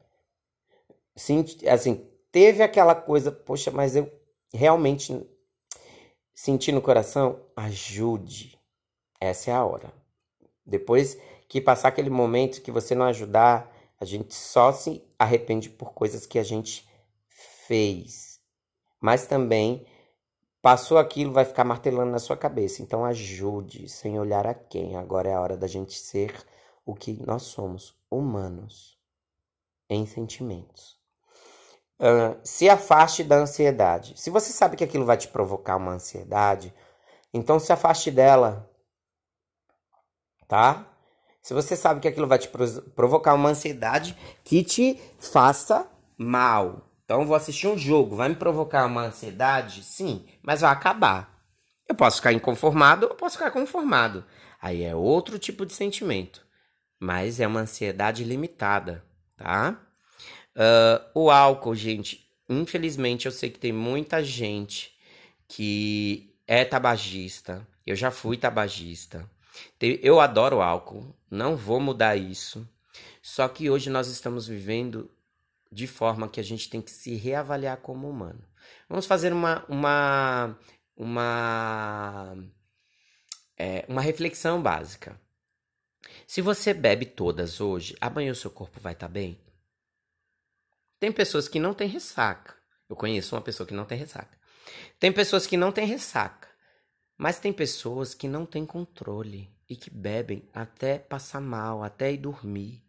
Senti, 1.15 1.69
assim, 1.69 2.09
teve 2.33 2.63
aquela 2.63 2.95
coisa, 2.95 3.31
poxa, 3.31 3.71
mas 3.71 3.97
eu 3.97 4.11
realmente 4.51 5.29
senti 6.33 6.73
no 6.73 6.81
coração, 6.81 7.39
ajude. 7.55 8.59
Essa 9.21 9.51
é 9.51 9.55
a 9.55 9.63
hora. 9.63 9.93
Depois 10.65 11.19
que 11.47 11.61
passar 11.61 11.89
aquele 11.89 12.09
momento 12.09 12.63
que 12.63 12.71
você 12.71 12.95
não 12.95 13.05
ajudar, 13.05 13.70
a 14.01 14.05
gente 14.07 14.35
só 14.35 14.73
se 14.73 15.05
arrepende 15.19 15.69
por 15.69 15.93
coisas 15.93 16.25
que 16.25 16.39
a 16.39 16.43
gente 16.43 16.89
fez. 17.29 18.41
Mas 18.99 19.27
também 19.27 19.87
passou 20.63 20.99
aquilo, 20.99 21.33
vai 21.33 21.45
ficar 21.45 21.65
martelando 21.65 22.11
na 22.11 22.19
sua 22.19 22.37
cabeça. 22.37 22.83
Então 22.83 23.05
ajude, 23.05 23.89
sem 23.89 24.19
olhar 24.19 24.47
a 24.47 24.55
quem. 24.55 24.97
Agora 24.97 25.29
é 25.29 25.35
a 25.35 25.41
hora 25.41 25.57
da 25.57 25.67
gente 25.67 25.99
ser 25.99 26.35
o 26.85 26.95
que 26.95 27.25
nós 27.27 27.43
somos, 27.43 27.95
humanos, 28.11 28.99
em 29.89 30.07
sentimentos. 30.07 30.99
Uh, 31.99 32.41
se 32.43 32.69
afaste 32.71 33.23
da 33.23 33.37
ansiedade. 33.37 34.19
Se 34.19 34.31
você 34.31 34.51
sabe 34.51 34.77
que 34.77 34.85
aquilo 34.85 35.05
vai 35.05 35.19
te 35.19 35.29
provocar 35.29 35.77
uma 35.77 35.93
ansiedade, 35.93 36.75
então 37.35 37.61
se 37.61 37.71
afaste 37.71 38.11
dela, 38.11 38.69
tá? 40.49 40.90
Se 41.43 41.55
você 41.55 41.75
sabe 41.75 42.01
que 42.01 42.09
aquilo 42.09 42.27
vai 42.27 42.39
te 42.39 42.49
provocar 42.95 43.35
uma 43.35 43.51
ansiedade 43.51 44.17
que 44.45 44.63
te 44.63 44.99
faça 45.19 45.91
mal. 46.17 46.87
Então, 47.05 47.27
vou 47.27 47.35
assistir 47.35 47.67
um 47.67 47.79
jogo, 47.79 48.15
vai 48.15 48.29
me 48.29 48.37
provocar 48.37 48.87
uma 48.87 49.07
ansiedade? 49.07 49.83
Sim, 49.83 50.25
mas 50.43 50.61
vai 50.61 50.71
acabar. 50.71 51.43
Eu 51.89 51.95
posso 51.95 52.19
ficar 52.19 52.33
inconformado 52.33 53.09
ou 53.09 53.17
posso 53.17 53.37
ficar 53.37 53.51
conformado. 53.51 54.25
Aí 54.63 54.83
é 54.83 54.95
outro 54.95 55.39
tipo 55.39 55.67
de 55.67 55.73
sentimento. 55.73 56.47
Mas 57.01 57.41
é 57.41 57.47
uma 57.47 57.61
ansiedade 57.61 58.23
limitada, 58.23 59.03
tá? 59.37 59.81
Uh, 60.55 61.21
o 61.23 61.31
álcool, 61.31 61.75
gente. 61.75 62.29
Infelizmente, 62.49 63.27
eu 63.27 63.33
sei 63.33 63.51
que 63.51 63.59
tem 63.59 63.73
muita 63.73 64.23
gente 64.23 64.93
que 65.49 66.33
é 66.47 66.65
tabagista. 66.65 67.67
Eu 67.87 67.97
já 67.97 68.11
fui 68.11 68.37
tabagista. 68.37 69.29
Eu 69.81 70.21
adoro 70.21 70.61
álcool, 70.61 71.15
não 71.31 71.57
vou 71.57 71.81
mudar 71.81 72.17
isso. 72.17 72.69
Só 73.23 73.49
que 73.49 73.71
hoje 73.71 73.91
nós 73.91 74.09
estamos 74.09 74.47
vivendo 74.47 75.11
de 75.71 75.87
forma 75.87 76.29
que 76.29 76.41
a 76.41 76.45
gente 76.45 76.69
tem 76.69 76.81
que 76.81 76.91
se 76.91 77.15
reavaliar 77.15 77.79
como 77.79 78.09
humano. 78.09 78.43
Vamos 78.89 79.07
fazer 79.07 79.33
uma 79.33 79.65
uma 79.69 80.59
uma 80.97 82.37
é, 83.57 83.85
uma 83.89 84.01
reflexão 84.01 84.63
básica. 84.63 85.21
Se 86.27 86.41
você 86.41 86.73
bebe 86.73 87.07
todas 87.07 87.61
hoje, 87.61 87.97
amanhã 88.01 88.33
o 88.33 88.37
seu 88.37 88.51
corpo 88.51 88.81
vai 88.81 88.93
estar 88.93 89.07
tá 89.07 89.13
bem? 89.13 89.39
Tem 90.99 91.11
pessoas 91.11 91.49
que 91.49 91.59
não 91.59 91.73
têm 91.73 91.89
ressaca. 91.89 92.55
Eu 92.89 92.97
conheço 92.97 93.35
uma 93.35 93.43
pessoa 93.43 93.67
que 93.67 93.75
não 93.75 93.85
tem 93.85 93.97
ressaca. 93.97 94.39
Tem 94.99 95.13
pessoas 95.13 95.47
que 95.47 95.57
não 95.57 95.73
têm 95.73 95.87
ressaca. 95.87 96.50
Mas 97.21 97.39
tem 97.39 97.53
pessoas 97.53 98.15
que 98.15 98.27
não 98.27 98.47
têm 98.47 98.65
controle 98.65 99.47
e 99.69 99.77
que 99.77 99.91
bebem 99.91 100.43
até 100.55 100.99
passar 100.99 101.39
mal, 101.39 101.83
até 101.83 102.11
ir 102.11 102.17
dormir, 102.17 102.83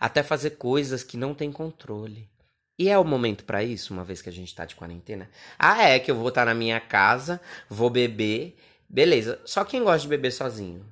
até 0.00 0.20
fazer 0.20 0.56
coisas 0.56 1.04
que 1.04 1.16
não 1.16 1.32
têm 1.32 1.52
controle. 1.52 2.28
E 2.76 2.88
é 2.88 2.98
o 2.98 3.04
momento 3.04 3.44
para 3.44 3.62
isso, 3.62 3.94
uma 3.94 4.02
vez 4.02 4.20
que 4.20 4.28
a 4.28 4.32
gente 4.32 4.52
tá 4.52 4.64
de 4.64 4.74
quarentena? 4.74 5.30
Ah, 5.56 5.84
é 5.84 6.00
que 6.00 6.10
eu 6.10 6.16
vou 6.16 6.30
estar 6.30 6.40
tá 6.40 6.46
na 6.46 6.54
minha 6.56 6.80
casa, 6.80 7.40
vou 7.70 7.88
beber, 7.88 8.58
beleza. 8.88 9.40
Só 9.44 9.64
quem 9.64 9.84
gosta 9.84 10.00
de 10.00 10.08
beber 10.08 10.32
sozinho? 10.32 10.84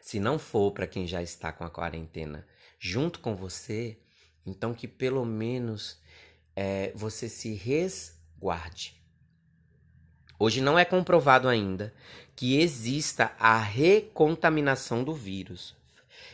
Se 0.00 0.18
não 0.18 0.38
for 0.38 0.72
para 0.72 0.86
quem 0.86 1.06
já 1.06 1.22
está 1.22 1.52
com 1.52 1.62
a 1.62 1.70
quarentena 1.70 2.48
junto 2.78 3.20
com 3.20 3.36
você, 3.36 3.98
então 4.46 4.72
que 4.72 4.88
pelo 4.88 5.26
menos 5.26 6.00
é, 6.56 6.90
você 6.94 7.28
se 7.28 7.52
resguarde. 7.52 9.01
Hoje 10.44 10.60
não 10.60 10.76
é 10.76 10.84
comprovado 10.84 11.48
ainda 11.48 11.94
que 12.34 12.60
exista 12.60 13.30
a 13.38 13.58
recontaminação 13.58 15.04
do 15.04 15.14
vírus. 15.14 15.72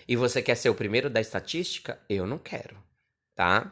E 0.08 0.16
você 0.16 0.40
quer 0.40 0.54
ser 0.54 0.70
o 0.70 0.74
primeiro 0.74 1.10
da 1.10 1.20
estatística? 1.20 2.00
Eu 2.08 2.26
não 2.26 2.38
quero, 2.38 2.74
tá? 3.34 3.70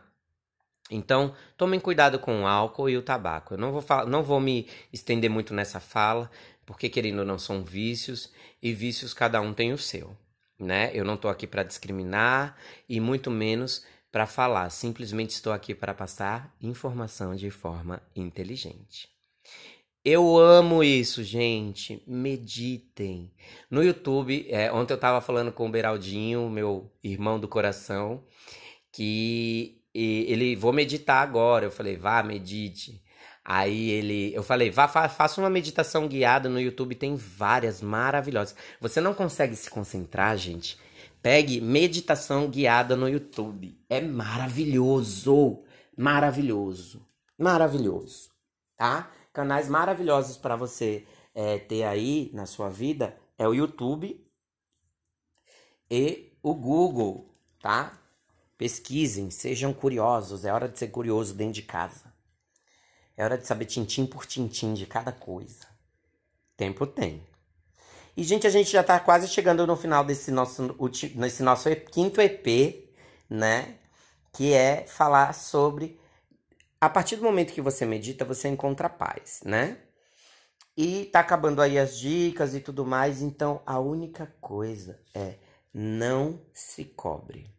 Então, 0.90 1.34
tomem 1.56 1.80
cuidado 1.80 2.18
com 2.18 2.42
o 2.42 2.46
álcool 2.46 2.90
e 2.90 2.98
o 2.98 3.02
tabaco. 3.02 3.54
Eu 3.54 3.58
não 3.58 3.72
vou, 3.72 4.06
não 4.06 4.22
vou 4.22 4.38
me 4.38 4.68
estender 4.92 5.30
muito 5.30 5.54
nessa 5.54 5.80
fala, 5.80 6.30
porque 6.66 6.90
querendo 6.90 7.20
ou 7.20 7.24
não 7.24 7.38
são 7.38 7.64
vícios, 7.64 8.30
e 8.62 8.74
vícios 8.74 9.14
cada 9.14 9.40
um 9.40 9.54
tem 9.54 9.72
o 9.72 9.78
seu, 9.78 10.14
né? 10.60 10.90
Eu 10.92 11.06
não 11.06 11.14
estou 11.14 11.30
aqui 11.30 11.46
para 11.46 11.62
discriminar 11.62 12.58
e 12.86 13.00
muito 13.00 13.30
menos 13.30 13.86
para 14.12 14.26
falar. 14.26 14.68
Simplesmente 14.68 15.30
estou 15.30 15.54
aqui 15.54 15.74
para 15.74 15.94
passar 15.94 16.54
informação 16.60 17.34
de 17.34 17.50
forma 17.50 18.02
inteligente. 18.14 19.15
Eu 20.08 20.38
amo 20.38 20.84
isso, 20.84 21.24
gente. 21.24 22.00
Meditem. 22.06 23.28
No 23.68 23.82
YouTube, 23.82 24.46
é, 24.48 24.70
ontem 24.72 24.94
eu 24.94 25.00
tava 25.00 25.20
falando 25.20 25.50
com 25.50 25.66
o 25.66 25.68
Beraldinho, 25.68 26.48
meu 26.48 26.92
irmão 27.02 27.40
do 27.40 27.48
coração, 27.48 28.22
que 28.92 29.82
ele, 29.92 30.54
vou 30.54 30.72
meditar 30.72 31.20
agora. 31.20 31.64
Eu 31.64 31.72
falei, 31.72 31.96
vá, 31.96 32.22
medite. 32.22 33.02
Aí 33.44 33.90
ele, 33.90 34.32
eu 34.32 34.44
falei, 34.44 34.70
vá, 34.70 34.86
fa, 34.86 35.08
faça 35.08 35.40
uma 35.40 35.50
meditação 35.50 36.06
guiada 36.06 36.48
no 36.48 36.60
YouTube, 36.60 36.94
tem 36.94 37.16
várias 37.16 37.82
maravilhosas. 37.82 38.54
Você 38.80 39.00
não 39.00 39.12
consegue 39.12 39.56
se 39.56 39.68
concentrar, 39.68 40.36
gente? 40.36 40.78
Pegue 41.20 41.60
meditação 41.60 42.48
guiada 42.48 42.94
no 42.94 43.08
YouTube. 43.08 43.76
É 43.90 44.00
maravilhoso, 44.00 45.64
maravilhoso, 45.98 47.04
maravilhoso, 47.36 48.30
tá? 48.76 49.10
Canais 49.36 49.68
maravilhosos 49.68 50.38
para 50.38 50.56
você 50.56 51.06
é, 51.34 51.58
ter 51.58 51.82
aí 51.82 52.30
na 52.32 52.46
sua 52.46 52.70
vida 52.70 53.14
é 53.36 53.46
o 53.46 53.52
YouTube 53.52 54.26
e 55.90 56.32
o 56.42 56.54
Google, 56.54 57.30
tá? 57.60 58.00
Pesquisem, 58.56 59.30
sejam 59.30 59.74
curiosos. 59.74 60.46
É 60.46 60.52
hora 60.54 60.66
de 60.66 60.78
ser 60.78 60.88
curioso 60.88 61.34
dentro 61.34 61.52
de 61.52 61.60
casa. 61.60 62.10
É 63.14 63.22
hora 63.22 63.36
de 63.36 63.46
saber 63.46 63.66
tintim 63.66 64.06
por 64.06 64.24
tintim 64.24 64.72
de 64.72 64.86
cada 64.86 65.12
coisa. 65.12 65.66
Tempo 66.56 66.86
tem. 66.86 67.22
E, 68.16 68.24
gente, 68.24 68.46
a 68.46 68.50
gente 68.50 68.70
já 68.70 68.82
tá 68.82 68.98
quase 68.98 69.28
chegando 69.28 69.66
no 69.66 69.76
final 69.76 70.02
desse 70.02 70.30
nosso, 70.30 70.74
nesse 71.14 71.42
nosso 71.42 71.68
quinto 71.92 72.22
EP, 72.22 72.90
né? 73.28 73.74
Que 74.32 74.54
é 74.54 74.86
falar 74.86 75.34
sobre. 75.34 76.00
A 76.80 76.88
partir 76.88 77.16
do 77.16 77.22
momento 77.22 77.52
que 77.52 77.60
você 77.60 77.84
medita, 77.86 78.24
você 78.24 78.48
encontra 78.48 78.88
paz, 78.88 79.40
né? 79.44 79.78
E 80.76 81.06
tá 81.06 81.20
acabando 81.20 81.62
aí 81.62 81.78
as 81.78 81.98
dicas 81.98 82.54
e 82.54 82.60
tudo 82.60 82.84
mais, 82.84 83.22
então 83.22 83.62
a 83.64 83.80
única 83.80 84.26
coisa 84.40 85.00
é 85.14 85.36
não 85.72 86.40
se 86.52 86.84
cobre, 86.84 87.50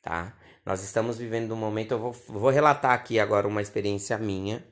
tá? 0.00 0.36
Nós 0.66 0.82
estamos 0.82 1.18
vivendo 1.18 1.52
um 1.52 1.56
momento, 1.56 1.92
eu 1.92 1.98
vou, 1.98 2.12
vou 2.12 2.50
relatar 2.50 2.92
aqui 2.92 3.20
agora 3.20 3.46
uma 3.46 3.62
experiência 3.62 4.18
minha 4.18 4.64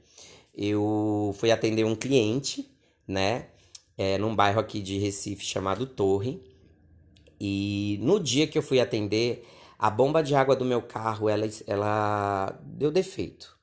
eu 0.54 1.34
fui 1.38 1.50
atender 1.50 1.84
um 1.84 1.94
cliente, 1.94 2.70
né? 3.06 3.48
É, 3.96 4.18
num 4.18 4.34
bairro 4.34 4.60
aqui 4.60 4.80
de 4.80 4.98
Recife 4.98 5.44
chamado 5.44 5.86
Torre. 5.86 6.42
E 7.40 7.98
no 8.02 8.20
dia 8.20 8.46
que 8.46 8.58
eu 8.58 8.62
fui 8.62 8.80
atender, 8.80 9.46
a 9.78 9.90
bomba 9.90 10.22
de 10.22 10.34
água 10.34 10.56
do 10.56 10.64
meu 10.64 10.82
carro, 10.82 11.28
ela, 11.28 11.46
ela 11.66 12.60
deu 12.62 12.90
defeito. 12.90 13.58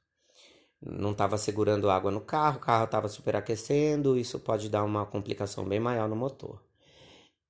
Não 0.82 1.12
estava 1.12 1.38
segurando 1.38 1.90
água 1.90 2.12
no 2.12 2.22
carro, 2.22 2.58
o 2.58 2.62
carro 2.62 2.86
estava 2.86 3.08
superaquecendo, 3.08 4.18
isso 4.18 4.40
pode 4.40 4.70
dar 4.70 4.84
uma 4.84 5.06
complicação 5.06 5.66
bem 5.66 5.80
maior 5.80 6.08
no 6.08 6.16
motor. 6.16 6.62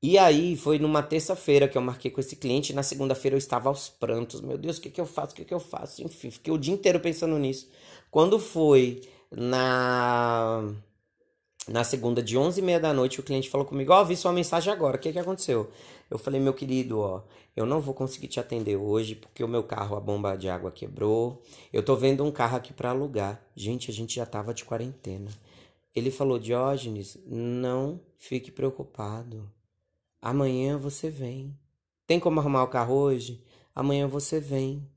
E 0.02 0.18
aí 0.18 0.56
foi 0.56 0.78
numa 0.78 1.02
terça-feira 1.02 1.68
que 1.68 1.78
eu 1.78 1.82
marquei 1.82 2.12
com 2.12 2.20
esse 2.22 2.36
cliente, 2.36 2.74
na 2.74 2.84
segunda-feira 2.84 3.36
eu 3.36 3.40
estava 3.40 3.68
aos 3.70 3.90
prantos. 3.90 4.42
Meu 4.42 4.58
Deus, 4.58 4.78
o 4.78 4.82
que, 4.82 4.92
que 4.92 5.02
eu 5.02 5.06
faço? 5.08 5.34
O 5.34 5.36
que, 5.36 5.46
que 5.46 5.54
eu 5.54 5.60
faço? 5.60 6.04
Enfim, 6.04 6.30
fiquei 6.30 6.54
o 6.54 6.58
dia 6.58 6.74
inteiro 6.74 7.00
pensando 7.00 7.38
nisso. 7.40 7.68
Quando 8.12 8.40
foi 8.40 9.02
na 9.32 10.64
na 11.68 11.84
segunda 11.84 12.24
de 12.24 12.38
11 12.38 12.60
e 12.62 12.64
meia 12.64 12.80
da 12.80 12.94
noite, 12.94 13.20
o 13.20 13.24
cliente 13.24 13.50
falou 13.50 13.68
comigo, 13.68 13.92
ó, 13.92 14.02
oh, 14.02 14.06
vi 14.06 14.16
sua 14.16 14.32
mensagem 14.32 14.72
agora, 14.72 14.96
o 14.98 15.00
que 15.00 15.12
que 15.12 15.20
aconteceu? 15.20 15.70
Eu 16.10 16.18
falei, 16.18 16.40
meu 16.40 16.54
querido, 16.54 17.00
ó, 17.00 17.24
eu 17.56 17.66
não 17.66 17.82
vou 17.82 17.94
conseguir 17.94 18.28
te 18.28 18.40
atender 18.40 18.78
hoje 18.78 19.16
porque 19.16 19.44
o 19.44 19.48
meu 19.48 19.64
carro, 19.64 19.96
a 19.96 20.00
bomba 20.00 20.36
de 20.36 20.50
água 20.50 20.72
quebrou. 20.72 21.42
Eu 21.72 21.84
tô 21.84 21.96
vendo 21.96 22.24
um 22.24 22.32
carro 22.32 22.58
aqui 22.58 22.72
para 22.72 22.92
alugar. 22.92 23.42
Gente, 23.56 23.92
a 23.92 23.94
gente 23.94 24.16
já 24.16 24.26
tava 24.26 24.54
de 24.54 24.64
quarentena. 24.64 25.30
Ele 25.94 26.12
falou, 26.12 26.40
Diógenes, 26.40 27.18
não 27.26 28.00
fique 28.16 28.52
preocupado. 28.52 29.52
Amanhã 30.22 30.78
você 30.78 31.10
vem. 31.10 31.58
Tem 32.06 32.20
como 32.20 32.40
arrumar 32.40 32.64
o 32.64 32.68
carro 32.68 32.96
hoje? 32.96 33.44
Amanhã 33.76 34.08
você 34.08 34.40
vem. 34.40 34.88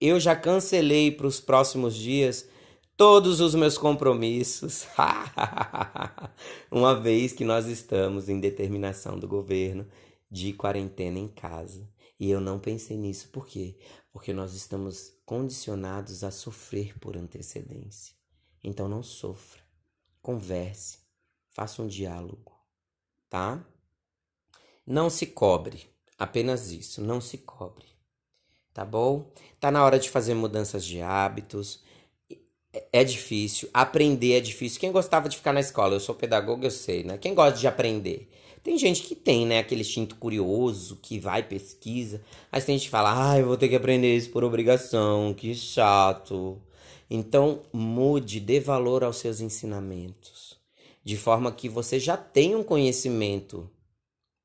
Eu 0.00 0.18
já 0.18 0.34
cancelei 0.34 1.10
para 1.10 1.26
os 1.26 1.40
próximos 1.40 1.94
dias 1.94 2.48
todos 2.96 3.40
os 3.40 3.54
meus 3.54 3.78
compromissos. 3.78 4.86
Uma 6.70 6.94
vez 6.94 7.32
que 7.32 7.44
nós 7.44 7.66
estamos 7.66 8.28
em 8.28 8.40
determinação 8.40 9.18
do 9.18 9.28
governo 9.28 9.86
de 10.34 10.52
quarentena 10.52 11.16
em 11.16 11.28
casa. 11.28 11.88
E 12.18 12.28
eu 12.28 12.40
não 12.40 12.58
pensei 12.58 12.96
nisso, 12.96 13.28
por 13.28 13.46
quê? 13.46 13.78
Porque 14.12 14.32
nós 14.32 14.52
estamos 14.52 15.12
condicionados 15.24 16.24
a 16.24 16.30
sofrer 16.32 16.98
por 16.98 17.16
antecedência. 17.16 18.16
Então 18.62 18.88
não 18.88 19.00
sofra, 19.00 19.62
converse, 20.20 20.98
faça 21.50 21.80
um 21.80 21.86
diálogo, 21.86 22.52
tá? 23.30 23.64
Não 24.84 25.08
se 25.08 25.26
cobre, 25.26 25.86
apenas 26.18 26.72
isso, 26.72 27.00
não 27.00 27.20
se 27.20 27.38
cobre. 27.38 27.86
Tá 28.72 28.84
bom? 28.84 29.32
Tá 29.60 29.70
na 29.70 29.84
hora 29.84 30.00
de 30.00 30.10
fazer 30.10 30.34
mudanças 30.34 30.84
de 30.84 31.00
hábitos, 31.00 31.84
é 32.92 33.04
difícil, 33.04 33.68
aprender 33.72 34.32
é 34.32 34.40
difícil. 34.40 34.80
Quem 34.80 34.90
gostava 34.90 35.28
de 35.28 35.36
ficar 35.36 35.52
na 35.52 35.60
escola? 35.60 35.94
Eu 35.94 36.00
sou 36.00 36.14
pedagogo, 36.14 36.64
eu 36.64 36.72
sei, 36.72 37.04
né? 37.04 37.18
Quem 37.18 37.36
gosta 37.36 37.56
de 37.56 37.68
aprender? 37.68 38.28
Tem 38.64 38.78
gente 38.78 39.02
que 39.02 39.14
tem, 39.14 39.44
né, 39.46 39.58
aquele 39.58 39.82
instinto 39.82 40.16
curioso, 40.16 40.98
que 41.02 41.18
vai, 41.18 41.42
pesquisa. 41.42 42.22
Mas 42.50 42.64
tem 42.64 42.78
gente 42.78 42.86
que 42.86 42.90
fala, 42.90 43.32
ah, 43.32 43.38
eu 43.38 43.46
vou 43.46 43.58
ter 43.58 43.68
que 43.68 43.76
aprender 43.76 44.16
isso 44.16 44.30
por 44.30 44.42
obrigação, 44.42 45.34
que 45.34 45.54
chato. 45.54 46.58
Então, 47.10 47.60
mude, 47.70 48.40
dê 48.40 48.58
valor 48.58 49.04
aos 49.04 49.18
seus 49.18 49.42
ensinamentos. 49.42 50.58
De 51.04 51.14
forma 51.14 51.52
que 51.52 51.68
você 51.68 52.00
já 52.00 52.16
tenha 52.16 52.56
um 52.56 52.64
conhecimento 52.64 53.70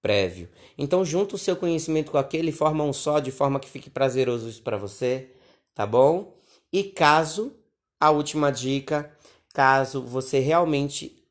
prévio. 0.01 0.49
Então, 0.77 1.05
junta 1.05 1.35
o 1.35 1.39
seu 1.39 1.55
conhecimento 1.55 2.11
com 2.11 2.17
aquele, 2.17 2.51
forma 2.51 2.83
um 2.83 2.91
só, 2.91 3.21
de 3.21 3.31
forma 3.31 3.57
que 3.57 3.69
fique 3.69 3.89
prazeroso 3.89 4.49
isso 4.49 4.61
para 4.61 4.75
você, 4.75 5.29
tá 5.73 5.87
bom? 5.87 6.35
E 6.73 6.83
caso 6.83 7.53
a 7.97 8.11
última 8.11 8.51
dica, 8.51 9.15
caso 9.53 10.01
você 10.01 10.39
realmente 10.39 11.23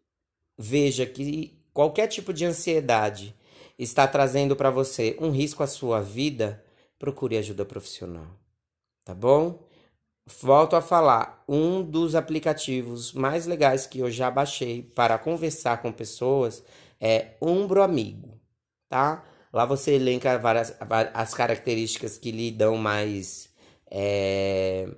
veja 0.56 1.04
que 1.04 1.57
qualquer 1.78 2.08
tipo 2.08 2.32
de 2.32 2.44
ansiedade 2.44 3.36
está 3.78 4.04
trazendo 4.04 4.56
para 4.56 4.68
você 4.68 5.16
um 5.20 5.30
risco 5.30 5.62
à 5.62 5.66
sua 5.68 6.00
vida, 6.00 6.60
procure 6.98 7.38
ajuda 7.38 7.64
profissional. 7.64 8.26
Tá 9.04 9.14
bom? 9.14 9.62
Volto 10.40 10.74
a 10.74 10.82
falar, 10.82 11.44
um 11.48 11.80
dos 11.80 12.16
aplicativos 12.16 13.12
mais 13.12 13.46
legais 13.46 13.86
que 13.86 14.00
eu 14.00 14.10
já 14.10 14.28
baixei 14.28 14.82
para 14.82 15.18
conversar 15.18 15.80
com 15.80 15.92
pessoas 15.92 16.64
é 17.00 17.36
Umbro 17.40 17.80
Amigo, 17.80 18.40
tá? 18.88 19.24
Lá 19.52 19.64
você 19.64 19.92
elenca 19.92 20.36
várias 20.36 20.74
as 21.14 21.32
características 21.32 22.18
que 22.18 22.32
lhe 22.32 22.50
dão 22.50 22.76
mais 22.76 23.50
é, 23.88 24.88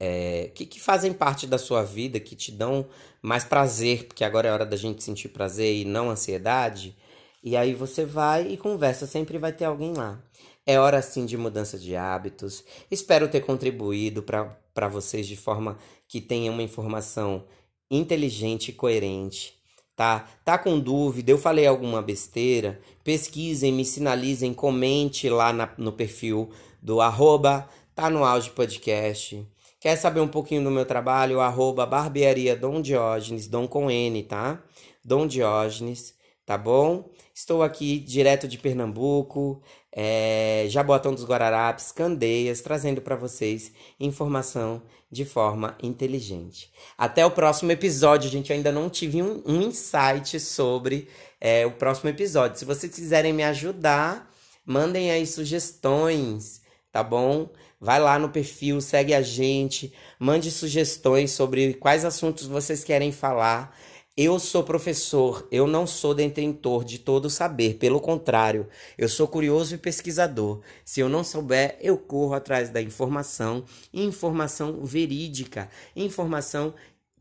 é, 0.00 0.50
que, 0.54 0.64
que 0.64 0.80
fazem 0.80 1.12
parte 1.12 1.46
da 1.46 1.58
sua 1.58 1.82
vida, 1.82 2.18
que 2.18 2.34
te 2.34 2.50
dão 2.50 2.86
mais 3.20 3.44
prazer, 3.44 4.06
porque 4.06 4.24
agora 4.24 4.48
é 4.48 4.52
hora 4.52 4.64
da 4.64 4.76
gente 4.76 5.04
sentir 5.04 5.28
prazer 5.28 5.76
e 5.76 5.84
não 5.84 6.08
ansiedade. 6.08 6.96
E 7.44 7.56
aí 7.56 7.74
você 7.74 8.04
vai 8.04 8.48
e 8.48 8.56
conversa, 8.56 9.06
sempre 9.06 9.36
vai 9.36 9.52
ter 9.52 9.66
alguém 9.66 9.92
lá. 9.92 10.18
É 10.66 10.78
hora 10.78 11.02
sim 11.02 11.26
de 11.26 11.36
mudança 11.36 11.78
de 11.78 11.94
hábitos. 11.94 12.64
Espero 12.90 13.28
ter 13.28 13.40
contribuído 13.40 14.22
para 14.22 14.88
vocês 14.88 15.26
de 15.26 15.36
forma 15.36 15.78
que 16.08 16.20
tenha 16.20 16.50
uma 16.50 16.62
informação 16.62 17.44
inteligente 17.90 18.70
e 18.70 18.72
coerente. 18.72 19.54
Tá? 19.94 20.26
Tá 20.44 20.56
com 20.56 20.78
dúvida? 20.78 21.30
Eu 21.30 21.36
falei 21.36 21.66
alguma 21.66 22.00
besteira? 22.00 22.80
Pesquisem, 23.04 23.72
me 23.72 23.84
sinalizem, 23.84 24.54
comente 24.54 25.28
lá 25.28 25.52
na, 25.52 25.70
no 25.76 25.92
perfil 25.92 26.50
do 26.80 27.02
arroba 27.02 27.68
tá 27.94 28.08
no 28.08 28.24
auge 28.24 28.48
podcast. 28.48 29.46
Quer 29.80 29.96
saber 29.96 30.20
um 30.20 30.28
pouquinho 30.28 30.62
do 30.62 30.70
meu 30.70 30.84
trabalho? 30.84 31.40
Arroba 31.40 31.86
barbearia 31.86 32.54
Dom 32.54 32.82
Diógenes, 32.82 33.48
Dom 33.48 33.66
com 33.66 33.90
N, 33.90 34.22
tá? 34.24 34.62
Dom 35.02 35.26
Diógenes, 35.26 36.14
tá 36.44 36.58
bom? 36.58 37.08
Estou 37.34 37.62
aqui 37.62 37.98
direto 37.98 38.46
de 38.46 38.58
Pernambuco, 38.58 39.62
é, 39.90 40.66
Jabotão 40.68 41.14
dos 41.14 41.24
Guararapes, 41.24 41.92
Candeias, 41.92 42.60
trazendo 42.60 43.00
para 43.00 43.16
vocês 43.16 43.72
informação 43.98 44.82
de 45.10 45.24
forma 45.24 45.74
inteligente. 45.82 46.70
Até 46.98 47.24
o 47.24 47.30
próximo 47.30 47.72
episódio, 47.72 48.28
gente 48.28 48.52
ainda 48.52 48.70
não 48.70 48.90
tive 48.90 49.22
um, 49.22 49.42
um 49.46 49.62
insight 49.62 50.38
sobre 50.38 51.08
é, 51.40 51.64
o 51.64 51.70
próximo 51.70 52.10
episódio. 52.10 52.58
Se 52.58 52.66
vocês 52.66 52.94
quiserem 52.94 53.32
me 53.32 53.44
ajudar, 53.44 54.30
mandem 54.62 55.10
aí 55.10 55.26
sugestões, 55.26 56.60
tá 56.92 57.02
bom? 57.02 57.48
Vai 57.80 57.98
lá 57.98 58.18
no 58.18 58.28
perfil, 58.28 58.78
segue 58.82 59.14
a 59.14 59.22
gente, 59.22 59.90
mande 60.18 60.50
sugestões 60.50 61.30
sobre 61.30 61.72
quais 61.72 62.04
assuntos 62.04 62.46
vocês 62.46 62.84
querem 62.84 63.10
falar. 63.10 63.74
Eu 64.14 64.38
sou 64.38 64.62
professor, 64.62 65.48
eu 65.50 65.66
não 65.66 65.86
sou 65.86 66.14
detentor 66.14 66.84
de 66.84 66.98
todo 66.98 67.24
o 67.24 67.30
saber, 67.30 67.78
pelo 67.78 67.98
contrário, 67.98 68.68
eu 68.98 69.08
sou 69.08 69.26
curioso 69.26 69.74
e 69.74 69.78
pesquisador. 69.78 70.60
Se 70.84 71.00
eu 71.00 71.08
não 71.08 71.24
souber, 71.24 71.78
eu 71.80 71.96
corro 71.96 72.34
atrás 72.34 72.68
da 72.68 72.82
informação, 72.82 73.64
informação 73.94 74.84
verídica, 74.84 75.70
informação 75.96 76.74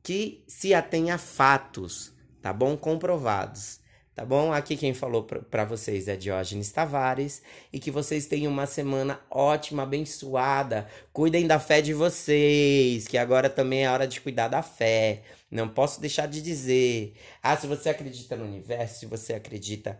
que 0.03 0.43
se 0.45 0.74
atém 0.74 1.10
a 1.10 1.18
fatos, 1.18 2.12
tá 2.41 2.51
bom? 2.51 2.76
Comprovados 2.76 3.79
tá 4.20 4.26
bom? 4.26 4.52
Aqui 4.52 4.76
quem 4.76 4.94
falou 4.94 5.24
para 5.24 5.64
vocês 5.64 6.10
é 6.10 6.16
Diógenes 6.18 6.70
Tavares 6.74 7.42
e 7.72 7.80
que 7.80 7.90
vocês 7.90 8.26
tenham 8.26 8.52
uma 8.52 8.66
semana 8.66 9.22
ótima, 9.32 9.84
abençoada. 9.84 10.90
Cuidem 11.14 11.48
da 11.48 11.58
fé 11.58 11.82
de 11.82 11.94
vocês, 11.94 13.08
que 13.08 13.18
agora 13.18 13.50
também 13.50 13.86
é 13.86 13.90
hora 13.90 14.06
de 14.06 14.20
cuidar 14.20 14.50
da 14.50 14.62
fé. 14.62 15.24
Não 15.50 15.70
posso 15.70 16.02
deixar 16.02 16.28
de 16.28 16.42
dizer. 16.42 17.14
Ah, 17.42 17.56
se 17.56 17.66
você 17.66 17.88
acredita 17.88 18.36
no 18.36 18.44
universo, 18.44 19.00
se 19.00 19.06
você 19.06 19.36
acredita 19.36 19.98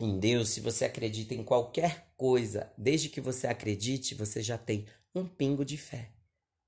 em 0.00 0.18
Deus, 0.18 0.48
se 0.48 0.62
você 0.62 0.86
acredita 0.86 1.34
em 1.34 1.44
qualquer 1.44 2.06
coisa, 2.16 2.72
desde 2.78 3.10
que 3.10 3.20
você 3.20 3.46
acredite, 3.46 4.14
você 4.14 4.40
já 4.40 4.56
tem 4.56 4.86
um 5.14 5.26
pingo 5.26 5.62
de 5.62 5.76
fé. 5.76 6.08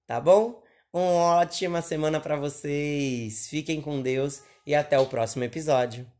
Tá 0.06 0.20
bom? 0.20 0.62
Uma 0.92 1.40
ótima 1.40 1.80
semana 1.80 2.20
para 2.20 2.36
vocês. 2.36 3.48
Fiquem 3.48 3.80
com 3.80 4.02
Deus 4.02 4.42
e 4.66 4.74
até 4.74 4.98
o 4.98 5.06
próximo 5.06 5.44
episódio. 5.44 6.17